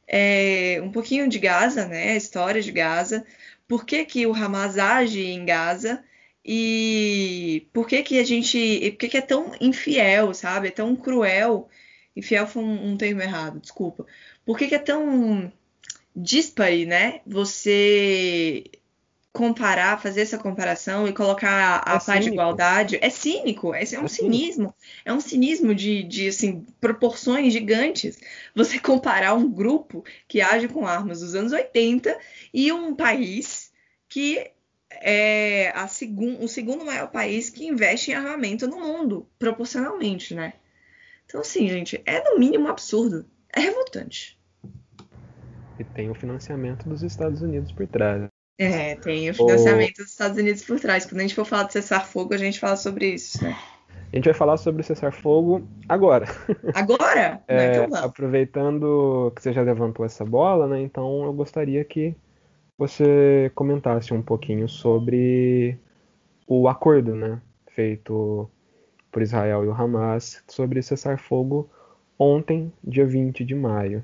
é, 0.06 0.80
um 0.82 0.90
pouquinho 0.90 1.28
de 1.28 1.38
Gaza, 1.38 1.86
né? 1.86 2.12
A 2.12 2.16
história 2.16 2.60
de 2.60 2.72
Gaza, 2.72 3.24
por 3.66 3.84
que, 3.84 4.04
que 4.04 4.26
o 4.26 4.34
Hamas 4.34 4.78
age 4.78 5.24
em 5.24 5.44
Gaza 5.44 6.04
e 6.44 7.68
por 7.72 7.86
que, 7.86 8.02
que 8.02 8.18
a 8.18 8.24
gente. 8.24 8.90
Por 8.92 8.98
que, 8.98 9.08
que 9.08 9.16
é 9.16 9.22
tão 9.22 9.52
infiel, 9.60 10.34
sabe? 10.34 10.68
É 10.68 10.70
tão 10.70 10.94
cruel. 10.94 11.68
Infiel 12.14 12.46
foi 12.46 12.62
um, 12.62 12.92
um 12.92 12.96
termo 12.96 13.22
errado, 13.22 13.60
desculpa. 13.60 14.06
Por 14.44 14.58
que, 14.58 14.68
que 14.68 14.74
é 14.74 14.78
tão 14.78 15.52
dispare, 16.14 16.86
né? 16.86 17.20
Você 17.26 18.64
comparar, 19.32 20.00
fazer 20.00 20.20
essa 20.20 20.38
comparação 20.38 21.08
e 21.08 21.12
colocar 21.12 21.82
a, 21.84 22.14
é 22.14 22.18
de 22.20 22.28
igualdade 22.28 22.98
é 23.02 23.10
cínico, 23.10 23.74
é, 23.74 23.82
é 23.82 23.98
um 23.98 24.04
é 24.04 24.08
cinismo, 24.08 24.72
é 25.04 25.12
um 25.12 25.18
cinismo 25.18 25.74
de, 25.74 26.04
de 26.04 26.28
assim, 26.28 26.64
proporções 26.80 27.52
gigantes. 27.52 28.20
Você 28.54 28.78
comparar 28.78 29.34
um 29.34 29.50
grupo 29.50 30.04
que 30.28 30.40
age 30.40 30.68
com 30.68 30.86
armas 30.86 31.18
dos 31.18 31.34
anos 31.34 31.52
80 31.52 32.16
e 32.52 32.70
um 32.70 32.94
país 32.94 33.72
que 34.08 34.52
é 35.00 35.72
a 35.74 35.86
segun, 35.88 36.38
o 36.40 36.48
segundo 36.48 36.84
maior 36.84 37.10
país 37.10 37.50
que 37.50 37.66
investe 37.66 38.10
em 38.10 38.14
armamento 38.14 38.66
no 38.66 38.78
mundo, 38.78 39.28
proporcionalmente, 39.38 40.34
né? 40.34 40.54
Então, 41.26 41.40
assim, 41.40 41.68
gente, 41.68 42.00
é 42.04 42.22
no 42.22 42.38
mínimo 42.38 42.68
absurdo, 42.68 43.26
é 43.52 43.60
revoltante. 43.60 44.38
E 45.78 45.84
tem 45.84 46.10
o 46.10 46.14
financiamento 46.14 46.88
dos 46.88 47.02
Estados 47.02 47.42
Unidos 47.42 47.72
por 47.72 47.86
trás. 47.86 48.28
É, 48.58 48.94
tem 48.96 49.28
o 49.30 49.34
financiamento 49.34 49.96
dos 49.96 50.10
Estados 50.10 50.38
Unidos 50.38 50.62
por 50.62 50.78
trás. 50.78 51.04
Quando 51.04 51.18
a 51.18 51.22
gente 51.22 51.34
for 51.34 51.44
falar 51.44 51.64
de 51.64 51.72
cessar-fogo, 51.72 52.34
a 52.34 52.38
gente 52.38 52.60
fala 52.60 52.76
sobre 52.76 53.14
isso, 53.14 53.42
né? 53.42 53.56
A 54.12 54.16
gente 54.16 54.26
vai 54.26 54.34
falar 54.34 54.56
sobre 54.58 54.80
o 54.80 54.84
cessar-fogo 54.84 55.66
agora. 55.88 56.26
Agora? 56.72 57.42
é, 57.48 57.82
então 57.82 57.96
aproveitando 57.96 59.32
que 59.34 59.42
você 59.42 59.52
já 59.52 59.60
levantou 59.60 60.06
essa 60.06 60.24
bola, 60.24 60.68
né? 60.68 60.80
Então 60.82 61.24
eu 61.24 61.32
gostaria 61.32 61.84
que 61.84 62.14
você 62.76 63.50
comentasse 63.54 64.12
um 64.12 64.22
pouquinho 64.22 64.68
sobre 64.68 65.78
o 66.46 66.68
acordo, 66.68 67.14
né? 67.14 67.40
Feito 67.68 68.48
por 69.10 69.22
Israel 69.22 69.64
e 69.64 69.68
o 69.68 69.72
Hamas 69.72 70.42
sobre 70.48 70.82
cessar-fogo 70.82 71.70
ontem, 72.18 72.72
dia 72.82 73.06
20 73.06 73.44
de 73.44 73.54
maio. 73.54 74.02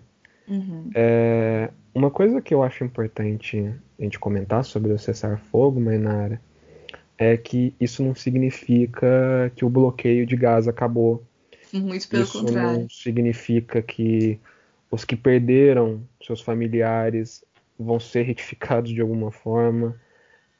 Uhum. 0.48 0.90
É, 0.94 1.70
uma 1.94 2.10
coisa 2.10 2.40
que 2.40 2.54
eu 2.54 2.62
acho 2.62 2.84
importante 2.84 3.72
a 3.98 4.02
gente 4.02 4.18
comentar 4.18 4.64
sobre 4.64 4.92
o 4.92 4.98
cessar-fogo, 4.98 5.80
Mainara, 5.80 6.40
é 7.18 7.36
que 7.36 7.74
isso 7.80 8.02
não 8.02 8.14
significa 8.14 9.52
que 9.54 9.64
o 9.64 9.68
bloqueio 9.68 10.24
de 10.24 10.36
Gaza 10.36 10.70
acabou. 10.70 11.22
Muito 11.72 12.08
pelo 12.08 12.22
isso 12.22 12.40
contrário. 12.40 12.80
não 12.80 12.88
significa 12.88 13.82
que 13.82 14.40
os 14.90 15.04
que 15.04 15.14
perderam 15.14 16.02
seus 16.20 16.40
familiares 16.40 17.44
vão 17.82 17.98
ser 17.98 18.22
retificados 18.22 18.92
de 18.92 19.00
alguma 19.00 19.30
forma. 19.30 19.98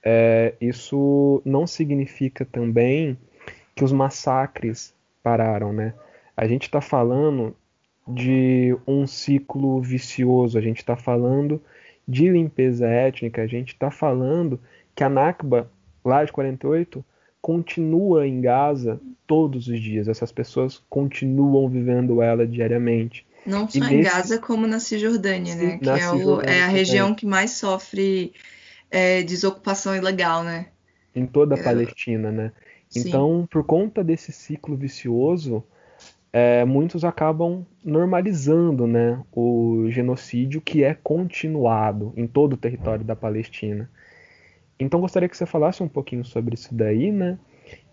É, 0.03 0.55
isso 0.61 1.43
não 1.45 1.67
significa 1.67 2.45
também 2.45 3.19
que 3.75 3.85
os 3.85 3.93
massacres 3.93 4.95
pararam, 5.23 5.73
né? 5.73 5.95
A 6.37 6.47
gente 6.47 6.63
está 6.63 6.81
falando 6.81 7.55
de 8.09 8.77
um 8.87 9.07
ciclo 9.07 9.81
vicioso, 9.81 10.59
a 10.59 10.61
gente 10.61 10.79
está 10.79 10.97
falando 10.97 11.63
de 12.09 12.29
limpeza 12.29 12.89
étnica, 12.89 13.43
a 13.43 13.47
gente 13.47 13.75
está 13.75 13.91
falando 13.91 14.59
que 14.95 15.05
a 15.05 15.09
Nakba, 15.09 15.71
lá 16.05 16.25
de 16.25 16.33
48, 16.33 17.05
continua 17.41 18.27
em 18.27 18.41
Gaza 18.41 19.01
todos 19.27 19.69
os 19.69 19.81
dias. 19.81 20.09
Essas 20.09 20.33
pessoas 20.33 20.83
continuam 20.89 21.69
vivendo 21.69 22.21
ela 22.23 22.47
diariamente. 22.47 23.27
Não 23.47 23.69
só 23.69 23.85
em 23.87 24.03
Gaza, 24.03 24.39
como 24.39 24.67
na 24.67 24.81
Cisjordânia, 24.81 25.55
né? 25.55 25.79
Que 25.79 25.89
é, 25.89 26.11
o, 26.11 26.41
é, 26.43 26.63
a 26.63 26.69
região 26.69 27.15
que 27.15 27.25
mais 27.25 27.53
sofre 27.53 28.33
é, 28.91 29.23
desocupação 29.23 29.97
ilegal, 29.97 30.45
né? 30.45 30.67
Em 31.15 31.27
toda 31.27 31.55
a 31.55 31.59
é... 31.59 31.63
Palestina, 31.63 32.31
né? 32.31 32.53
Sim. 32.89 33.09
Então, 33.09 33.49
por 33.51 33.65
conta 33.65 34.03
desse 34.03 34.33
ciclo 34.33 34.77
vicioso, 34.77 35.65
é, 36.33 36.65
muitos 36.65 37.05
acabam 37.05 37.67
normalizando 37.85 38.87
né, 38.87 39.21
o 39.33 39.87
genocídio 39.91 40.61
que 40.61 40.85
é 40.85 40.95
continuado 40.95 42.13
em 42.17 42.27
todo 42.27 42.55
o 42.55 42.57
território 42.57 43.05
da 43.05 43.17
Palestina. 43.17 43.91
Então 44.79 45.01
gostaria 45.01 45.29
que 45.29 45.37
você 45.37 45.47
falasse 45.47 45.83
um 45.83 45.89
pouquinho 45.89 46.25
sobre 46.25 46.55
isso 46.55 46.75
daí, 46.75 47.13
né? 47.13 47.39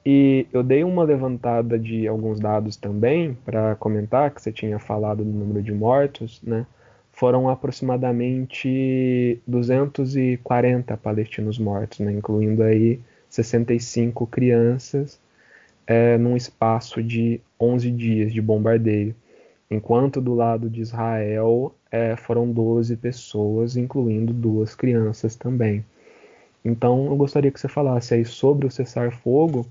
E 0.10 0.47
eu 0.53 0.64
dei 0.64 0.86
uma 0.86 1.03
levantada 1.03 1.78
de 1.78 2.08
alguns 2.08 2.39
dados 2.39 2.78
também 2.78 3.38
para 3.43 3.76
comentar 3.76 4.34
que 4.34 4.41
você 4.41 4.53
tinha 4.53 4.80
falado 4.80 5.22
do 5.22 5.30
número 5.30 5.62
de 5.62 5.74
mortos, 5.74 6.41
né? 6.41 6.66
Foram 7.12 7.49
aproximadamente 7.49 9.38
240 9.45 10.95
palestinos 10.95 11.60
mortos, 11.60 11.99
né? 11.99 12.14
incluindo 12.14 12.64
aí 12.64 13.01
65 13.30 14.26
crianças 14.28 15.20
é, 15.86 16.18
num 16.18 16.38
espaço 16.38 17.03
de 17.03 17.41
11 17.60 17.91
dias 17.91 18.32
de 18.32 18.41
bombardeio, 18.41 19.14
enquanto 19.70 20.22
do 20.22 20.34
lado 20.34 20.70
de 20.70 20.80
Israel 20.80 21.76
é, 21.91 22.16
foram 22.16 22.49
12 22.49 22.95
pessoas, 22.95 23.76
incluindo 23.76 24.32
duas 24.32 24.74
crianças 24.74 25.36
também. 25.36 25.84
Então 26.64 27.08
eu 27.08 27.16
gostaria 27.18 27.51
que 27.51 27.60
você 27.60 27.68
falasse 27.68 28.14
aí 28.14 28.24
sobre 28.24 28.66
o 28.66 28.72
cessar-fogo, 28.72 29.66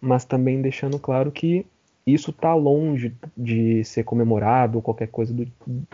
mas 0.00 0.24
também 0.24 0.62
deixando 0.62 0.98
claro 0.98 1.30
que 1.30 1.66
isso 2.06 2.30
está 2.30 2.54
longe 2.54 3.14
de 3.36 3.84
ser 3.84 4.04
comemorado 4.04 4.78
ou 4.78 4.82
qualquer 4.82 5.08
coisa 5.08 5.32
do, 5.32 5.46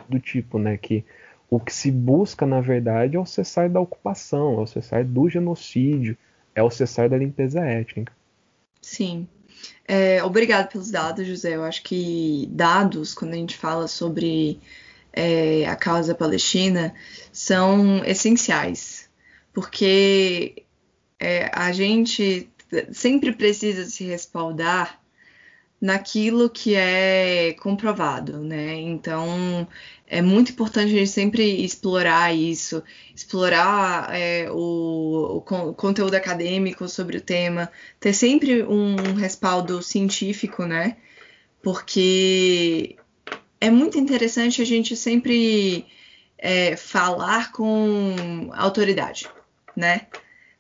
do 0.09 0.21
tipo, 0.21 0.59
né? 0.59 0.77
Que 0.77 1.05
o 1.51 1.61
que 1.61 1.73
se 1.73 1.91
busca, 1.91 2.47
na 2.47 2.61
verdade, 2.61 3.17
é 3.17 3.21
o 3.21 3.27
cessar 3.27 3.71
da 3.71 3.81
ocupação, 3.81 4.59
é 4.59 4.63
o 4.63 4.67
cessar 4.67 5.05
do 5.05 5.29
genocídio, 5.29 6.17
é 6.55 6.63
o 6.63 6.71
cessar 6.71 7.09
da 7.09 7.17
limpeza 7.17 7.61
étnica. 7.61 8.13
Sim. 8.81 9.29
É, 9.87 10.23
obrigado 10.23 10.71
pelos 10.71 10.91
dados, 10.91 11.27
José. 11.27 11.55
Eu 11.55 11.65
acho 11.65 11.83
que 11.83 12.49
dados, 12.51 13.15
quando 13.15 13.33
a 13.33 13.37
gente 13.37 13.57
fala 13.57 13.87
sobre 13.89 14.61
é, 15.13 15.67
a 15.67 15.77
causa 15.77 16.15
palestina, 16.15 16.95
são 17.33 18.05
essenciais, 18.05 19.09
porque 19.53 20.65
é, 21.19 21.51
a 21.53 21.73
gente 21.73 22.49
sempre 22.93 23.33
precisa 23.33 23.85
se 23.85 24.05
respaldar 24.05 25.01
naquilo 25.81 26.49
que 26.49 26.75
é 26.75 27.55
comprovado, 27.61 28.39
né? 28.39 28.75
Então 28.81 29.69
é 30.07 30.23
muito 30.23 30.53
importante 30.53 30.87
a 30.87 30.99
gente 30.99 31.11
sempre 31.11 31.65
explorar 31.65 32.35
isso, 32.35 32.83
explorar 33.15 34.09
é, 34.15 34.49
o, 34.51 35.39
o, 35.39 35.75
conteúdo 35.75 36.15
acadêmico 36.15 36.89
sobre 36.89 37.19
o 37.19 37.21
tema, 37.21 37.71
ter 38.01 38.13
sempre 38.13 38.63
um 38.63 39.15
respaldo 39.15 39.83
científico, 39.83 40.65
né? 40.65 40.97
Porque 41.63 42.97
é 43.61 43.71
muito 43.71 43.99
interessante 43.99 44.63
a 44.63 44.65
gente 44.65 44.97
sempre 44.97 45.87
é, 46.39 46.77
falar 46.77 47.53
com 47.53 48.51
autoridade, 48.55 49.29
né? 49.77 50.07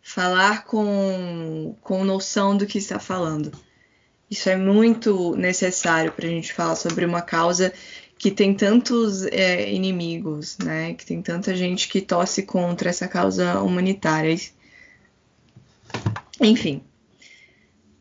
Falar 0.08 0.64
com, 0.64 1.74
com 1.80 2.04
noção 2.04 2.56
do 2.56 2.64
que 2.64 2.78
está 2.78 3.00
falando. 3.00 3.50
Isso 4.30 4.48
é 4.48 4.54
muito 4.54 5.34
necessário 5.34 6.12
para 6.12 6.26
a 6.26 6.30
gente 6.30 6.52
falar 6.52 6.76
sobre 6.76 7.04
uma 7.04 7.20
causa 7.20 7.72
que 8.16 8.30
tem 8.30 8.54
tantos 8.54 9.24
é, 9.26 9.68
inimigos, 9.68 10.58
né? 10.58 10.94
Que 10.94 11.04
tem 11.04 11.20
tanta 11.20 11.56
gente 11.56 11.88
que 11.88 12.00
torce 12.00 12.44
contra 12.44 12.88
essa 12.88 13.08
causa 13.08 13.60
humanitária. 13.60 14.32
Enfim, 16.40 16.84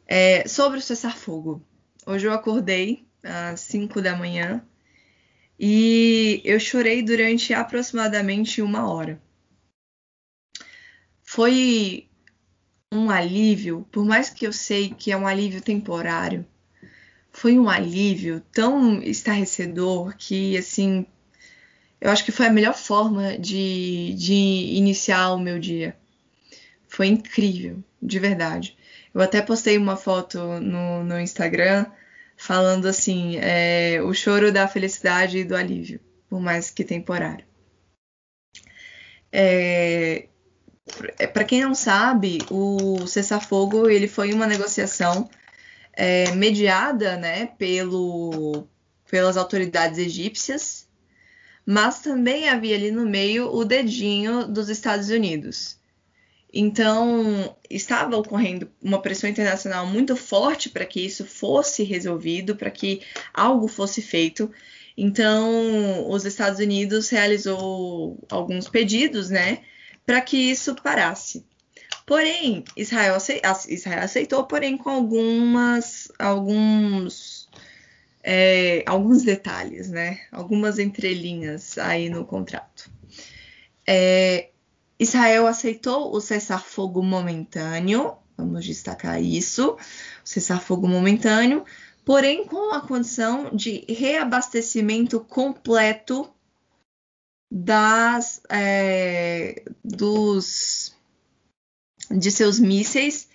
é, 0.06 0.48
sobre 0.48 0.78
o 0.78 0.82
cessar-fogo. 0.82 1.60
Hoje 2.06 2.28
eu 2.28 2.34
acordei 2.34 3.04
às 3.24 3.62
5 3.62 4.00
da 4.00 4.16
manhã 4.16 4.64
e 5.60 6.40
eu 6.46 6.60
chorei 6.60 7.02
durante 7.02 7.52
aproximadamente 7.52 8.62
uma 8.62 8.88
hora. 8.88 9.20
Foi 11.36 12.08
um 12.94 13.10
alívio, 13.10 13.86
por 13.92 14.06
mais 14.06 14.30
que 14.30 14.48
eu 14.48 14.54
sei 14.54 14.92
que 14.92 15.12
é 15.12 15.18
um 15.18 15.28
alívio 15.28 15.62
temporário, 15.62 16.46
foi 17.30 17.60
um 17.60 17.68
alívio 17.68 18.40
tão 18.54 19.04
estarrecedor 19.04 20.16
que, 20.16 20.58
assim, 20.58 21.06
eu 22.00 22.10
acho 22.10 22.24
que 22.24 22.32
foi 22.32 22.46
a 22.46 22.50
melhor 22.50 22.74
forma 22.74 23.38
de, 23.38 24.14
de 24.14 24.34
iniciar 24.78 25.34
o 25.34 25.38
meu 25.38 25.60
dia. 25.60 25.98
Foi 26.88 27.08
incrível, 27.08 27.84
de 28.02 28.18
verdade. 28.18 28.78
Eu 29.14 29.20
até 29.20 29.42
postei 29.42 29.78
uma 29.78 29.98
foto 29.98 30.40
no, 30.62 31.04
no 31.04 31.20
Instagram 31.20 31.86
falando 32.38 32.88
assim: 32.88 33.36
é, 33.42 34.02
o 34.02 34.14
choro 34.14 34.54
da 34.54 34.70
felicidade 34.70 35.40
e 35.40 35.44
do 35.44 35.54
alívio, 35.54 36.00
por 36.30 36.40
mais 36.40 36.70
que 36.70 36.86
temporário. 36.86 37.44
É, 39.34 40.30
Para 41.34 41.44
quem 41.44 41.62
não 41.62 41.74
sabe, 41.74 42.40
o 42.50 43.08
cessar-fogo 43.08 43.90
ele 43.90 44.08
foi 44.08 44.32
uma 44.34 44.46
negociação 44.46 45.28
é, 45.94 46.32
mediada 46.34 47.18
né, 47.18 47.48
pelo, 47.58 48.68
pelas 49.10 49.36
autoridades 49.36 49.98
egípcias, 49.98 50.88
mas 51.66 52.02
também 52.02 52.50
havia 52.50 52.76
ali 52.76 52.92
no 52.92 53.06
meio 53.06 53.52
o 53.52 53.66
dedinho 53.66 54.48
dos 54.48 54.70
Estados 54.70 55.10
Unidos. 55.10 55.80
Então, 56.54 57.58
estava 57.70 58.16
ocorrendo 58.16 58.72
uma 58.82 59.02
pressão 59.02 59.30
internacional 59.30 59.86
muito 59.88 60.16
forte 60.16 60.70
para 60.70 60.86
que 60.86 61.02
isso 61.02 61.26
fosse 61.26 61.84
resolvido, 61.84 62.56
para 62.56 62.72
que 62.72 63.02
algo 63.34 63.68
fosse 63.68 64.02
feito. 64.02 64.50
Então, 64.96 66.08
os 66.10 66.24
Estados 66.24 66.60
Unidos 66.60 67.10
realizou 67.10 68.18
alguns 68.30 68.70
pedidos, 68.70 69.30
né, 69.30 69.64
para 70.06 70.22
que 70.22 70.38
isso 70.38 70.76
parasse. 70.76 71.46
Porém, 72.06 72.64
Israel, 72.78 73.16
aceitou, 73.16 74.46
porém 74.46 74.78
com 74.78 74.90
algumas, 74.90 76.12
alguns, 76.20 77.50
é, 78.24 78.84
alguns 78.86 79.24
detalhes, 79.24 79.90
né, 79.90 80.20
algumas 80.32 80.78
entrelinhas 80.78 81.78
aí 81.80 82.10
no 82.10 82.24
contrato. 82.24 82.92
É, 83.88 84.50
Israel 85.00 85.48
aceitou 85.48 86.16
o 86.16 86.22
cessar-fogo 86.22 87.02
momentâneo, 87.02 88.16
vamos 88.38 88.66
destacar 88.66 89.22
isso, 89.22 89.76
cessar-fogo 90.24 90.88
momentâneo, 90.88 91.66
porém 92.06 92.46
com 92.46 92.72
a 92.72 92.82
condição 92.82 93.50
de 93.54 93.84
reabastecimento 93.90 95.20
completo 95.20 96.30
das 97.52 98.42
é, 98.50 99.64
dos 99.84 100.96
de 102.10 102.32
seus 102.32 102.60
mísseis 102.60 103.30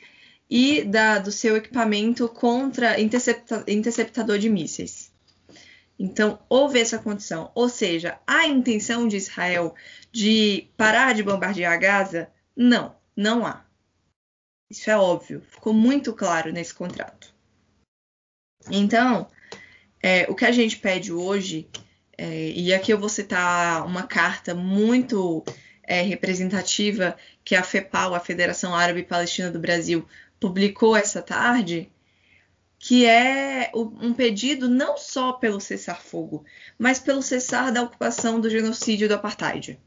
e 0.48 0.84
da, 0.84 1.18
do 1.18 1.30
seu 1.30 1.56
equipamento 1.56 2.28
contra 2.28 3.00
intercepta, 3.00 3.64
interceptador 3.68 4.38
de 4.38 4.48
mísseis. 4.48 5.12
Então, 5.98 6.40
houve 6.48 6.80
essa 6.80 6.98
condição. 6.98 7.52
Ou 7.54 7.68
seja, 7.68 8.18
a 8.26 8.46
intenção 8.46 9.06
de 9.06 9.16
Israel 9.16 9.74
de 10.10 10.68
parar 10.76 11.14
de 11.14 11.22
bombardear 11.22 11.78
Gaza? 11.78 12.30
Não, 12.56 12.96
não 13.14 13.46
há. 13.46 13.64
Isso 14.70 14.90
é 14.90 14.96
óbvio, 14.96 15.42
ficou 15.42 15.74
muito 15.74 16.12
claro 16.14 16.52
nesse 16.52 16.72
contrato. 16.72 17.34
Então, 18.70 19.28
é, 20.02 20.30
o 20.30 20.34
que 20.34 20.44
a 20.44 20.52
gente 20.52 20.78
pede 20.78 21.12
hoje, 21.12 21.68
é, 22.22 22.50
e 22.50 22.74
aqui 22.74 22.92
eu 22.92 22.98
vou 22.98 23.08
citar 23.08 23.86
uma 23.86 24.02
carta 24.02 24.54
muito 24.54 25.42
é, 25.82 26.02
representativa 26.02 27.16
que 27.42 27.54
a 27.54 27.62
FEPAL, 27.62 28.14
a 28.14 28.20
Federação 28.20 28.74
Árabe 28.74 29.04
Palestina 29.04 29.50
do 29.50 29.58
Brasil, 29.58 30.06
publicou 30.38 30.94
essa 30.94 31.22
tarde, 31.22 31.90
que 32.78 33.06
é 33.06 33.72
um 33.74 34.12
pedido 34.12 34.68
não 34.68 34.98
só 34.98 35.32
pelo 35.32 35.58
cessar-fogo, 35.60 36.44
mas 36.78 36.98
pelo 36.98 37.22
cessar 37.22 37.72
da 37.72 37.82
ocupação 37.82 38.38
do 38.38 38.50
genocídio 38.50 39.08
do 39.08 39.14
apartheid. 39.14 39.80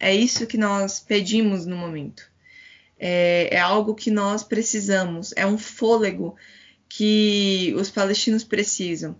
É 0.00 0.12
isso 0.12 0.48
que 0.48 0.58
nós 0.58 0.98
pedimos 0.98 1.64
no 1.64 1.76
momento. 1.76 2.28
É, 2.98 3.54
é 3.54 3.60
algo 3.60 3.94
que 3.94 4.10
nós 4.10 4.42
precisamos, 4.42 5.32
é 5.36 5.46
um 5.46 5.56
fôlego 5.56 6.34
que 6.88 7.72
os 7.76 7.88
palestinos 7.88 8.42
precisam. 8.42 9.14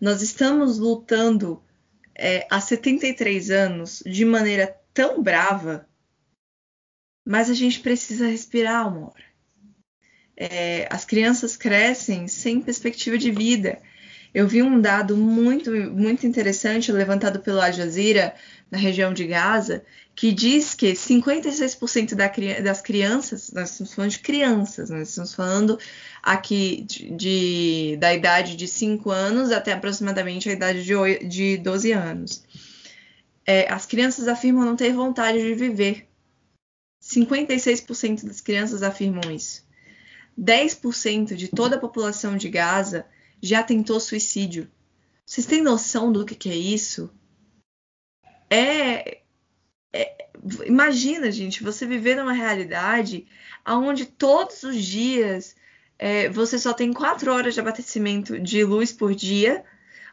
Nós 0.00 0.20
estamos 0.20 0.80
lutando 0.80 1.62
é, 2.14 2.46
há 2.50 2.60
73 2.60 3.50
anos 3.50 4.02
de 4.04 4.24
maneira 4.24 4.76
tão 4.92 5.22
brava, 5.22 5.88
mas 7.26 7.48
a 7.48 7.54
gente 7.54 7.80
precisa 7.80 8.26
respirar 8.26 8.88
uma 8.88 9.08
hora 9.08 9.32
é, 10.36 10.88
as 10.90 11.04
crianças 11.04 11.56
crescem 11.56 12.26
sem 12.26 12.60
perspectiva 12.60 13.16
de 13.16 13.30
vida. 13.30 13.78
Eu 14.34 14.48
vi 14.48 14.62
um 14.62 14.80
dado 14.80 15.16
muito, 15.16 15.70
muito 15.70 16.26
interessante 16.26 16.90
levantado 16.90 17.40
pelo 17.40 17.60
Al 17.60 17.72
Jazeera 17.72 18.34
na 18.70 18.78
região 18.78 19.12
de 19.12 19.26
Gaza, 19.26 19.84
que 20.16 20.32
diz 20.32 20.74
que 20.74 20.92
56% 20.92 22.14
da, 22.14 22.28
das 22.60 22.80
crianças, 22.80 23.52
nós 23.52 23.70
estamos 23.70 23.92
falando 23.92 24.10
de 24.10 24.18
crianças, 24.20 24.88
nós 24.88 25.10
estamos 25.10 25.34
falando 25.34 25.78
aqui 26.22 26.82
de, 26.82 27.10
de 27.10 27.96
da 27.98 28.14
idade 28.14 28.54
de 28.54 28.68
5 28.68 29.10
anos 29.10 29.50
até 29.50 29.72
aproximadamente 29.72 30.48
a 30.48 30.52
idade 30.52 30.84
de, 30.84 30.94
8, 30.94 31.26
de 31.26 31.56
12 31.56 31.92
anos. 31.92 32.44
É, 33.44 33.70
as 33.72 33.84
crianças 33.86 34.28
afirmam 34.28 34.64
não 34.64 34.76
ter 34.76 34.92
vontade 34.92 35.38
de 35.38 35.54
viver. 35.54 36.08
56% 37.02 38.24
das 38.24 38.40
crianças 38.40 38.82
afirmam 38.84 39.32
isso. 39.32 39.66
10% 40.38 41.34
de 41.34 41.48
toda 41.48 41.76
a 41.76 41.80
população 41.80 42.36
de 42.36 42.48
Gaza 42.48 43.04
já 43.42 43.62
tentou 43.62 43.98
suicídio. 43.98 44.70
Vocês 45.26 45.44
têm 45.44 45.60
noção 45.60 46.12
do 46.12 46.24
que, 46.24 46.36
que 46.36 46.50
é 46.50 46.54
isso? 46.54 47.10
É, 48.48 49.22
é, 49.92 50.28
imagina, 50.64 51.30
gente, 51.32 51.62
você 51.62 51.84
viver 51.84 52.16
numa 52.16 52.32
realidade 52.32 53.26
onde 53.66 54.06
todos 54.06 54.62
os 54.62 54.82
dias 54.84 55.56
é, 56.02 56.28
você 56.28 56.58
só 56.58 56.72
tem 56.72 56.92
4 56.92 57.32
horas 57.32 57.54
de 57.54 57.60
abastecimento 57.60 58.36
de 58.40 58.64
luz 58.64 58.92
por 58.92 59.14
dia, 59.14 59.64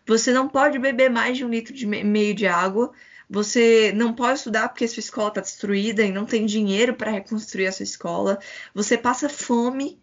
você 0.06 0.32
não 0.32 0.48
pode 0.48 0.78
beber 0.78 1.10
mais 1.10 1.36
de 1.36 1.44
um 1.44 1.50
litro 1.50 1.74
de 1.74 1.88
meio 1.88 2.36
de 2.36 2.46
água, 2.46 2.92
você 3.28 3.92
não 3.96 4.14
pode 4.14 4.38
estudar 4.38 4.70
porque 4.70 4.88
sua 4.88 5.00
escola 5.00 5.30
está 5.30 5.42
destruída 5.42 6.04
e 6.04 6.12
não 6.12 6.26
tem 6.26 6.46
dinheiro 6.46 6.94
para 6.94 7.10
reconstruir 7.10 7.66
a 7.66 7.72
sua 7.72 7.84
escola, 7.84 8.38
você 8.72 9.00
passa 9.00 9.28
fome 9.28 10.00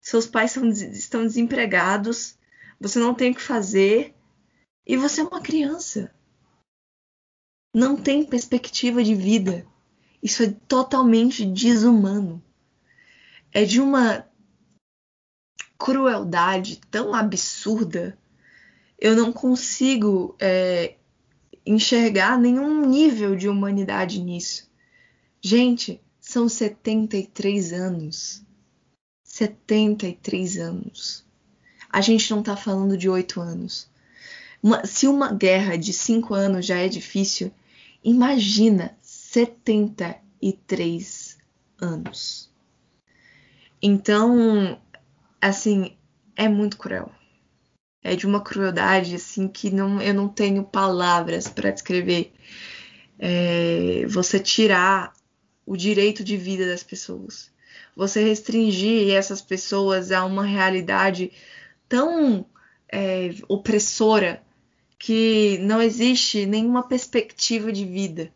seus 0.00 0.26
pais 0.26 0.52
são, 0.52 0.66
estão 0.68 1.26
desempregados, 1.26 2.38
você 2.80 2.98
não 2.98 3.14
tem 3.14 3.32
o 3.32 3.34
que 3.34 3.42
fazer 3.42 4.14
e 4.86 4.96
você 4.96 5.20
é 5.20 5.24
uma 5.24 5.42
criança. 5.42 6.10
Não 7.74 7.96
tem 7.96 8.24
perspectiva 8.24 9.04
de 9.04 9.14
vida. 9.14 9.66
Isso 10.22 10.42
é 10.42 10.50
totalmente 10.66 11.44
desumano. 11.44 12.42
É 13.52 13.64
de 13.64 13.78
uma 13.78 14.26
crueldade 15.82 16.80
tão 16.88 17.12
absurda. 17.12 18.16
Eu 18.96 19.16
não 19.16 19.32
consigo 19.32 20.36
é, 20.38 20.94
enxergar 21.66 22.38
nenhum 22.38 22.86
nível 22.86 23.34
de 23.34 23.48
humanidade 23.48 24.22
nisso. 24.22 24.70
Gente, 25.40 26.00
são 26.20 26.48
73 26.48 27.72
anos. 27.72 28.44
73 29.24 30.58
anos. 30.58 31.24
a 31.90 32.00
gente 32.00 32.30
não 32.30 32.38
está 32.40 32.56
falando 32.56 32.96
de 32.96 33.08
oito 33.08 33.40
anos. 33.40 33.90
Uma, 34.62 34.86
se 34.86 35.08
uma 35.08 35.32
guerra 35.32 35.74
de 35.76 35.92
cinco 35.92 36.32
anos 36.32 36.64
já 36.64 36.76
é 36.76 36.86
difícil, 36.86 37.50
imagina 38.04 38.96
73 39.02 41.38
anos. 41.80 42.52
Então, 43.82 44.80
assim, 45.48 45.96
é 46.36 46.48
muito 46.48 46.78
cruel. 46.78 47.10
É 48.02 48.16
de 48.16 48.26
uma 48.26 48.40
crueldade 48.40 49.14
assim 49.14 49.48
que 49.48 49.70
não, 49.70 50.00
eu 50.00 50.14
não 50.14 50.28
tenho 50.28 50.64
palavras 50.64 51.48
para 51.48 51.70
descrever. 51.70 52.32
É, 53.18 54.04
você 54.08 54.40
tirar 54.40 55.12
o 55.66 55.76
direito 55.76 56.24
de 56.24 56.36
vida 56.36 56.66
das 56.66 56.82
pessoas. 56.82 57.50
Você 57.96 58.24
restringir 58.24 59.14
essas 59.14 59.40
pessoas 59.40 60.10
a 60.10 60.24
uma 60.24 60.44
realidade 60.44 61.30
tão 61.88 62.46
é, 62.88 63.34
opressora 63.48 64.42
que 64.98 65.58
não 65.58 65.82
existe 65.82 66.46
nenhuma 66.46 66.86
perspectiva 66.86 67.72
de 67.72 67.84
vida. 67.84 68.32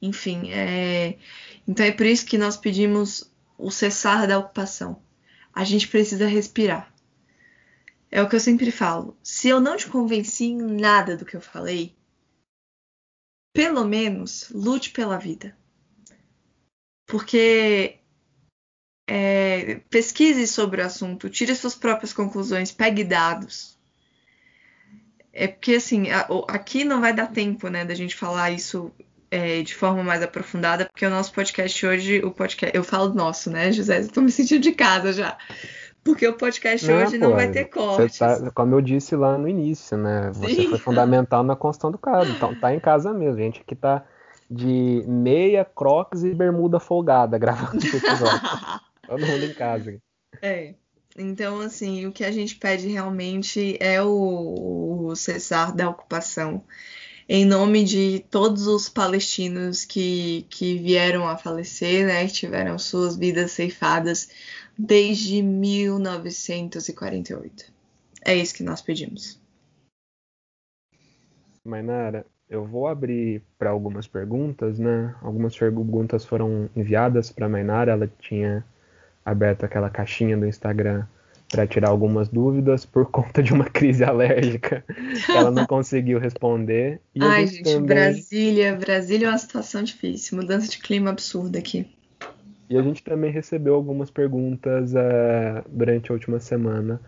Enfim, 0.00 0.50
é... 0.50 1.16
então 1.66 1.86
é 1.86 1.92
por 1.92 2.06
isso 2.06 2.26
que 2.26 2.36
nós 2.36 2.56
pedimos 2.56 3.30
o 3.56 3.70
cessar 3.70 4.26
da 4.26 4.38
ocupação. 4.38 5.00
A 5.56 5.64
gente 5.64 5.88
precisa 5.88 6.26
respirar. 6.26 6.92
É 8.10 8.20
o 8.20 8.28
que 8.28 8.36
eu 8.36 8.40
sempre 8.40 8.70
falo. 8.70 9.16
Se 9.22 9.48
eu 9.48 9.58
não 9.58 9.74
te 9.74 9.88
convenci 9.88 10.44
em 10.44 10.58
nada 10.58 11.16
do 11.16 11.24
que 11.24 11.34
eu 11.34 11.40
falei, 11.40 11.96
pelo 13.54 13.82
menos 13.86 14.50
lute 14.50 14.90
pela 14.90 15.18
vida. 15.18 15.56
Porque 17.06 18.00
é, 19.08 19.76
pesquise 19.88 20.46
sobre 20.46 20.82
o 20.82 20.84
assunto, 20.84 21.30
tire 21.30 21.54
suas 21.54 21.74
próprias 21.74 22.12
conclusões, 22.12 22.70
pegue 22.70 23.02
dados. 23.02 23.78
É 25.32 25.48
porque 25.48 25.76
assim, 25.76 26.08
aqui 26.48 26.84
não 26.84 27.00
vai 27.00 27.14
dar 27.14 27.32
tempo, 27.32 27.68
né, 27.68 27.82
da 27.82 27.94
gente 27.94 28.14
falar 28.14 28.50
isso 28.50 28.92
é, 29.30 29.62
de 29.62 29.74
forma 29.74 30.02
mais 30.02 30.22
aprofundada, 30.22 30.86
porque 30.86 31.04
o 31.04 31.10
nosso 31.10 31.32
podcast 31.32 31.86
hoje, 31.86 32.20
o 32.24 32.30
podcast, 32.30 32.76
eu 32.76 32.84
falo 32.84 33.12
nosso, 33.14 33.50
né, 33.50 33.72
José? 33.72 34.00
Estou 34.00 34.22
me 34.22 34.30
sentindo 34.30 34.60
de 34.60 34.72
casa 34.72 35.12
já. 35.12 35.36
Porque 36.04 36.26
o 36.26 36.34
podcast 36.34 36.86
não, 36.86 36.98
hoje 36.98 37.18
pô, 37.18 37.24
não 37.24 37.34
vai 37.34 37.50
ter 37.50 37.64
cortes. 37.64 38.18
Tá, 38.18 38.50
como 38.54 38.76
eu 38.76 38.80
disse 38.80 39.16
lá 39.16 39.36
no 39.36 39.48
início, 39.48 39.96
né? 39.96 40.30
Você 40.34 40.54
Sim. 40.54 40.68
foi 40.68 40.78
fundamental 40.78 41.42
na 41.42 41.56
construção 41.56 41.90
do 41.90 41.98
caso. 41.98 42.30
Então 42.30 42.54
tá 42.54 42.72
em 42.72 42.78
casa 42.78 43.12
mesmo. 43.12 43.36
gente 43.36 43.64
que 43.64 43.74
tá 43.74 44.04
de 44.48 45.02
meia, 45.08 45.64
crocs 45.64 46.22
e 46.22 46.32
bermuda 46.32 46.78
folgada 46.78 47.36
gravando 47.36 47.78
esse 47.78 47.96
episódio. 47.96 48.40
Todo 49.04 49.26
mundo 49.26 49.44
em 49.44 49.54
casa. 49.54 50.00
É. 50.40 50.74
Então, 51.18 51.60
assim, 51.60 52.06
o 52.06 52.12
que 52.12 52.24
a 52.24 52.30
gente 52.30 52.56
pede 52.56 52.88
realmente 52.88 53.76
é 53.80 54.02
o, 54.02 55.08
o 55.08 55.16
cessar 55.16 55.74
da 55.74 55.88
ocupação. 55.88 56.62
Em 57.28 57.44
nome 57.44 57.82
de 57.82 58.20
todos 58.30 58.68
os 58.68 58.88
palestinos 58.88 59.84
que, 59.84 60.46
que 60.48 60.78
vieram 60.78 61.28
a 61.28 61.36
falecer, 61.36 62.06
né, 62.06 62.24
que 62.26 62.32
tiveram 62.32 62.78
suas 62.78 63.16
vidas 63.16 63.50
ceifadas 63.50 64.28
desde 64.78 65.42
1948. 65.42 67.72
É 68.24 68.32
isso 68.34 68.54
que 68.54 68.62
nós 68.62 68.80
pedimos. 68.80 69.40
Mainara, 71.64 72.24
eu 72.48 72.64
vou 72.64 72.86
abrir 72.86 73.42
para 73.58 73.70
algumas 73.70 74.06
perguntas, 74.06 74.78
né? 74.78 75.16
Algumas 75.20 75.58
perguntas 75.58 76.24
foram 76.24 76.70
enviadas 76.76 77.32
para 77.32 77.48
Mainara, 77.48 77.90
ela 77.90 78.08
tinha 78.20 78.64
aberto 79.24 79.64
aquela 79.64 79.90
caixinha 79.90 80.36
do 80.36 80.46
Instagram 80.46 81.04
para 81.50 81.66
tirar 81.66 81.88
algumas 81.88 82.28
dúvidas 82.28 82.84
por 82.84 83.06
conta 83.10 83.42
de 83.42 83.52
uma 83.52 83.64
crise 83.64 84.04
alérgica. 84.04 84.84
Ela 85.28 85.50
não 85.50 85.64
conseguiu 85.66 86.18
responder. 86.18 87.00
Ai, 87.20 87.46
gente, 87.46 87.64
também... 87.64 87.86
Brasília, 87.86 88.74
Brasília 88.74 89.26
é 89.26 89.30
uma 89.30 89.38
situação 89.38 89.82
difícil, 89.82 90.36
mudança 90.36 90.68
de 90.68 90.78
clima 90.78 91.10
absurda 91.10 91.58
aqui. 91.58 91.86
E 92.68 92.76
a 92.76 92.82
gente 92.82 93.02
também 93.02 93.30
recebeu 93.30 93.74
algumas 93.74 94.10
perguntas 94.10 94.92
uh, 94.92 95.64
durante 95.68 96.10
a 96.10 96.14
última 96.14 96.40
semana 96.40 97.00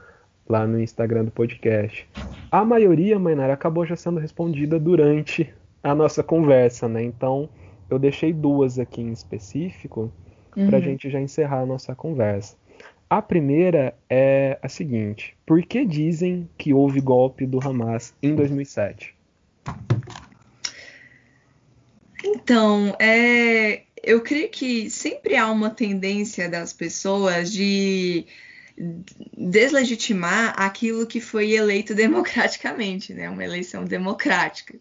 lá 0.48 0.66
no 0.66 0.80
Instagram 0.80 1.24
do 1.24 1.30
podcast. 1.30 2.08
A 2.50 2.64
maioria, 2.64 3.18
Mainara, 3.18 3.52
acabou 3.52 3.84
já 3.84 3.96
sendo 3.96 4.20
respondida 4.20 4.78
durante 4.78 5.52
a 5.82 5.94
nossa 5.94 6.22
conversa, 6.22 6.88
né? 6.88 7.02
Então, 7.02 7.48
eu 7.90 7.98
deixei 7.98 8.32
duas 8.32 8.78
aqui 8.78 9.00
em 9.00 9.12
específico 9.12 10.12
uhum. 10.56 10.68
para 10.68 10.78
a 10.78 10.80
gente 10.80 11.10
já 11.10 11.20
encerrar 11.20 11.60
a 11.60 11.66
nossa 11.66 11.94
conversa. 11.94 12.56
A 13.10 13.22
primeira 13.22 13.96
é 14.08 14.58
a 14.62 14.68
seguinte: 14.68 15.34
por 15.46 15.62
que 15.62 15.84
dizem 15.84 16.48
que 16.58 16.74
houve 16.74 17.00
golpe 17.00 17.46
do 17.46 17.58
Hamas 17.58 18.12
em 18.22 18.34
2007? 18.34 19.14
Então, 22.22 22.94
é, 22.98 23.82
eu 24.02 24.20
creio 24.20 24.50
que 24.50 24.90
sempre 24.90 25.36
há 25.36 25.50
uma 25.50 25.70
tendência 25.70 26.48
das 26.48 26.72
pessoas 26.72 27.50
de 27.50 28.26
deslegitimar 29.36 30.54
aquilo 30.56 31.06
que 31.06 31.20
foi 31.20 31.52
eleito 31.52 31.94
democraticamente, 31.96 33.14
né? 33.14 33.30
Uma 33.30 33.44
eleição 33.44 33.84
democrática. 33.84 34.78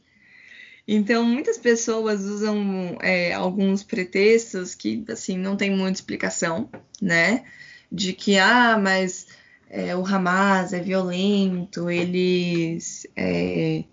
Então, 0.86 1.24
muitas 1.24 1.58
pessoas 1.58 2.22
usam 2.22 2.98
é, 3.02 3.34
alguns 3.34 3.84
pretextos 3.84 4.74
que, 4.74 5.04
assim, 5.10 5.38
não 5.38 5.56
tem 5.58 5.70
muita 5.70 6.00
explicação, 6.00 6.70
né? 7.02 7.44
De 7.92 8.14
que, 8.14 8.38
ah, 8.38 8.78
mas 8.78 9.28
é, 9.70 9.96
o 9.96 10.06
Hamas 10.06 10.74
é 10.74 10.80
violento, 10.80 11.90
eles, 11.90 13.08
é, 13.16 13.84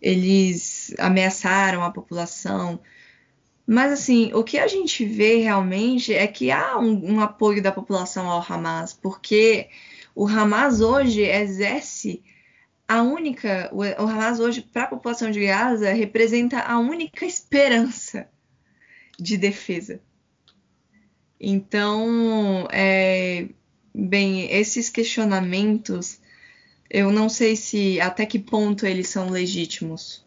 eles 0.00 0.94
ameaçaram 0.98 1.82
a 1.82 1.90
população. 1.90 2.80
Mas, 3.66 3.92
assim, 3.92 4.32
o 4.34 4.42
que 4.42 4.58
a 4.58 4.66
gente 4.66 5.04
vê 5.04 5.36
realmente 5.36 6.12
é 6.12 6.26
que 6.26 6.50
há 6.50 6.78
um, 6.78 7.14
um 7.14 7.20
apoio 7.20 7.62
da 7.62 7.70
população 7.70 8.28
ao 8.28 8.44
Hamas, 8.46 8.92
porque 8.92 9.68
o 10.14 10.26
Hamas 10.26 10.80
hoje 10.80 11.22
exerce 11.22 12.22
a 12.88 13.02
única. 13.02 13.70
O, 13.72 13.82
Hamas 13.82 14.40
hoje, 14.40 14.62
para 14.62 14.84
a 14.84 14.88
população 14.88 15.30
de 15.30 15.46
Gaza, 15.46 15.92
representa 15.92 16.58
a 16.60 16.78
única 16.78 17.24
esperança 17.24 18.28
de 19.18 19.36
defesa. 19.36 20.02
Então, 21.40 22.68
é, 22.70 23.48
bem, 23.94 24.52
esses 24.52 24.90
questionamentos, 24.90 26.20
eu 26.90 27.10
não 27.10 27.28
sei 27.30 27.56
se 27.56 27.98
até 28.00 28.26
que 28.26 28.38
ponto 28.38 28.84
eles 28.84 29.08
são 29.08 29.30
legítimos. 29.30 30.22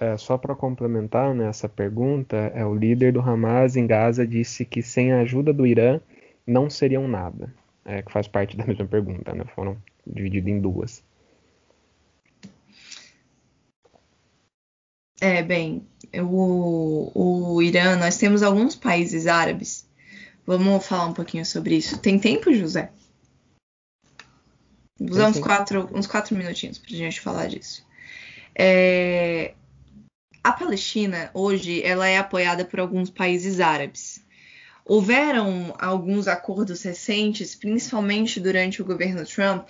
É, 0.00 0.16
só 0.16 0.36
para 0.36 0.56
complementar 0.56 1.32
né, 1.34 1.48
essa 1.48 1.68
pergunta, 1.68 2.36
é 2.36 2.66
o 2.66 2.74
líder 2.74 3.12
do 3.12 3.20
Hamas 3.20 3.76
em 3.76 3.86
Gaza 3.86 4.26
disse 4.26 4.64
que 4.64 4.82
sem 4.82 5.12
a 5.12 5.20
ajuda 5.20 5.52
do 5.52 5.64
Irã 5.64 6.00
não 6.44 6.68
seriam 6.68 7.06
nada. 7.06 7.54
É, 7.84 8.02
que 8.02 8.10
faz 8.10 8.26
parte 8.26 8.56
da 8.56 8.66
mesma 8.66 8.86
pergunta, 8.86 9.34
né? 9.34 9.44
Foram 9.54 9.76
divididos 10.06 10.50
em 10.50 10.60
duas. 10.60 11.04
É, 15.20 15.42
bem, 15.42 15.86
o, 16.14 17.10
o 17.14 17.62
Irã, 17.62 17.96
nós 17.96 18.16
temos 18.16 18.42
alguns 18.42 18.74
países 18.74 19.26
árabes. 19.26 19.86
Vamos 20.46 20.86
falar 20.86 21.06
um 21.06 21.14
pouquinho 21.14 21.44
sobre 21.44 21.76
isso. 21.76 21.98
Tem 21.98 22.18
tempo, 22.18 22.52
José? 22.52 22.90
Usar 25.00 25.28
uns 25.28 25.38
quatro, 25.38 25.90
uns 25.92 26.06
quatro 26.06 26.36
minutinhos 26.36 26.78
para 26.78 26.94
a 26.94 26.96
gente 26.96 27.20
falar 27.20 27.48
disso. 27.48 27.84
É, 28.54 29.54
a 30.42 30.52
Palestina, 30.52 31.30
hoje, 31.32 31.82
ela 31.82 32.06
é 32.06 32.18
apoiada 32.18 32.64
por 32.64 32.78
alguns 32.78 33.10
países 33.10 33.60
árabes. 33.60 34.22
Houveram 34.84 35.74
alguns 35.78 36.28
acordos 36.28 36.82
recentes, 36.82 37.54
principalmente 37.54 38.38
durante 38.38 38.82
o 38.82 38.84
governo 38.84 39.24
Trump, 39.24 39.68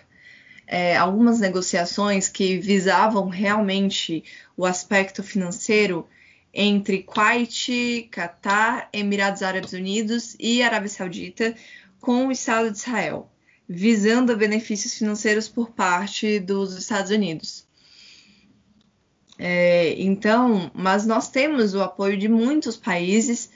é, 0.66 0.96
algumas 0.96 1.40
negociações 1.40 2.28
que 2.28 2.58
visavam 2.58 3.28
realmente 3.28 4.24
o 4.56 4.64
aspecto 4.64 5.22
financeiro 5.22 6.06
entre 6.52 7.02
Kuwait, 7.02 8.08
Catar, 8.10 8.88
Emirados 8.92 9.42
Árabes 9.42 9.72
Unidos 9.72 10.36
e 10.38 10.62
Arábia 10.62 10.88
Saudita 10.88 11.54
com 12.00 12.28
o 12.28 12.32
Estado 12.32 12.70
de 12.70 12.78
Israel, 12.78 13.30
visando 13.68 14.36
benefícios 14.36 14.94
financeiros 14.94 15.48
por 15.48 15.70
parte 15.70 16.38
dos 16.38 16.76
Estados 16.76 17.10
Unidos. 17.10 17.66
É, 19.36 20.00
então, 20.00 20.70
mas 20.72 21.04
nós 21.06 21.28
temos 21.28 21.74
o 21.74 21.82
apoio 21.82 22.16
de 22.16 22.28
muitos 22.28 22.76
países 22.76 23.50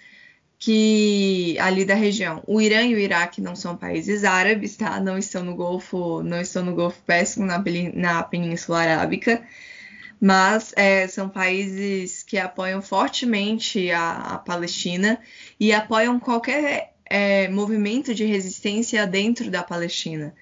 que 0.58 1.56
ali 1.60 1.84
da 1.84 1.94
região. 1.94 2.42
O 2.46 2.60
Irã 2.60 2.82
e 2.82 2.94
o 2.94 2.98
Iraque 2.98 3.40
não 3.40 3.54
são 3.54 3.76
países 3.76 4.24
árabes, 4.24 4.76
tá? 4.76 4.98
Não 5.00 5.16
estão 5.16 5.44
no 5.44 5.54
Golfo, 5.54 6.22
não 6.22 6.40
estão 6.40 6.64
no 6.64 6.74
Golfo 6.74 7.00
Pérsico, 7.06 7.44
na, 7.44 7.62
na 7.94 8.22
Península 8.24 8.80
Arábica, 8.80 9.42
mas 10.20 10.72
é, 10.76 11.06
são 11.06 11.28
países 11.28 12.24
que 12.24 12.38
apoiam 12.38 12.82
fortemente 12.82 13.90
a, 13.92 14.34
a, 14.34 14.38
Palestina 14.38 15.20
e 15.60 15.72
apoiam 15.72 16.18
qualquer 16.18 16.94
é, 17.06 17.48
movimento 17.48 18.12
de 18.12 18.24
resistência 18.24 19.06
dentro 19.06 19.50
da 19.50 19.62
Palestina. 19.62 20.34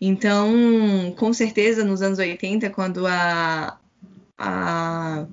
Então, 0.00 1.14
com 1.16 1.32
certeza, 1.32 1.84
nos 1.84 2.02
anos 2.02 2.18
80, 2.18 2.70
quando 2.70 3.06
a, 3.06 3.78
a 4.36 5.26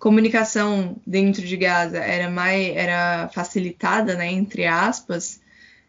comunicação 0.00 0.96
dentro 1.06 1.42
de 1.42 1.56
Gaza 1.56 1.98
era 1.98 2.28
mais 2.28 2.74
era 2.74 3.28
facilitada, 3.28 4.16
né, 4.16 4.32
entre 4.32 4.66
aspas, 4.66 5.40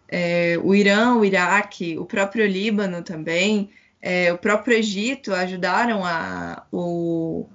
é, 0.07 0.59
o 0.61 0.75
Irã, 0.75 1.15
o 1.15 1.25
Iraque, 1.25 1.97
o 1.97 2.05
próprio 2.05 2.45
Líbano 2.45 3.01
também, 3.01 3.69
é, 4.01 4.33
o 4.33 4.37
próprio 4.37 4.77
Egito 4.77 5.33
ajudaram 5.33 6.03
a, 6.05 6.65
o, 6.71 7.47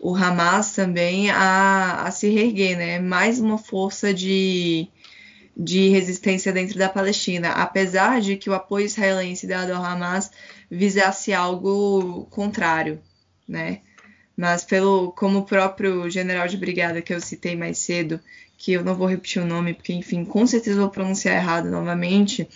o 0.00 0.14
Hamas 0.14 0.74
também 0.74 1.30
a, 1.30 2.04
a 2.04 2.10
se 2.12 2.28
reerguer, 2.28 2.76
né? 2.76 2.98
Mais 3.00 3.40
uma 3.40 3.58
força 3.58 4.14
de, 4.14 4.86
de 5.56 5.88
resistência 5.88 6.52
dentro 6.52 6.78
da 6.78 6.88
Palestina, 6.88 7.50
apesar 7.50 8.20
de 8.20 8.36
que 8.36 8.48
o 8.48 8.54
apoio 8.54 8.86
israelense 8.86 9.46
dado 9.46 9.72
ao 9.72 9.84
Hamas 9.84 10.30
visasse 10.70 11.32
algo 11.32 12.26
contrário, 12.30 13.00
né? 13.48 13.80
Mas 14.36 14.64
pelo 14.64 15.12
como 15.12 15.40
o 15.40 15.44
próprio 15.44 16.10
general 16.10 16.48
de 16.48 16.56
brigada 16.56 17.00
que 17.00 17.14
eu 17.14 17.20
citei 17.20 17.56
mais 17.56 17.78
cedo, 17.78 18.20
que 18.56 18.72
eu 18.72 18.84
não 18.84 18.94
vou 18.94 19.06
repetir 19.06 19.40
o 19.42 19.46
nome 19.46 19.74
porque 19.74 19.92
enfim, 19.92 20.24
com 20.24 20.46
certeza 20.46 20.80
vou 20.80 20.90
pronunciar 20.90 21.36
errado 21.36 21.70
novamente, 21.70 22.48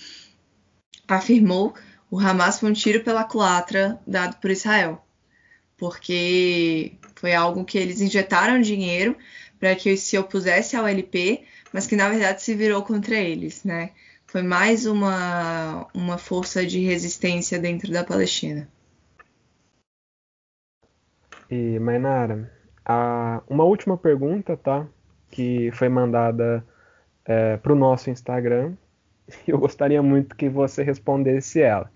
afirmou 1.07 1.75
o 2.11 2.19
Hamas 2.19 2.59
foi 2.61 2.71
um 2.71 2.75
tiro 2.75 3.05
pela 3.05 3.25
culatra 3.25 4.01
dado 4.07 4.37
por 4.41 4.51
Israel, 4.51 5.05
porque 5.77 6.93
foi 7.17 7.35
algo 7.35 7.65
que 7.65 7.77
eles 7.77 8.01
injetaram 8.01 8.61
dinheiro 8.61 9.17
para 9.61 9.75
que 9.75 9.97
se 9.97 10.17
opusesse 10.17 10.77
ao 10.77 10.87
LP, 10.87 11.45
mas 11.73 11.87
que 11.87 11.97
na 11.97 12.09
verdade 12.09 12.43
se 12.43 12.55
virou 12.55 12.83
contra 12.83 13.17
eles, 13.17 13.63
né? 13.65 13.91
Foi 14.27 14.43
mais 14.43 14.87
uma, 14.87 15.87
uma 15.95 16.19
força 16.19 16.65
de 16.65 16.81
resistência 16.81 17.59
dentro 17.59 17.91
da 17.91 18.05
Palestina. 18.05 18.69
E, 21.51 21.79
Mainara, 21.79 22.51
a, 22.85 23.43
uma 23.49 23.65
última 23.65 23.97
pergunta, 23.97 24.57
tá? 24.57 24.87
Que 25.31 25.71
foi 25.73 25.89
mandada 25.89 26.65
é, 27.25 27.57
para 27.57 27.73
o 27.73 27.77
nosso 27.77 28.11
Instagram. 28.11 28.75
E 29.47 29.51
eu 29.53 29.59
gostaria 29.59 30.03
muito 30.03 30.35
que 30.35 30.49
você 30.49 30.83
respondesse 30.83 31.61
ela. 31.61 31.91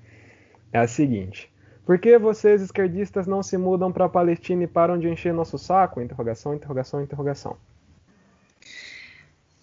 É 0.73 0.79
a 0.79 0.87
seguinte: 0.87 1.51
Por 1.85 1.99
que 1.99 2.19
vocês 2.19 2.61
esquerdistas 2.63 3.27
não 3.27 3.43
se 3.43 3.57
mudam 3.57 3.91
para 3.93 4.05
a 4.05 4.09
Palestina 4.09 4.65
e 4.65 4.67
param 4.67 4.99
de 4.99 5.09
encher 5.09 5.33
nosso 5.33 5.59
saco? 5.59 6.01
Interrogação, 6.01 6.55
interrogação, 6.55 7.03
interrogação. 7.03 7.57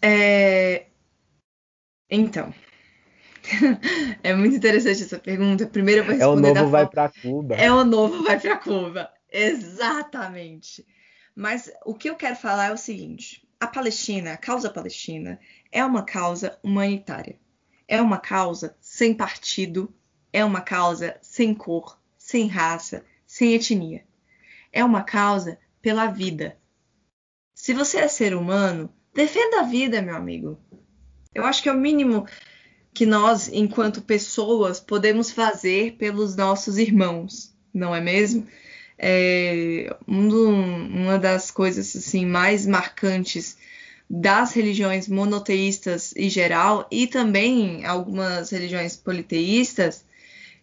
É... 0.02 0.86
Então, 2.10 2.54
é 4.24 4.34
muito 4.34 4.56
interessante 4.56 5.04
essa 5.04 5.20
pergunta. 5.20 5.68
Primeiro 5.68 6.02
eu 6.02 6.06
vou 6.06 6.16
responder 6.16 6.48
É 6.48 6.52
o 6.52 6.56
novo 6.56 6.70
vai 6.72 6.88
para 6.88 7.10
Cuba. 7.10 7.56
É 7.56 7.72
o 7.72 7.84
novo 7.84 8.24
vai 8.24 8.40
para 8.40 8.58
Cuba. 8.58 9.10
Exatamente. 9.32 10.86
Mas 11.36 11.72
o 11.86 11.94
que 11.94 12.10
eu 12.10 12.16
quero 12.16 12.36
falar 12.36 12.68
é 12.68 12.74
o 12.74 12.78
seguinte: 12.78 13.48
a 13.60 13.68
Palestina, 13.68 14.34
a 14.34 14.38
causa 14.38 14.70
palestina, 14.70 15.40
é 15.72 15.84
uma 15.84 16.04
causa 16.04 16.58
humanitária. 16.64 17.40
É 17.88 18.02
uma 18.02 18.20
causa 18.20 18.78
sem 18.80 19.14
partido, 19.14 19.94
é 20.32 20.46
uma 20.46 20.62
causa 20.62 21.18
sem 21.22 21.54
cor, 21.54 22.00
sem 22.18 22.48
raça, 22.48 23.06
sem 23.26 23.54
etnia. 23.54 24.06
É 24.72 24.84
uma 24.84 25.04
causa 25.04 25.60
pela 25.82 26.08
vida. 26.08 26.58
Se 27.56 27.74
você 27.74 27.98
é 27.98 28.08
ser 28.08 28.36
humano, 28.36 28.94
defenda 29.14 29.62
a 29.62 29.64
vida, 29.64 30.02
meu 30.02 30.16
amigo. 30.16 30.60
Eu 31.34 31.46
acho 31.46 31.64
que 31.64 31.70
é 31.70 31.74
o 31.74 31.78
mínimo 31.78 32.28
que 32.94 33.06
nós, 33.06 33.48
enquanto 33.48 34.02
pessoas, 34.02 34.80
podemos 34.80 35.32
fazer 35.32 35.98
pelos 35.98 36.36
nossos 36.36 36.78
irmãos, 36.78 37.56
não 37.74 37.96
é 37.96 38.02
mesmo? 38.02 38.48
É, 39.02 39.96
um 40.06 40.28
uma 40.28 41.18
das 41.18 41.50
coisas 41.50 41.96
assim 41.96 42.26
mais 42.26 42.68
marcantes 42.68 43.58
das 44.10 44.54
religiões 44.54 45.08
monoteístas 45.08 46.14
em 46.18 46.30
geral 46.30 46.88
e 46.92 47.06
também 47.06 47.86
algumas 47.86 48.50
religiões 48.50 48.98
politeístas, 48.98 50.04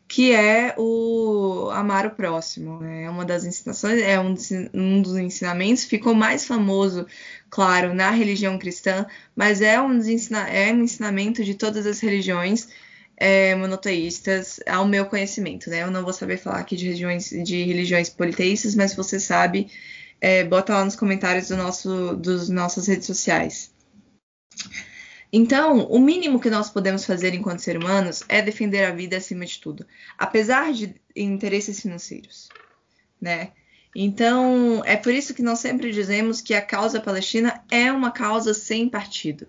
que 0.09 0.33
é 0.33 0.75
o 0.77 1.71
amar 1.73 2.07
o 2.07 2.11
próximo. 2.11 2.81
Né? 2.81 3.05
É 3.05 3.11
uma 3.11 3.25
das 3.25 3.45
ensinações, 3.45 4.03
é 4.03 4.19
um, 4.21 4.35
um 4.75 5.01
dos 5.01 5.17
ensinamentos, 5.17 5.85
ficou 5.85 6.15
mais 6.15 6.45
famoso, 6.45 7.07
claro, 7.49 7.95
na 7.95 8.11
religião 8.11 8.59
cristã, 8.59 9.07
mas 9.35 9.61
é 9.61 9.81
um, 9.81 9.95
ensina, 9.95 10.49
é 10.49 10.73
um 10.73 10.83
ensinamento 10.83 11.45
de 11.45 11.55
todas 11.55 11.87
as 11.87 12.01
religiões 12.01 12.69
é, 13.17 13.55
monoteístas, 13.55 14.61
ao 14.67 14.87
meu 14.87 15.07
conhecimento, 15.07 15.71
né? 15.71 15.83
Eu 15.83 15.91
não 15.91 16.05
vou 16.05 16.13
saber 16.13 16.37
falar 16.37 16.59
aqui 16.59 16.77
de, 16.77 16.85
religiões, 16.85 17.31
de 17.31 17.65
religiões 17.65 18.11
politeístas, 18.11 18.75
mas 18.75 18.91
se 18.91 18.97
você 18.97 19.19
sabe, 19.19 19.71
é, 20.21 20.45
bota 20.45 20.75
lá 20.75 20.85
nos 20.85 20.97
comentários 20.97 21.49
do 21.49 21.57
nosso, 21.57 22.17
dos 22.17 22.49
nossas 22.49 22.87
redes 22.87 23.07
sociais. 23.07 23.75
Então, 25.33 25.87
o 25.87 25.99
mínimo 25.99 26.41
que 26.41 26.51
nós 26.51 26.71
podemos 26.71 27.05
fazer 27.05 27.35
enquanto 27.35 27.61
seres 27.61 27.83
humanos 27.83 28.23
é 28.29 28.41
defender 28.41 28.85
a 28.85 28.93
vida 28.93 29.17
acima 29.17 29.45
de 29.45 29.59
tudo, 29.61 29.87
apesar 30.17 30.73
de 30.73 30.95
interesses 31.15 31.81
financeiros, 31.81 32.49
né? 33.21 33.53
Então, 33.95 34.83
é 34.85 34.95
por 34.95 35.13
isso 35.13 35.33
que 35.33 35.43
nós 35.43 35.59
sempre 35.59 35.91
dizemos 35.91 36.43
que 36.43 36.53
a 36.53 36.61
causa 36.61 37.01
palestina 37.01 37.65
é 37.71 37.91
uma 37.91 38.11
causa 38.11 38.53
sem 38.53 38.91
partido. 38.91 39.47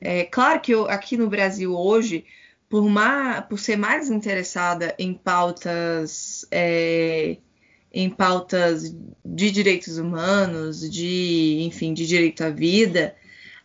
É 0.00 0.24
claro 0.24 0.60
que 0.60 0.72
eu, 0.72 0.88
aqui 0.88 1.16
no 1.16 1.28
Brasil 1.28 1.74
hoje 1.74 2.24
por, 2.68 2.84
por 3.48 3.58
ser 3.58 3.76
mais 3.76 4.10
interessada 4.10 4.94
em 4.98 5.14
pautas 5.14 6.46
é, 6.50 7.38
em 7.92 8.10
pautas 8.10 8.94
de 9.24 9.50
direitos 9.50 9.96
humanos, 9.96 10.80
de 10.90 11.62
enfim, 11.62 11.94
de 11.94 12.06
direito 12.06 12.44
à 12.44 12.50
vida, 12.50 13.16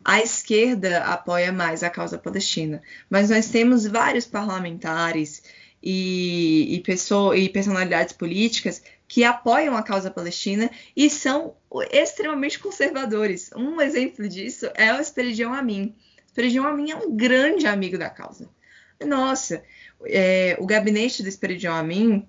a 0.06 0.22
esquerda 0.22 1.00
apoia 1.04 1.52
mais 1.52 1.84
a 1.84 1.90
causa 1.90 2.18
palestina. 2.18 2.82
Mas 3.10 3.30
nós 3.30 3.50
temos 3.50 3.86
vários 3.86 4.26
parlamentares 4.26 5.44
e, 5.84 6.76
e, 6.76 6.80
pessoa, 6.80 7.36
e 7.38 7.50
personalidades 7.50 8.14
políticas 8.14 8.82
que 9.08 9.26
apoiam 9.26 9.76
a 9.76 9.84
causa 9.84 10.10
palestina 10.10 10.72
e 10.96 11.10
são 11.10 11.56
extremamente 11.92 12.58
conservadores. 12.60 13.50
Um 13.54 13.82
exemplo 13.82 14.30
disso 14.30 14.70
é 14.76 14.94
o 14.94 15.02
Esperidião 15.02 15.54
Amin. 15.54 15.94
Esperidião 16.26 16.66
Amin 16.66 16.92
é 16.92 16.96
um 16.96 17.14
grande 17.14 17.68
amigo 17.68 17.98
da 17.98 18.10
causa. 18.10 18.50
Nossa, 19.06 19.64
é, 20.06 20.56
o 20.60 20.66
gabinete 20.66 21.24
do 21.24 21.30
Esperidião 21.30 21.74
Amin 21.74 22.28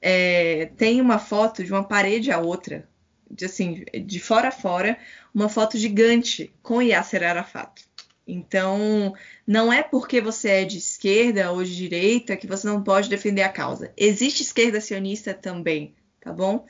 é, 0.00 0.70
tem 0.76 1.00
uma 1.00 1.18
foto 1.18 1.64
de 1.64 1.72
uma 1.72 1.84
parede 1.84 2.30
à 2.30 2.38
outra, 2.38 2.88
de, 3.30 3.44
assim, 3.44 3.84
de 4.04 4.20
fora 4.20 4.48
a 4.48 4.52
fora, 4.52 4.98
uma 5.34 5.48
foto 5.48 5.78
gigante 5.78 6.54
com 6.62 6.82
Yasser 6.82 7.22
Arafat. 7.22 7.86
Então, 8.26 9.14
não 9.46 9.72
é 9.72 9.82
porque 9.82 10.20
você 10.20 10.48
é 10.48 10.64
de 10.64 10.78
esquerda 10.78 11.52
ou 11.52 11.62
de 11.62 11.76
direita 11.76 12.36
que 12.36 12.46
você 12.46 12.66
não 12.66 12.82
pode 12.82 13.08
defender 13.08 13.42
a 13.42 13.48
causa. 13.48 13.92
Existe 13.96 14.42
esquerda 14.42 14.80
sionista 14.80 15.34
também, 15.34 15.94
tá 16.20 16.32
bom? 16.32 16.66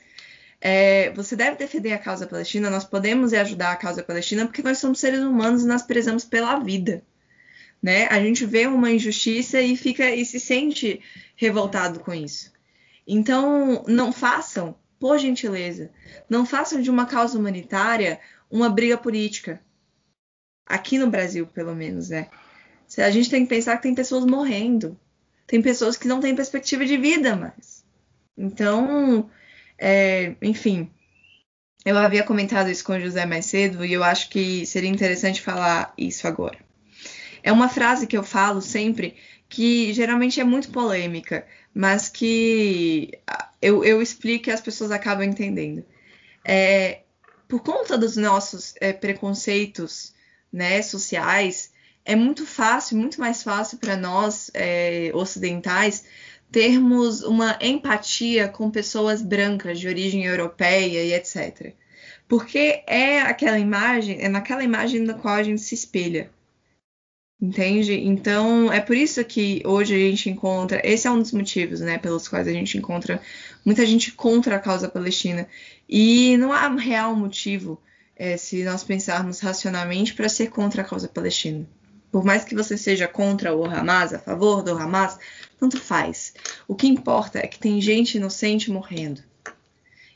É, 0.59 1.11
você 1.11 1.35
deve 1.35 1.57
defender 1.57 1.93
a 1.93 1.99
causa 1.99 2.27
palestina, 2.27 2.69
nós 2.69 2.83
podemos 2.83 3.33
ajudar 3.33 3.71
a 3.71 3.75
causa 3.75 4.03
palestina 4.03 4.45
porque 4.45 4.63
nós 4.63 4.79
somos 4.79 4.99
seres 4.99 5.19
humanos 5.19 5.63
e 5.63 5.67
nós 5.67 5.83
prezamos 5.83 6.25
pela 6.25 6.59
vida 6.59 7.03
né? 7.85 8.07
A 8.07 8.19
gente 8.19 8.47
vê 8.47 8.65
uma 8.65 8.91
injustiça 8.91 9.61
e 9.61 9.77
fica 9.77 10.09
e 10.09 10.25
se 10.25 10.39
sente 10.39 10.99
revoltado 11.35 11.99
com 11.99 12.11
isso. 12.11 12.51
Então, 13.05 13.83
não 13.87 14.11
façam, 14.11 14.75
por 14.99 15.19
gentileza, 15.19 15.91
não 16.27 16.47
façam 16.47 16.81
de 16.81 16.89
uma 16.89 17.05
causa 17.05 17.37
humanitária 17.37 18.19
uma 18.49 18.69
briga 18.69 18.97
política. 18.97 19.61
Aqui 20.65 20.97
no 20.97 21.11
Brasil, 21.11 21.45
pelo 21.45 21.75
menos, 21.75 22.09
né? 22.09 22.27
A 22.97 23.11
gente 23.11 23.29
tem 23.29 23.43
que 23.43 23.49
pensar 23.49 23.77
que 23.77 23.83
tem 23.83 23.93
pessoas 23.93 24.25
morrendo, 24.25 24.99
tem 25.45 25.61
pessoas 25.61 25.95
que 25.95 26.07
não 26.07 26.19
têm 26.19 26.35
perspectiva 26.35 26.83
de 26.87 26.97
vida 26.97 27.35
mais. 27.35 27.85
Então, 28.35 29.29
é, 29.77 30.35
enfim, 30.41 30.89
eu 31.85 31.95
havia 31.99 32.23
comentado 32.23 32.67
isso 32.67 32.83
com 32.83 32.93
o 32.93 32.99
José 32.99 33.27
mais 33.27 33.45
cedo 33.45 33.85
e 33.85 33.93
eu 33.93 34.03
acho 34.03 34.27
que 34.31 34.65
seria 34.65 34.89
interessante 34.89 35.39
falar 35.39 35.93
isso 35.95 36.27
agora. 36.27 36.64
É 37.45 37.51
uma 37.51 37.69
frase 37.69 38.07
que 38.07 38.17
eu 38.17 38.23
falo 38.23 38.59
sempre 38.59 39.15
que 39.47 39.93
geralmente 39.93 40.41
é 40.41 40.43
muito 40.43 40.71
polêmica, 40.71 41.45
mas 41.75 42.09
que 42.09 43.11
eu, 43.61 43.83
eu 43.83 44.01
explico 44.01 44.49
e 44.49 44.51
as 44.51 44.61
pessoas 44.61 44.89
acabam 44.89 45.23
entendendo. 45.23 45.85
É, 46.43 47.01
por 47.47 47.61
conta 47.61 47.99
dos 47.99 48.17
nossos 48.17 48.73
é, 48.81 48.91
preconceitos 48.91 50.11
né, 50.51 50.81
sociais, 50.81 51.71
é 52.03 52.15
muito 52.15 52.47
fácil, 52.47 52.97
muito 52.97 53.19
mais 53.19 53.43
fácil 53.43 53.77
para 53.77 53.95
nós 53.95 54.49
é, 54.51 55.11
ocidentais 55.13 56.03
termos 56.51 57.21
uma 57.21 57.59
empatia 57.61 58.47
com 58.47 58.71
pessoas 58.71 59.21
brancas 59.21 59.79
de 59.79 59.87
origem 59.87 60.25
europeia 60.25 61.03
e 61.03 61.13
etc. 61.13 61.75
Porque 62.27 62.83
é 62.87 63.21
aquela 63.21 63.59
imagem, 63.59 64.17
é 64.19 64.27
naquela 64.27 64.63
imagem 64.63 65.01
na 65.01 65.13
qual 65.13 65.35
a 65.35 65.43
gente 65.43 65.61
se 65.61 65.75
espelha 65.75 66.33
Entende? 67.45 67.93
Então, 67.93 68.73
é 68.73 68.79
por 68.81 68.97
isso 68.97 69.23
que 69.23 69.61
hoje 69.65 69.93
a 69.93 69.97
gente 69.99 70.31
encontra. 70.31 70.81
Esse 70.83 71.05
é 71.05 71.11
um 71.11 71.19
dos 71.19 71.31
motivos, 71.31 71.79
né, 71.79 71.99
pelos 71.99 72.27
quais 72.27 72.47
a 72.47 72.51
gente 72.51 72.75
encontra 72.75 73.21
muita 73.63 73.85
gente 73.85 74.11
contra 74.13 74.55
a 74.55 74.59
causa 74.59 74.89
palestina. 74.89 75.47
E 75.87 76.35
não 76.37 76.51
há 76.51 76.67
real 76.69 77.15
motivo, 77.15 77.79
é, 78.15 78.35
se 78.35 78.63
nós 78.63 78.83
pensarmos 78.83 79.41
racionalmente, 79.41 80.15
para 80.15 80.27
ser 80.27 80.49
contra 80.49 80.81
a 80.81 80.85
causa 80.85 81.07
palestina. 81.07 81.67
Por 82.11 82.25
mais 82.25 82.43
que 82.43 82.55
você 82.55 82.75
seja 82.79 83.07
contra 83.07 83.55
o 83.55 83.63
Hamas, 83.63 84.11
a 84.11 84.17
favor 84.17 84.63
do 84.63 84.75
Hamas, 84.75 85.19
tanto 85.59 85.79
faz. 85.79 86.33
O 86.67 86.73
que 86.73 86.87
importa 86.87 87.37
é 87.37 87.45
que 87.45 87.59
tem 87.59 87.79
gente 87.79 88.17
inocente 88.17 88.71
morrendo. 88.71 89.21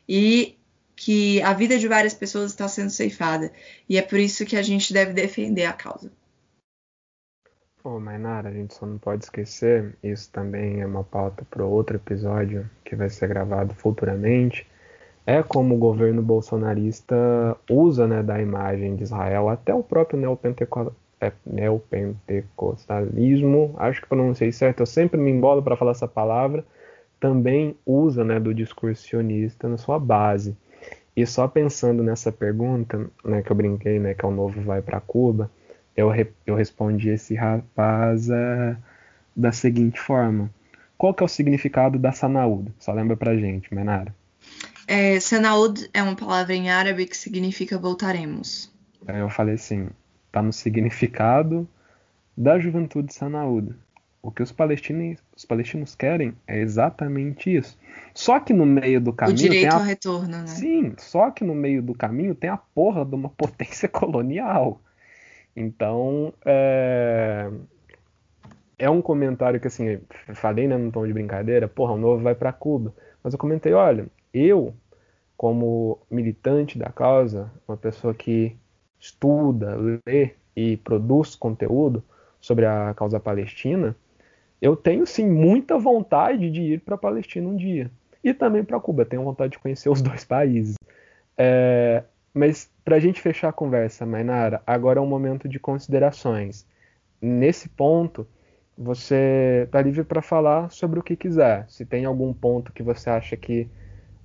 E 0.07 0.57
que 0.95 1.39
a 1.43 1.53
vida 1.53 1.77
de 1.77 1.88
várias 1.88 2.15
pessoas 2.15 2.49
está 2.49 2.67
sendo 2.67 2.89
ceifada. 2.89 3.53
E 3.88 3.99
é 3.99 4.01
por 4.01 4.17
isso 4.17 4.47
que 4.47 4.57
a 4.57 4.63
gente 4.63 4.91
deve 4.91 5.13
defender 5.13 5.65
a 5.65 5.73
causa. 5.73 6.11
Ô, 7.82 7.91
oh, 7.91 7.99
Mainara, 7.99 8.49
a 8.49 8.51
gente 8.51 8.73
só 8.73 8.86
não 8.86 8.97
pode 8.97 9.23
esquecer, 9.23 9.95
isso 10.03 10.30
também 10.34 10.82
é 10.82 10.86
uma 10.86 11.01
pauta 11.01 11.45
para 11.49 11.63
outro 11.63 11.95
episódio 11.95 12.69
que 12.84 12.93
vai 12.93 13.09
ser 13.09 13.30
gravado 13.30 13.73
futuramente, 13.73 14.67
é 15.25 15.41
como 15.41 15.75
o 15.75 15.77
governo 15.77 16.21
bolsonarista 16.21 17.15
usa 17.69 18.05
né, 18.05 18.21
da 18.21 18.41
imagem 18.41 18.97
de 18.97 19.03
Israel, 19.03 19.47
até 19.47 19.73
o 19.73 19.82
próprio 19.82 20.19
é, 21.21 21.32
neopentecostalismo, 21.45 23.73
acho 23.77 24.01
que 24.01 24.09
pronunciei 24.09 24.51
certo, 24.51 24.82
eu 24.82 24.86
sempre 24.86 25.17
me 25.17 25.32
embolo 25.32 25.63
para 25.63 25.77
falar 25.77 25.91
essa 25.91 26.07
palavra, 26.07 26.65
também 27.17 27.77
usa 27.86 28.25
né, 28.25 28.41
do 28.41 28.53
discurso 28.53 29.03
sionista 29.03 29.69
na 29.69 29.77
sua 29.77 29.97
base. 29.97 30.53
E 31.15 31.25
só 31.25 31.47
pensando 31.47 32.03
nessa 32.03 32.30
pergunta, 32.30 33.09
né, 33.23 33.41
que 33.41 33.49
eu 33.49 33.55
brinquei, 33.55 33.99
né, 33.99 34.13
que 34.13 34.25
é 34.25 34.27
o 34.27 34.32
novo 34.32 34.61
vai 34.63 34.82
para 34.82 34.99
Cuba, 34.99 35.49
eu, 36.00 36.12
eu 36.45 36.56
respondi 36.56 37.10
esse 37.10 37.36
rapaz 37.36 38.30
uh, 38.30 38.78
da 39.36 39.52
seguinte 39.52 40.00
forma: 40.00 40.50
Qual 40.97 41.14
que 41.14 41.22
é 41.22 41.26
o 41.26 41.30
significado 41.30 42.00
da 42.00 42.12
Sanaúd? 42.12 42.72
Só 42.80 42.93
lembra 42.93 43.18
pra 43.18 43.36
gente, 43.36 43.74
Menara. 43.74 44.16
É, 44.88 45.20
Sanaúd 45.20 45.89
é 45.93 46.02
uma 46.02 46.16
palavra 46.16 46.56
em 46.56 46.70
árabe 46.70 47.06
que 47.06 47.18
significa 47.18 47.78
voltaremos. 47.78 48.72
Aí 49.06 49.20
eu 49.20 49.30
falei 49.30 49.56
assim: 49.56 49.89
tá 50.32 50.41
no 50.41 50.54
significado 50.54 51.68
da 52.36 52.58
juventude 52.58 53.14
Sanaúd. 53.14 53.76
O 54.22 54.32
que 54.32 54.43
os 54.43 54.52
palestinos, 54.52 55.18
os 55.36 55.45
palestinos 55.45 55.95
querem 55.95 56.34
é 56.45 56.60
exatamente 56.60 57.56
isso. 57.56 57.78
Só 58.14 58.38
que 58.39 58.52
no 58.54 58.66
meio 58.66 59.00
do 59.00 59.14
caminho. 59.14 59.38
O 59.38 59.39
direito 59.39 59.74
a... 59.74 59.78
ao 59.78 59.84
retorno, 59.84 60.38
né? 60.39 60.47
Sim, 60.47 60.93
só 60.97 61.32
que 61.32 61.43
no 61.43 61.56
meio 61.56 61.82
do 61.82 61.93
caminho 61.93 62.36
tem 62.36 62.50
a 62.50 62.58
porra 62.58 63.06
de 63.06 63.16
uma 63.16 63.30
potência 63.38 63.88
colonial. 63.88 64.82
Então, 65.56 66.34
é, 66.45 67.50
é 68.78 68.89
um 68.89 69.02
comentário 69.02 69.60
que, 69.60 69.68
assim, 69.68 70.00
falei 70.34 70.68
né, 70.68 70.78
num 70.78 70.91
tom 70.91 71.06
de 71.06 71.14
brincadeira, 71.14 71.68
porra, 71.68 71.93
o 71.93 71.97
novo 71.97 72.24
vai 72.24 72.36
para 72.36 72.54
Cuba. 72.54 72.93
Mas 73.24 73.34
eu 73.34 73.39
comentei, 73.39 73.74
olha, 73.74 74.08
eu, 74.34 74.74
como 75.36 76.00
militante 76.10 76.78
da 76.78 76.89
causa, 76.89 77.52
uma 77.68 77.76
pessoa 77.78 78.14
que 78.14 78.56
estuda, 79.00 79.78
lê 80.06 80.32
e 80.56 80.78
produz 80.78 81.36
conteúdo 81.36 82.04
sobre 82.39 82.66
a 82.66 82.93
causa 82.93 83.20
palestina, 83.20 83.95
eu 84.62 84.76
tenho 84.76 85.06
sim 85.06 85.28
muita 85.28 85.78
vontade 85.78 86.50
de 86.50 86.62
ir 86.62 86.82
para 86.82 86.95
a 86.95 86.97
Palestina 86.97 87.47
um 87.47 87.56
dia. 87.56 87.89
E 88.24 88.34
também 88.34 88.64
para 88.64 88.80
Cuba, 88.80 89.06
tenho 89.06 89.24
vontade 89.24 89.54
de 89.54 89.60
conhecer 89.60 89.89
os 89.89 90.02
dois 90.02 90.26
países. 90.26 90.76
É, 91.38 92.04
mas 92.39 92.71
para 92.85 92.95
a 92.95 92.99
gente 92.99 93.19
fechar 93.19 93.49
a 93.49 93.53
conversa, 93.53 94.05
Mainara, 94.05 94.63
agora 94.65 94.99
é 94.99 95.01
um 95.01 95.05
momento 95.05 95.49
de 95.49 95.59
considerações. 95.59 96.65
Nesse 97.21 97.67
ponto, 97.67 98.25
você 98.77 99.63
está 99.65 99.81
livre 99.81 100.05
para 100.05 100.21
falar 100.21 100.71
sobre 100.71 100.97
o 100.99 101.03
que 101.03 101.17
quiser. 101.17 101.65
Se 101.67 101.85
tem 101.85 102.05
algum 102.05 102.33
ponto 102.33 102.71
que 102.71 102.81
você 102.81 103.09
acha 103.09 103.35
que 103.35 103.69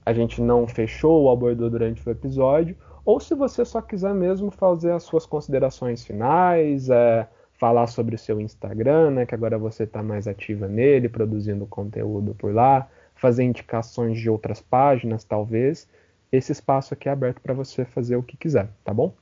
a 0.07 0.13
gente 0.13 0.41
não 0.41 0.69
fechou 0.69 1.23
ou 1.23 1.31
abordou 1.33 1.69
durante 1.69 2.09
o 2.09 2.13
episódio, 2.13 2.77
ou 3.05 3.19
se 3.19 3.35
você 3.35 3.65
só 3.65 3.83
quiser 3.83 4.15
mesmo 4.15 4.49
fazer 4.49 4.93
as 4.93 5.03
suas 5.03 5.27
considerações 5.27 6.05
finais, 6.05 6.89
é, 6.89 7.27
falar 7.55 7.89
sobre 7.89 8.15
o 8.15 8.19
seu 8.19 8.41
Instagram, 8.41 9.11
né, 9.11 9.27
que 9.27 9.35
agora 9.35 9.59
você 9.59 9.83
está 9.83 10.05
mais 10.05 10.29
ativa 10.29 10.69
nele, 10.69 11.09
produzindo 11.09 11.67
conteúdo 11.67 12.33
por 12.33 12.55
lá, 12.55 12.89
fazer 13.17 13.43
indicações 13.43 14.21
de 14.21 14.31
outras 14.31 14.61
páginas, 14.61 15.25
talvez 15.25 15.89
esse 16.35 16.53
espaço 16.53 16.95
aqui 16.95 17.09
é 17.09 17.13
aberto 17.13 17.41
para 17.41 17.55
você 17.55 17.85
fazer 17.85 18.17
o 18.17 18.23
que 18.23 18.37
quiser, 18.37 18.69
tá 18.85 18.93
bom? 18.93 19.15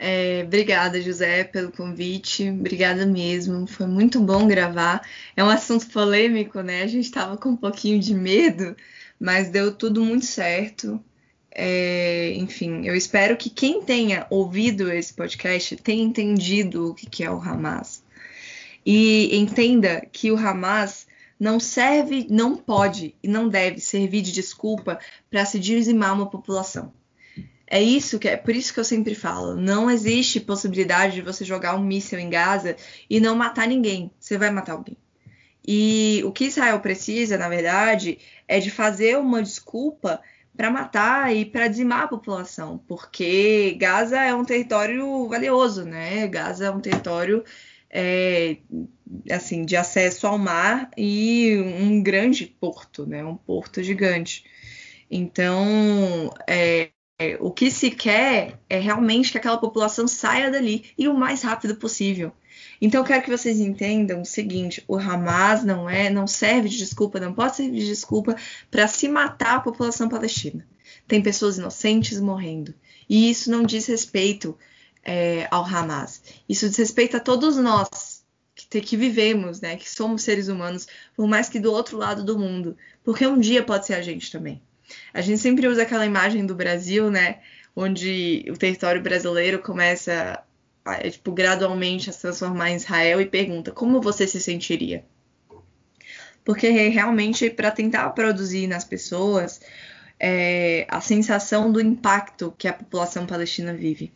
É, 0.00 0.44
obrigada, 0.44 1.02
José, 1.02 1.42
pelo 1.42 1.72
convite. 1.72 2.48
Obrigada 2.48 3.04
mesmo. 3.04 3.66
Foi 3.66 3.86
muito 3.86 4.20
bom 4.20 4.46
gravar. 4.46 5.02
É 5.36 5.42
um 5.42 5.50
assunto 5.50 5.88
polêmico, 5.88 6.60
né? 6.62 6.82
A 6.82 6.86
gente 6.86 7.06
estava 7.06 7.36
com 7.36 7.50
um 7.50 7.56
pouquinho 7.56 7.98
de 7.98 8.14
medo, 8.14 8.76
mas 9.18 9.50
deu 9.50 9.74
tudo 9.74 10.00
muito 10.00 10.24
certo. 10.24 11.02
É, 11.50 12.32
enfim, 12.36 12.86
eu 12.86 12.94
espero 12.94 13.36
que 13.36 13.50
quem 13.50 13.82
tenha 13.82 14.24
ouvido 14.30 14.92
esse 14.92 15.12
podcast 15.12 15.74
tenha 15.76 16.04
entendido 16.04 16.90
o 16.90 16.94
que 16.94 17.24
é 17.24 17.30
o 17.30 17.42
Hamas. 17.42 18.04
E 18.86 19.36
entenda 19.36 20.06
que 20.12 20.30
o 20.30 20.36
Hamas 20.36 21.07
não 21.38 21.60
serve, 21.60 22.26
não 22.28 22.56
pode 22.56 23.14
e 23.22 23.28
não 23.28 23.48
deve 23.48 23.80
servir 23.80 24.22
de 24.22 24.32
desculpa 24.32 24.98
para 25.30 25.44
se 25.44 25.58
dizimar 25.58 26.14
uma 26.14 26.28
população. 26.28 26.92
É 27.70 27.82
isso 27.82 28.18
que 28.18 28.28
é 28.28 28.36
por 28.36 28.56
isso 28.56 28.72
que 28.72 28.80
eu 28.80 28.84
sempre 28.84 29.14
falo, 29.14 29.54
não 29.54 29.90
existe 29.90 30.40
possibilidade 30.40 31.16
de 31.16 31.22
você 31.22 31.44
jogar 31.44 31.76
um 31.76 31.82
míssil 31.82 32.18
em 32.18 32.30
Gaza 32.30 32.76
e 33.10 33.20
não 33.20 33.36
matar 33.36 33.68
ninguém. 33.68 34.10
Você 34.18 34.38
vai 34.38 34.50
matar 34.50 34.72
alguém. 34.72 34.96
E 35.66 36.22
o 36.24 36.32
que 36.32 36.46
Israel 36.46 36.80
precisa, 36.80 37.36
na 37.36 37.46
verdade, 37.46 38.18
é 38.48 38.58
de 38.58 38.70
fazer 38.70 39.18
uma 39.18 39.42
desculpa 39.42 40.18
para 40.56 40.70
matar 40.70 41.36
e 41.36 41.44
para 41.44 41.68
dizimar 41.68 42.04
a 42.04 42.08
população, 42.08 42.82
porque 42.88 43.76
Gaza 43.78 44.18
é 44.18 44.34
um 44.34 44.44
território 44.44 45.28
valioso, 45.28 45.84
né? 45.84 46.26
Gaza 46.26 46.64
é 46.64 46.70
um 46.70 46.80
território 46.80 47.44
é, 47.90 48.58
assim 49.30 49.64
de 49.64 49.76
acesso 49.76 50.26
ao 50.26 50.38
mar 50.38 50.90
e 50.96 51.58
um 51.58 52.02
grande 52.02 52.46
porto, 52.46 53.06
né? 53.06 53.24
Um 53.24 53.36
porto 53.36 53.82
gigante. 53.82 54.44
Então, 55.10 56.30
é, 56.46 56.90
o 57.40 57.50
que 57.50 57.70
se 57.70 57.90
quer 57.90 58.60
é 58.68 58.78
realmente 58.78 59.32
que 59.32 59.38
aquela 59.38 59.58
população 59.58 60.06
saia 60.06 60.50
dali 60.50 60.84
e 60.96 61.08
o 61.08 61.14
mais 61.14 61.42
rápido 61.42 61.76
possível. 61.76 62.32
Então, 62.80 63.00
eu 63.00 63.06
quero 63.06 63.22
que 63.22 63.30
vocês 63.30 63.58
entendam 63.58 64.22
o 64.22 64.26
seguinte: 64.26 64.84
o 64.86 64.96
Hamas 64.96 65.64
não 65.64 65.88
é, 65.88 66.10
não 66.10 66.26
serve 66.26 66.68
de 66.68 66.76
desculpa, 66.76 67.18
não 67.18 67.32
pode 67.32 67.56
servir 67.56 67.80
de 67.80 67.86
desculpa 67.86 68.36
para 68.70 68.86
se 68.86 69.08
matar 69.08 69.56
a 69.56 69.60
população 69.60 70.08
palestina. 70.08 70.66
Tem 71.06 71.22
pessoas 71.22 71.58
inocentes 71.58 72.20
morrendo. 72.20 72.74
E 73.08 73.30
isso 73.30 73.50
não 73.50 73.62
diz 73.62 73.86
respeito 73.86 74.56
é, 75.04 75.46
ao 75.50 75.64
Hamas. 75.64 76.22
Isso 76.48 76.68
diz 76.68 76.76
respeito 76.76 77.16
a 77.16 77.20
todos 77.20 77.56
nós 77.56 78.24
que, 78.54 78.80
que 78.80 78.96
vivemos, 78.96 79.60
né, 79.60 79.76
que 79.76 79.88
somos 79.88 80.22
seres 80.22 80.48
humanos, 80.48 80.86
por 81.16 81.26
mais 81.26 81.48
que 81.48 81.60
do 81.60 81.72
outro 81.72 81.96
lado 81.96 82.24
do 82.24 82.38
mundo, 82.38 82.76
porque 83.04 83.26
um 83.26 83.38
dia 83.38 83.62
pode 83.62 83.86
ser 83.86 83.94
a 83.94 84.02
gente 84.02 84.30
também. 84.30 84.60
A 85.12 85.20
gente 85.20 85.38
sempre 85.38 85.68
usa 85.68 85.82
aquela 85.82 86.06
imagem 86.06 86.44
do 86.44 86.54
Brasil, 86.54 87.10
né, 87.10 87.40
onde 87.76 88.44
o 88.50 88.56
território 88.56 89.02
brasileiro 89.02 89.60
começa 89.60 90.42
a, 90.84 91.10
tipo, 91.10 91.30
gradualmente 91.32 92.10
a 92.10 92.12
se 92.12 92.20
transformar 92.20 92.70
em 92.70 92.76
Israel 92.76 93.20
e 93.20 93.26
pergunta 93.26 93.70
como 93.70 94.00
você 94.00 94.26
se 94.26 94.40
sentiria? 94.40 95.04
Porque 96.44 96.68
realmente 96.68 97.50
para 97.50 97.70
tentar 97.70 98.08
produzir 98.10 98.66
nas 98.66 98.84
pessoas 98.84 99.60
é, 100.18 100.86
a 100.88 101.00
sensação 101.00 101.70
do 101.70 101.80
impacto 101.80 102.54
que 102.56 102.66
a 102.66 102.72
população 102.72 103.26
palestina 103.26 103.74
vive. 103.74 104.12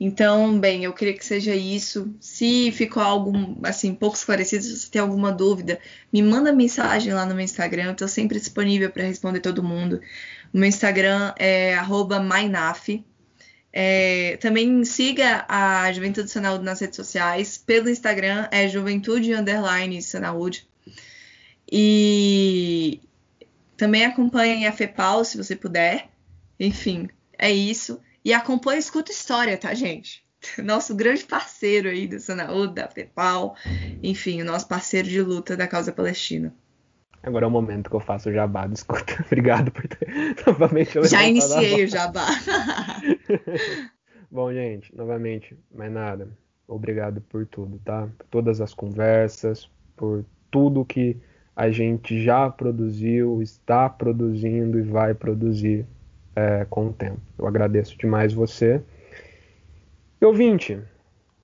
Então, 0.00 0.60
bem, 0.60 0.84
eu 0.84 0.92
queria 0.92 1.14
que 1.14 1.24
seja 1.24 1.54
isso. 1.54 2.14
Se 2.20 2.70
ficou 2.70 3.02
algo 3.02 3.32
assim 3.64 3.94
pouco 3.94 4.16
esclarecido, 4.16 4.62
se 4.62 4.78
você 4.78 4.90
tem 4.90 5.02
alguma 5.02 5.32
dúvida, 5.32 5.80
me 6.12 6.22
manda 6.22 6.52
mensagem 6.52 7.12
lá 7.12 7.26
no 7.26 7.34
meu 7.34 7.44
Instagram. 7.44 7.86
Eu 7.86 7.92
estou 7.92 8.06
sempre 8.08 8.38
disponível 8.38 8.90
para 8.90 9.04
responder 9.04 9.40
todo 9.40 9.62
mundo. 9.62 10.00
O 10.54 10.58
meu 10.58 10.68
Instagram 10.68 11.34
é 11.36 11.74
@mainaf. 12.22 13.04
É, 13.72 14.36
também 14.40 14.84
siga 14.84 15.44
a 15.48 15.92
Juventude 15.92 16.30
Sanaúde 16.30 16.64
nas 16.64 16.80
redes 16.80 16.96
sociais. 16.96 17.58
Pelo 17.58 17.90
Instagram 17.90 18.48
é 18.52 18.68
Juventude 18.68 19.34
Underline 19.34 20.00
Sanaúde. 20.00 20.66
E 21.70 23.00
também 23.76 24.04
acompanhe 24.04 24.66
a 24.66 24.72
FEPAL 24.72 25.24
se 25.24 25.36
você 25.36 25.56
puder. 25.56 26.08
Enfim, 26.58 27.08
é 27.36 27.50
isso. 27.50 28.00
E 28.28 28.32
acompanha 28.34 28.78
Escuta 28.78 29.10
História, 29.10 29.56
tá, 29.56 29.72
gente? 29.72 30.22
Nosso 30.62 30.94
grande 30.94 31.24
parceiro 31.24 31.88
aí 31.88 32.06
do 32.06 32.20
Sanaúd, 32.20 32.74
da 32.74 32.86
FEPAL, 32.86 33.56
enfim, 34.02 34.42
o 34.42 34.44
nosso 34.44 34.68
parceiro 34.68 35.08
de 35.08 35.22
luta 35.22 35.56
da 35.56 35.66
causa 35.66 35.92
palestina. 35.92 36.54
Agora 37.22 37.46
é 37.46 37.48
o 37.48 37.50
momento 37.50 37.88
que 37.88 37.96
eu 37.96 38.00
faço 38.00 38.28
o 38.28 38.32
jabá 38.32 38.66
do 38.66 38.74
Escuta. 38.74 39.16
Obrigado 39.24 39.70
por 39.70 39.88
ter 39.88 40.36
novamente 40.46 41.08
Já 41.08 41.26
iniciei 41.26 41.82
o 41.86 41.88
jabá. 41.88 42.26
Bom, 44.30 44.52
gente, 44.52 44.94
novamente, 44.94 45.58
mais 45.74 45.90
nada. 45.90 46.28
obrigado 46.66 47.22
por 47.22 47.46
tudo, 47.46 47.80
tá? 47.82 48.10
Por 48.18 48.26
todas 48.26 48.60
as 48.60 48.74
conversas, 48.74 49.70
por 49.96 50.22
tudo 50.50 50.84
que 50.84 51.16
a 51.56 51.70
gente 51.70 52.22
já 52.22 52.50
produziu, 52.50 53.40
está 53.40 53.88
produzindo 53.88 54.78
e 54.78 54.82
vai 54.82 55.14
produzir 55.14 55.86
é, 56.38 56.64
com 56.70 56.86
o 56.86 56.92
tempo. 56.92 57.20
Eu 57.36 57.48
agradeço 57.48 57.98
demais 57.98 58.32
você. 58.32 58.80
E 60.20 60.24
ouvinte, 60.24 60.80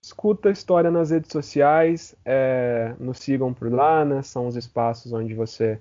escuta 0.00 0.48
a 0.48 0.52
história 0.52 0.88
nas 0.90 1.10
redes 1.10 1.32
sociais, 1.32 2.14
é, 2.24 2.94
nos 3.00 3.18
sigam 3.18 3.52
por 3.52 3.72
lá, 3.72 4.04
né? 4.04 4.22
São 4.22 4.46
os 4.46 4.54
espaços 4.54 5.12
onde 5.12 5.34
você 5.34 5.80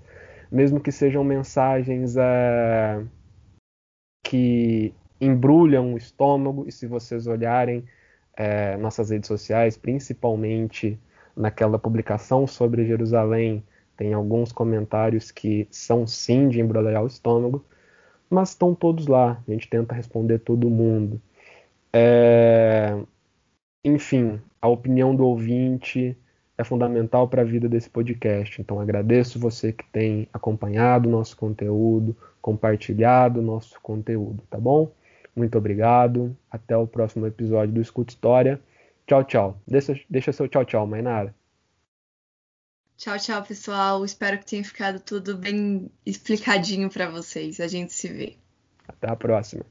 mesmo 0.51 0.79
que 0.79 0.91
sejam 0.91 1.23
mensagens 1.23 2.15
é, 2.17 3.03
que 4.23 4.93
embrulham 5.19 5.93
o 5.93 5.97
estômago, 5.97 6.65
e 6.67 6.71
se 6.71 6.87
vocês 6.87 7.27
olharem 7.27 7.83
é, 8.37 8.77
nossas 8.77 9.09
redes 9.09 9.27
sociais, 9.27 9.75
principalmente 9.75 10.99
naquela 11.35 11.79
publicação 11.79 12.45
sobre 12.45 12.85
Jerusalém, 12.85 13.63
tem 13.97 14.13
alguns 14.13 14.51
comentários 14.51 15.29
que 15.29 15.67
são 15.69 16.07
sim 16.07 16.49
de 16.49 16.59
embrulhar 16.59 17.03
o 17.03 17.07
estômago, 17.07 17.63
mas 18.29 18.49
estão 18.49 18.73
todos 18.73 19.07
lá. 19.07 19.41
A 19.47 19.51
gente 19.51 19.69
tenta 19.69 19.93
responder 19.93 20.39
todo 20.39 20.69
mundo. 20.69 21.21
É... 21.93 22.97
Enfim, 23.83 24.39
a 24.61 24.67
opinião 24.67 25.15
do 25.15 25.25
ouvinte 25.25 26.17
é 26.57 26.63
fundamental 26.63 27.27
para 27.27 27.41
a 27.41 27.45
vida 27.45 27.67
desse 27.67 27.89
podcast. 27.89 28.61
Então 28.61 28.79
agradeço 28.79 29.39
você 29.39 29.73
que 29.73 29.85
tem 29.91 30.27
acompanhado 30.33 31.09
o 31.09 31.11
nosso 31.11 31.35
conteúdo, 31.35 32.15
compartilhado 32.41 33.39
o 33.39 33.43
nosso 33.43 33.79
conteúdo, 33.81 34.41
tá 34.49 34.59
bom? 34.59 34.91
Muito 35.35 35.57
obrigado. 35.57 36.35
Até 36.49 36.75
o 36.75 36.87
próximo 36.87 37.25
episódio 37.27 37.73
do 37.73 37.81
Escuta 37.81 38.11
História. 38.11 38.59
Tchau, 39.11 39.25
tchau. 39.25 39.61
Deixa, 39.67 39.99
deixa 40.09 40.31
seu 40.31 40.47
tchau, 40.47 40.63
tchau, 40.63 40.87
Mainara. 40.87 41.35
Tchau, 42.95 43.17
tchau, 43.17 43.43
pessoal. 43.43 44.05
Espero 44.05 44.39
que 44.39 44.45
tenha 44.45 44.63
ficado 44.63 45.01
tudo 45.01 45.37
bem 45.37 45.91
explicadinho 46.05 46.89
para 46.89 47.09
vocês. 47.09 47.59
A 47.59 47.67
gente 47.67 47.91
se 47.91 48.07
vê. 48.07 48.37
Até 48.87 49.09
a 49.09 49.15
próxima. 49.17 49.65